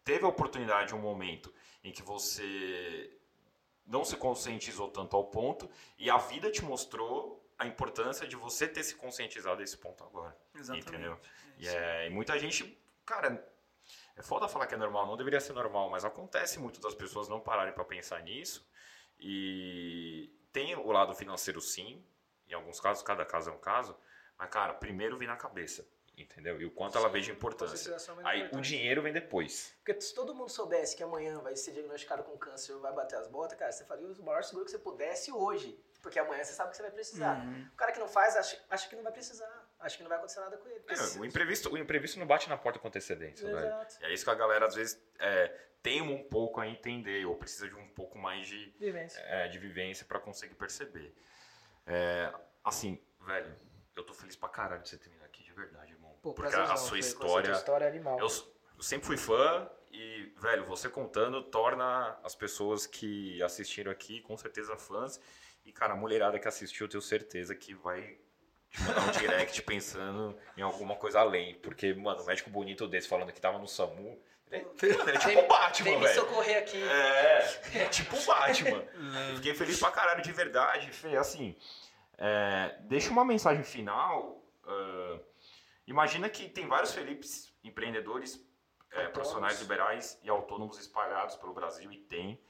teve 0.03 0.25
a 0.25 0.27
oportunidade, 0.27 0.95
um 0.95 0.99
momento 0.99 1.53
em 1.83 1.91
que 1.91 2.01
você 2.01 3.15
não 3.85 4.03
se 4.03 4.15
conscientizou 4.17 4.89
tanto 4.89 5.15
ao 5.15 5.25
ponto 5.25 5.69
e 5.97 6.09
a 6.09 6.17
vida 6.17 6.51
te 6.51 6.63
mostrou 6.63 7.38
a 7.59 7.67
importância 7.67 8.25
de 8.25 8.37
você 8.37 8.67
ter 8.67 8.83
se 8.83 8.95
conscientizado 8.95 9.57
desse 9.57 9.77
ponto 9.77 10.01
agora. 10.03 10.35
Exatamente. 10.55 10.87
Entendeu? 10.87 11.19
E, 11.57 11.67
é, 11.67 12.07
e 12.07 12.09
muita 12.09 12.39
gente, 12.39 12.81
cara, 13.05 13.45
é 14.15 14.21
foda 14.21 14.47
falar 14.47 14.65
que 14.65 14.73
é 14.73 14.77
normal, 14.77 15.05
não 15.05 15.17
deveria 15.17 15.41
ser 15.41 15.51
normal, 15.51 15.89
mas 15.89 16.05
acontece 16.05 16.57
muito 16.57 16.79
das 16.79 16.95
pessoas 16.95 17.27
não 17.27 17.41
pararem 17.41 17.73
para 17.73 17.83
pensar 17.83 18.23
nisso. 18.23 18.65
E 19.19 20.33
tem 20.53 20.73
o 20.73 20.89
lado 20.89 21.13
financeiro 21.13 21.59
sim, 21.59 22.01
em 22.47 22.53
alguns 22.53 22.79
casos, 22.79 23.03
cada 23.03 23.25
caso 23.25 23.49
é 23.49 23.53
um 23.53 23.59
caso, 23.59 23.95
mas 24.37 24.49
cara, 24.49 24.73
primeiro 24.73 25.17
vem 25.17 25.27
na 25.27 25.35
cabeça, 25.35 25.85
entendeu? 26.17 26.61
E 26.61 26.65
o 26.65 26.71
quanto 26.71 26.97
ela 26.97 27.09
vê 27.09 27.19
de 27.19 27.29
importância. 27.29 27.91
Muito 28.13 28.25
Aí 28.25 28.41
o 28.41 28.45
importante. 28.45 28.69
dinheiro 28.69 29.01
vem 29.01 29.11
depois. 29.11 29.75
Porque 29.83 29.99
se 29.99 30.15
todo 30.15 30.33
mundo 30.33 30.49
soubesse 30.49 30.95
que 30.95 31.03
amanhã 31.03 31.39
vai 31.39 31.57
ser 31.57 31.73
diagnosticado 31.73 32.23
com 32.23 32.37
câncer 32.37 32.71
ou 32.71 32.79
vai 32.79 32.93
bater 32.93 33.17
as 33.17 33.27
botas, 33.27 33.59
cara, 33.59 33.69
você 33.69 33.83
faria 33.83 34.07
o 34.07 34.23
maior 34.23 34.45
seguro 34.45 34.63
que 34.63 34.71
você 34.71 34.79
pudesse 34.79 35.29
hoje. 35.29 35.77
Porque 36.01 36.17
amanhã 36.17 36.43
você 36.43 36.53
sabe 36.53 36.71
que 36.71 36.77
você 36.77 36.83
vai 36.83 36.91
precisar. 36.91 37.37
Uhum. 37.45 37.67
O 37.73 37.75
cara 37.75 37.91
que 37.91 37.99
não 37.99 38.07
faz 38.07 38.35
acha, 38.37 38.57
acha 38.69 38.87
que 38.87 38.95
não 38.95 39.03
vai 39.03 39.11
precisar. 39.11 39.69
Acha 39.79 39.97
que 39.97 40.03
não 40.03 40.09
vai 40.09 40.17
acontecer 40.17 40.39
nada 40.39 40.57
com 40.57 40.67
ele. 40.67 40.83
É, 40.87 41.19
o, 41.19 41.25
imprevisto, 41.25 41.71
o 41.73 41.77
imprevisto 41.77 42.17
não 42.19 42.25
bate 42.27 42.47
na 42.49 42.57
porta 42.57 42.79
com 42.79 42.87
antecedência. 42.87 43.45
Exato. 43.47 43.97
E 44.01 44.05
é 44.05 44.13
isso 44.13 44.23
que 44.23 44.29
a 44.31 44.35
galera 44.35 44.65
às 44.65 44.75
vezes 44.75 45.01
é, 45.19 45.47
tem 45.83 46.01
um 46.01 46.23
pouco 46.23 46.59
a 46.61 46.67
entender, 46.67 47.25
ou 47.25 47.35
precisa 47.35 47.67
de 47.67 47.75
um 47.75 47.87
pouco 47.89 48.17
mais 48.17 48.47
de, 48.47 48.73
Vivência. 48.79 49.19
é, 49.21 49.47
de 49.49 49.57
vivência 49.59 50.05
para 50.05 50.19
conseguir 50.19 50.55
perceber. 50.55 51.13
É, 51.85 52.33
assim, 52.63 53.01
velho, 53.25 53.55
eu 53.95 54.03
tô 54.05 54.13
feliz 54.13 54.35
pra 54.35 54.49
caralho 54.49 54.81
de 54.81 54.89
você 54.89 54.97
terminar 54.97 55.25
aqui, 55.25 55.43
de 55.43 55.51
verdade, 55.53 55.91
irmão. 55.93 56.17
Pô, 56.21 56.33
Porque 56.33 56.49
prazerzão, 56.49 56.73
a 56.73 56.77
sua 56.77 56.89
foi- 56.89 56.99
história. 56.99 57.49
tua 57.49 57.57
história 57.57 57.85
é 57.85 57.87
animal. 57.89 58.19
Eu, 58.19 58.27
eu 58.77 58.83
sempre 58.83 59.07
fui 59.07 59.17
fã 59.17 59.69
e, 59.91 60.33
velho, 60.37 60.65
você 60.65 60.87
contando 60.89 61.41
torna 61.43 62.17
as 62.23 62.35
pessoas 62.35 62.85
que 62.85 63.41
assistiram 63.43 63.91
aqui 63.91 64.21
com 64.21 64.37
certeza 64.37 64.77
fãs. 64.77 65.19
E, 65.69 65.71
cara, 65.71 65.93
a 65.93 65.95
mulherada 65.95 66.39
que 66.39 66.47
assistiu, 66.47 66.87
eu 66.87 66.89
tenho 66.89 67.01
certeza 67.01 67.53
que 67.53 67.75
vai 67.75 68.17
te 68.71 68.81
mandar 68.81 69.07
um 69.07 69.11
direct 69.11 69.61
pensando 69.61 70.35
em 70.57 70.63
alguma 70.63 70.95
coisa 70.95 71.19
além. 71.19 71.53
Porque, 71.59 71.93
mano, 71.93 72.23
um 72.23 72.25
médico 72.25 72.49
bonito 72.49 72.87
desse 72.87 73.07
falando 73.07 73.31
que 73.31 73.39
tava 73.39 73.59
no 73.59 73.67
SAMU. 73.67 74.19
Ele 74.51 74.63
é, 74.63 74.97
mano, 74.97 75.09
é 75.11 75.17
tipo 75.19 75.39
o 75.39 75.47
Batman, 75.47 75.83
Vem 75.83 75.99
me 75.99 76.05
velho. 76.07 76.19
socorrer 76.19 76.57
aqui. 76.57 76.81
É, 76.81 77.61
é 77.75 77.85
tipo 77.85 78.17
o 78.17 78.25
Batman. 78.25 78.83
Eu 79.29 79.35
Fiquei 79.35 79.53
feliz 79.53 79.79
pra 79.79 79.91
caralho 79.91 80.23
de 80.23 80.31
verdade. 80.31 80.91
Fê, 80.91 81.15
assim, 81.15 81.55
é, 82.17 82.75
deixa 82.85 83.11
uma 83.11 83.23
mensagem 83.23 83.63
final. 83.63 84.43
ah, 84.65 85.19
imagina 85.85 86.27
que 86.29 86.49
tem 86.49 86.67
vários 86.67 86.91
Felipes 86.95 87.53
empreendedores, 87.63 88.43
é, 88.93 89.07
profissionais 89.09 89.61
liberais 89.61 90.19
e 90.23 90.29
autônomos 90.31 90.79
espalhados 90.79 91.35
pelo 91.35 91.53
Brasil 91.53 91.91
e 91.91 91.99
tem. 91.99 92.41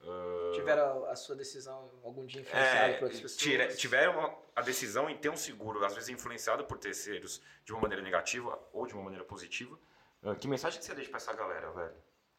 Ah, 0.00 0.52
Tiveram 0.54 1.04
a, 1.06 1.10
a 1.12 1.16
sua 1.16 1.34
decisão 1.36 1.90
algum 2.04 2.24
dia 2.24 2.40
influenciada 2.42 2.92
é, 2.92 2.92
por 2.98 3.04
outras 3.04 3.20
pessoas? 3.20 3.40
tira- 3.40 3.68
tiveram 3.74 4.38
a 4.54 4.62
decisão 4.62 5.10
em 5.10 5.16
ter 5.16 5.28
um 5.28 5.36
seguro, 5.36 5.84
às 5.84 5.94
vezes 5.94 6.08
influenciado 6.08 6.64
por 6.64 6.78
terceiros 6.78 7.42
de 7.64 7.72
uma 7.72 7.82
maneira 7.82 8.02
negativa 8.02 8.58
ou 8.72 8.86
de 8.86 8.94
uma 8.94 9.02
maneira 9.02 9.24
positiva. 9.24 9.78
Ah, 10.22 10.34
que 10.34 10.48
mensagem 10.48 10.78
que 10.78 10.84
você 10.84 10.94
deixa 10.94 11.10
pra 11.10 11.18
essa 11.18 11.32
galera, 11.32 11.70
velho? 11.72 11.94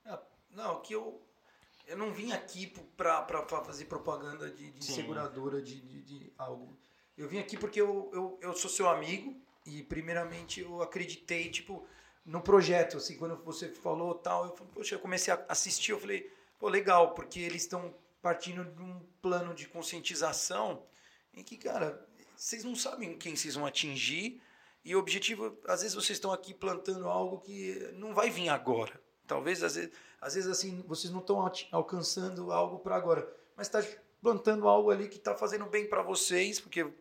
Ah, 0.06 0.22
Não, 0.52 0.82
que 0.82 0.94
eu. 0.94 1.22
Eu 1.88 1.98
não 1.98 2.14
vim 2.14 2.32
aqui 2.32 2.68
pra 2.96 3.26
fazer 3.66 3.86
propaganda 3.86 4.50
de, 4.52 4.70
de 4.72 4.86
seguradora, 4.86 5.60
de, 5.60 5.82
de, 5.82 6.02
de 6.04 6.34
algo. 6.38 6.78
Eu 7.18 7.28
vim 7.28 7.40
aqui 7.40 7.58
porque 7.58 7.82
eu, 7.82 8.12
eu, 8.14 8.40
eu 8.42 8.54
sou 8.54 8.70
seu 8.70 8.88
amigo 8.88 9.36
e, 9.66 9.82
primeiramente, 9.84 10.62
eu 10.62 10.84
acreditei, 10.84 11.50
tipo, 11.50 11.88
no 12.24 12.42
projeto. 12.42 12.98
Assim, 12.98 13.18
quando 13.18 13.36
você 13.44 13.70
falou 13.70 14.14
tal, 14.14 14.46
eu 14.46 14.56
falei, 14.56 14.72
poxa, 14.72 14.96
eu 14.96 15.00
comecei 15.00 15.34
a 15.34 15.44
assistir, 15.50 15.92
eu 15.94 16.00
falei, 16.00 16.32
pô, 16.60 16.68
legal, 16.68 17.14
porque 17.14 17.40
eles 17.40 17.64
estão 17.64 17.96
partindo 18.22 18.66
de 18.66 18.82
um 18.82 19.00
plano 19.22 19.56
de 19.56 19.68
conscientização 19.68 20.84
em 21.34 21.42
que, 21.42 21.58
cara, 21.58 22.06
vocês 22.36 22.64
não 22.64 22.76
sabem 22.76 23.18
quem 23.18 23.36
vocês 23.36 23.56
vão 23.56 23.66
atingir 23.66 24.42
e 24.84 24.96
o 24.96 25.00
objetivo, 25.00 25.58
às 25.66 25.82
vezes 25.82 25.96
vocês 25.96 26.18
estão 26.18 26.32
aqui 26.32 26.54
plantando 26.54 27.08
algo 27.08 27.40
que 27.40 27.92
não 27.94 28.14
vai 28.14 28.30
vir 28.30 28.50
agora. 28.50 29.02
Talvez, 29.26 29.64
às 29.64 29.76
vezes, 29.76 29.92
às 30.20 30.34
vezes 30.34 30.50
assim, 30.50 30.84
vocês 30.88 31.12
não 31.12 31.20
estão 31.20 31.52
alcançando 31.72 32.52
algo 32.52 32.80
para 32.80 32.96
agora, 32.96 33.32
mas 33.56 33.68
está 33.68 33.84
plantando 34.22 34.68
algo 34.68 34.90
ali 34.90 35.08
que 35.08 35.18
está 35.18 35.36
fazendo 35.36 35.66
bem 35.66 35.88
para 35.88 36.02
vocês, 36.02 36.60
porque 36.60 36.92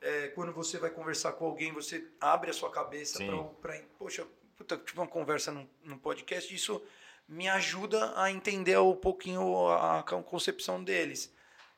é, 0.00 0.28
quando 0.28 0.52
você 0.52 0.78
vai 0.78 0.90
conversar 0.90 1.32
com 1.32 1.46
alguém, 1.46 1.72
você 1.72 2.08
abre 2.20 2.50
a 2.50 2.54
sua 2.54 2.70
cabeça 2.70 3.18
para, 3.60 3.80
poxa, 3.98 4.26
puta, 4.56 4.76
tive 4.76 4.98
uma 4.98 5.06
conversa 5.06 5.52
num, 5.52 5.68
num 5.82 5.98
podcast, 5.98 6.52
isso 6.54 6.82
me 7.28 7.48
ajuda 7.48 8.12
a 8.16 8.30
entender 8.30 8.78
um 8.78 8.96
pouquinho 8.96 9.68
a, 9.68 10.00
a 10.00 10.02
concepção 10.02 10.82
deles. 10.82 11.32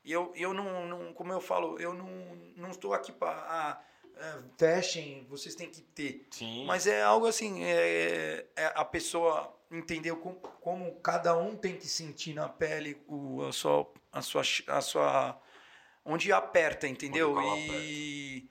E 0.04 0.12
eu, 0.12 0.32
eu 0.36 0.54
não, 0.54 0.86
não, 0.86 1.12
como 1.12 1.32
eu 1.32 1.40
falo, 1.40 1.78
eu 1.80 1.92
não, 1.92 2.08
não 2.56 2.70
estou 2.70 2.94
aqui 2.94 3.10
para 3.10 3.30
ah, 3.30 3.82
é, 4.16 4.38
fechem, 4.56 5.26
vocês 5.28 5.54
têm 5.54 5.68
que 5.68 5.82
ter. 5.82 6.26
Sim. 6.30 6.64
Mas 6.64 6.86
é 6.86 7.02
algo 7.02 7.26
assim, 7.26 7.62
é, 7.64 8.46
é 8.56 8.72
a 8.74 8.84
pessoa 8.84 9.54
entender 9.70 10.14
como, 10.16 10.36
como 10.36 10.94
cada 11.00 11.36
um 11.36 11.56
tem 11.56 11.76
que 11.76 11.86
sentir 11.86 12.34
na 12.34 12.48
pele 12.48 12.96
o, 13.06 13.42
a 13.42 13.52
sua, 13.52 13.92
a 14.12 14.22
sua, 14.22 14.42
a 14.68 14.80
sua, 14.80 15.40
onde 16.04 16.32
aperta, 16.32 16.86
entendeu? 16.86 17.36
E, 17.66 18.48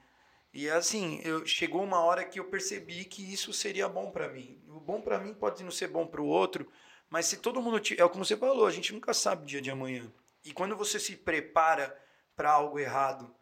e 0.52 0.70
assim, 0.70 1.20
eu, 1.24 1.44
chegou 1.46 1.82
uma 1.82 2.00
hora 2.00 2.24
que 2.24 2.38
eu 2.38 2.44
percebi 2.44 3.04
que 3.04 3.32
isso 3.32 3.52
seria 3.52 3.88
bom 3.88 4.10
para 4.10 4.28
mim. 4.28 4.60
O 4.68 4.78
bom 4.78 5.00
para 5.00 5.18
mim 5.18 5.34
pode 5.34 5.64
não 5.64 5.70
ser 5.70 5.88
bom 5.88 6.06
para 6.06 6.20
o 6.20 6.26
outro, 6.26 6.70
mas 7.08 7.26
se 7.26 7.36
todo 7.38 7.60
mundo 7.62 7.80
é 7.96 8.08
como 8.08 8.24
você 8.24 8.36
falou, 8.36 8.66
a 8.66 8.70
gente 8.70 8.92
nunca 8.92 9.14
sabe 9.14 9.44
o 9.44 9.46
dia 9.46 9.60
de 9.60 9.70
amanhã. 9.70 10.10
E 10.44 10.52
quando 10.52 10.76
você 10.76 10.98
se 10.98 11.16
prepara 11.16 11.96
para 12.34 12.50
algo 12.50 12.78
errado, 12.78 13.34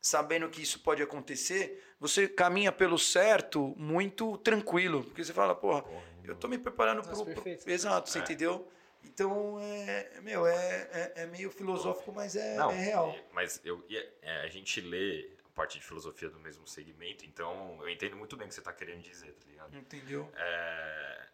sabendo 0.00 0.48
que 0.48 0.60
isso 0.62 0.80
pode 0.80 1.02
acontecer, 1.02 1.82
você 1.98 2.28
caminha 2.28 2.72
pelo 2.72 2.98
certo 2.98 3.74
muito 3.76 4.36
tranquilo, 4.38 5.04
porque 5.04 5.24
você 5.24 5.32
fala, 5.32 5.54
porra, 5.54 5.84
eu 6.24 6.34
tô 6.36 6.48
me 6.48 6.58
preparando 6.58 6.98
Nossa, 7.06 7.24
pro, 7.24 7.24
perfeito. 7.34 7.68
exato, 7.68 8.10
você 8.10 8.18
É. 8.18 8.22
entendeu? 8.22 8.68
Então 9.04 9.58
é, 9.60 10.20
meu, 10.20 10.46
é, 10.46 10.88
é, 10.92 11.12
é 11.22 11.26
meio 11.26 11.50
filosófico, 11.50 12.12
mas 12.12 12.36
é, 12.36 12.56
Não, 12.56 12.70
é 12.70 12.76
real. 12.84 13.16
Mas 13.32 13.60
eu, 13.64 13.84
é, 14.22 14.42
a 14.42 14.48
gente 14.48 14.80
lê 14.80 15.28
a 15.44 15.48
parte 15.50 15.78
de 15.78 15.84
filosofia 15.84 16.30
do 16.30 16.38
mesmo 16.38 16.66
segmento, 16.68 17.24
então 17.24 17.78
eu 17.80 17.88
entendo 17.88 18.16
muito 18.16 18.36
bem 18.36 18.46
o 18.46 18.48
que 18.48 18.54
você 18.54 18.60
está 18.60 18.72
querendo 18.72 19.02
dizer, 19.02 19.32
tá 19.32 19.46
ligado? 19.46 19.76
Entendeu? 19.76 20.30
É, 20.36 21.26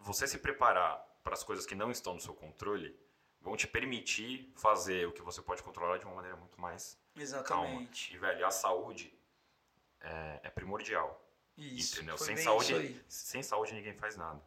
você 0.00 0.26
se 0.26 0.38
preparar 0.38 0.98
para 1.22 1.34
as 1.34 1.44
coisas 1.44 1.66
que 1.66 1.74
não 1.74 1.90
estão 1.90 2.14
no 2.14 2.20
seu 2.20 2.34
controle 2.34 2.98
vão 3.40 3.56
te 3.56 3.66
permitir 3.66 4.52
fazer 4.56 5.06
o 5.06 5.12
que 5.12 5.22
você 5.22 5.40
pode 5.40 5.62
controlar 5.62 5.98
de 5.98 6.04
uma 6.06 6.14
maneira 6.14 6.36
muito 6.36 6.60
mais 6.60 6.98
calma. 7.14 7.22
Exatamente. 7.22 8.14
E, 8.14 8.18
velho, 8.18 8.46
a 8.46 8.50
saúde 8.50 9.14
é, 10.00 10.40
é 10.44 10.50
primordial. 10.50 11.26
Isso. 11.56 11.96
entendeu? 11.96 12.16
Sem 12.16 12.36
saúde, 12.36 13.04
sem 13.08 13.42
saúde 13.42 13.74
ninguém 13.74 13.94
faz 13.94 14.16
nada. 14.16 14.40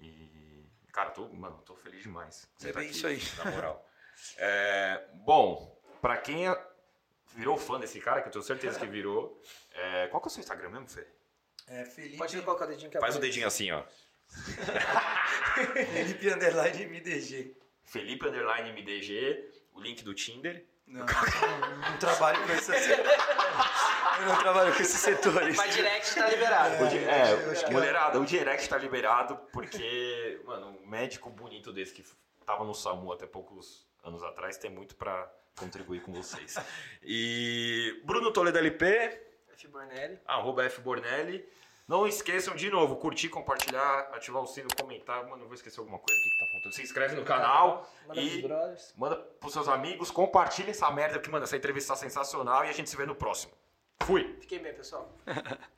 E, 0.00 0.66
cara, 0.92 1.10
tô, 1.10 1.28
mano, 1.28 1.62
tô 1.62 1.74
feliz 1.76 2.02
demais. 2.02 2.48
de 2.58 2.68
É 2.68 2.72
tá 2.72 2.78
bem 2.80 2.88
aqui, 2.88 2.96
isso 2.96 3.06
aí. 3.06 3.20
Na 3.44 3.50
moral. 3.50 3.84
É, 4.36 5.06
bom, 5.14 5.80
pra 6.02 6.16
quem 6.16 6.48
é- 6.48 6.66
virou 7.36 7.56
fã 7.56 7.78
desse 7.78 8.00
cara, 8.00 8.20
que 8.20 8.26
eu 8.26 8.32
tenho 8.32 8.42
certeza 8.42 8.76
que 8.76 8.86
virou, 8.86 9.40
é, 9.70 10.08
qual 10.08 10.20
que 10.20 10.26
é 10.26 10.28
o 10.28 10.32
seu 10.32 10.40
Instagram 10.40 10.70
mesmo, 10.70 10.88
Fê? 10.88 11.06
É 11.68 11.84
Felipe, 11.84 12.16
Pode 12.16 12.42
colocar 12.42 12.64
o 12.64 12.68
dedinho 12.68 12.90
que 12.90 12.98
Faz 12.98 13.14
o 13.14 13.20
dedinho 13.20 13.46
assim, 13.46 13.70
ó. 13.70 13.84
Felipe 15.94 16.28
Underline 16.30 16.86
MDG. 16.86 17.54
Felipe 17.84 18.26
Underline 18.28 18.70
MDG, 18.72 19.48
o 19.74 19.80
link 19.80 20.02
do 20.04 20.14
Tinder. 20.14 20.64
Não, 20.86 21.04
não, 21.04 21.76
não 21.90 21.98
trabalho 21.98 22.42
com 22.46 22.52
esses 22.52 22.88
Eu 22.88 24.26
não 24.26 24.38
trabalho 24.38 24.74
com 24.74 24.80
esses 24.82 24.98
setores. 25.00 25.56
Mas 25.56 25.74
direct 25.74 26.14
tá 26.14 26.28
liberado. 26.28 26.84
O 26.84 26.88
di- 26.88 26.98
é, 27.04 27.64
que 27.64 27.70
mulherada, 27.72 28.18
o 28.20 28.24
direct 28.24 28.68
tá 28.68 28.78
liberado 28.78 29.36
porque, 29.52 30.40
mano, 30.46 30.78
um 30.82 30.86
médico 30.86 31.28
bonito 31.28 31.72
desse 31.72 31.92
que 31.92 32.04
tava 32.46 32.64
no 32.64 32.74
SAMU 32.74 33.12
até 33.12 33.26
poucos 33.26 33.86
anos 34.02 34.22
atrás 34.22 34.56
tem 34.56 34.70
muito 34.70 34.94
pra 34.96 35.30
contribuir 35.58 36.00
com 36.00 36.12
vocês. 36.12 36.56
E 37.02 38.00
Bruno 38.04 38.32
Toledo 38.32 38.56
LP, 38.58 38.86
F. 39.52 39.68
Bornelli. 39.68 40.18
arroba 40.24 40.64
F 40.64 40.80
Bornelli. 40.80 41.46
Não 41.88 42.06
esqueçam 42.06 42.54
de 42.54 42.68
novo, 42.68 42.96
curtir, 42.96 43.30
compartilhar, 43.30 44.10
ativar 44.12 44.42
o 44.42 44.46
sino, 44.46 44.68
comentar. 44.78 45.24
Mano, 45.26 45.42
eu 45.44 45.46
vou 45.46 45.54
esquecer 45.54 45.80
alguma 45.80 45.98
coisa, 45.98 46.20
o 46.20 46.22
que, 46.22 46.28
que 46.30 46.38
tá 46.38 46.46
faltando? 46.52 46.74
Se 46.74 46.82
inscreve 46.82 47.16
no 47.16 47.24
canal, 47.24 47.90
Manda 48.06 48.20
E- 48.20 48.42
pros 48.42 48.94
manda 48.94 49.16
pros 49.16 49.52
seus 49.54 49.68
amigos, 49.68 50.10
compartilha 50.10 50.70
essa 50.70 50.90
merda, 50.90 51.14
porque, 51.18 51.30
mano, 51.30 51.44
essa 51.44 51.56
entrevista 51.56 51.94
tá 51.94 51.96
sensacional 51.98 52.64
e 52.66 52.68
a 52.68 52.72
gente 52.72 52.90
se 52.90 52.96
vê 52.96 53.06
no 53.06 53.14
próximo. 53.14 53.54
Fui! 54.02 54.36
Fiquem 54.38 54.58
bem, 54.58 54.74
pessoal. 54.74 55.10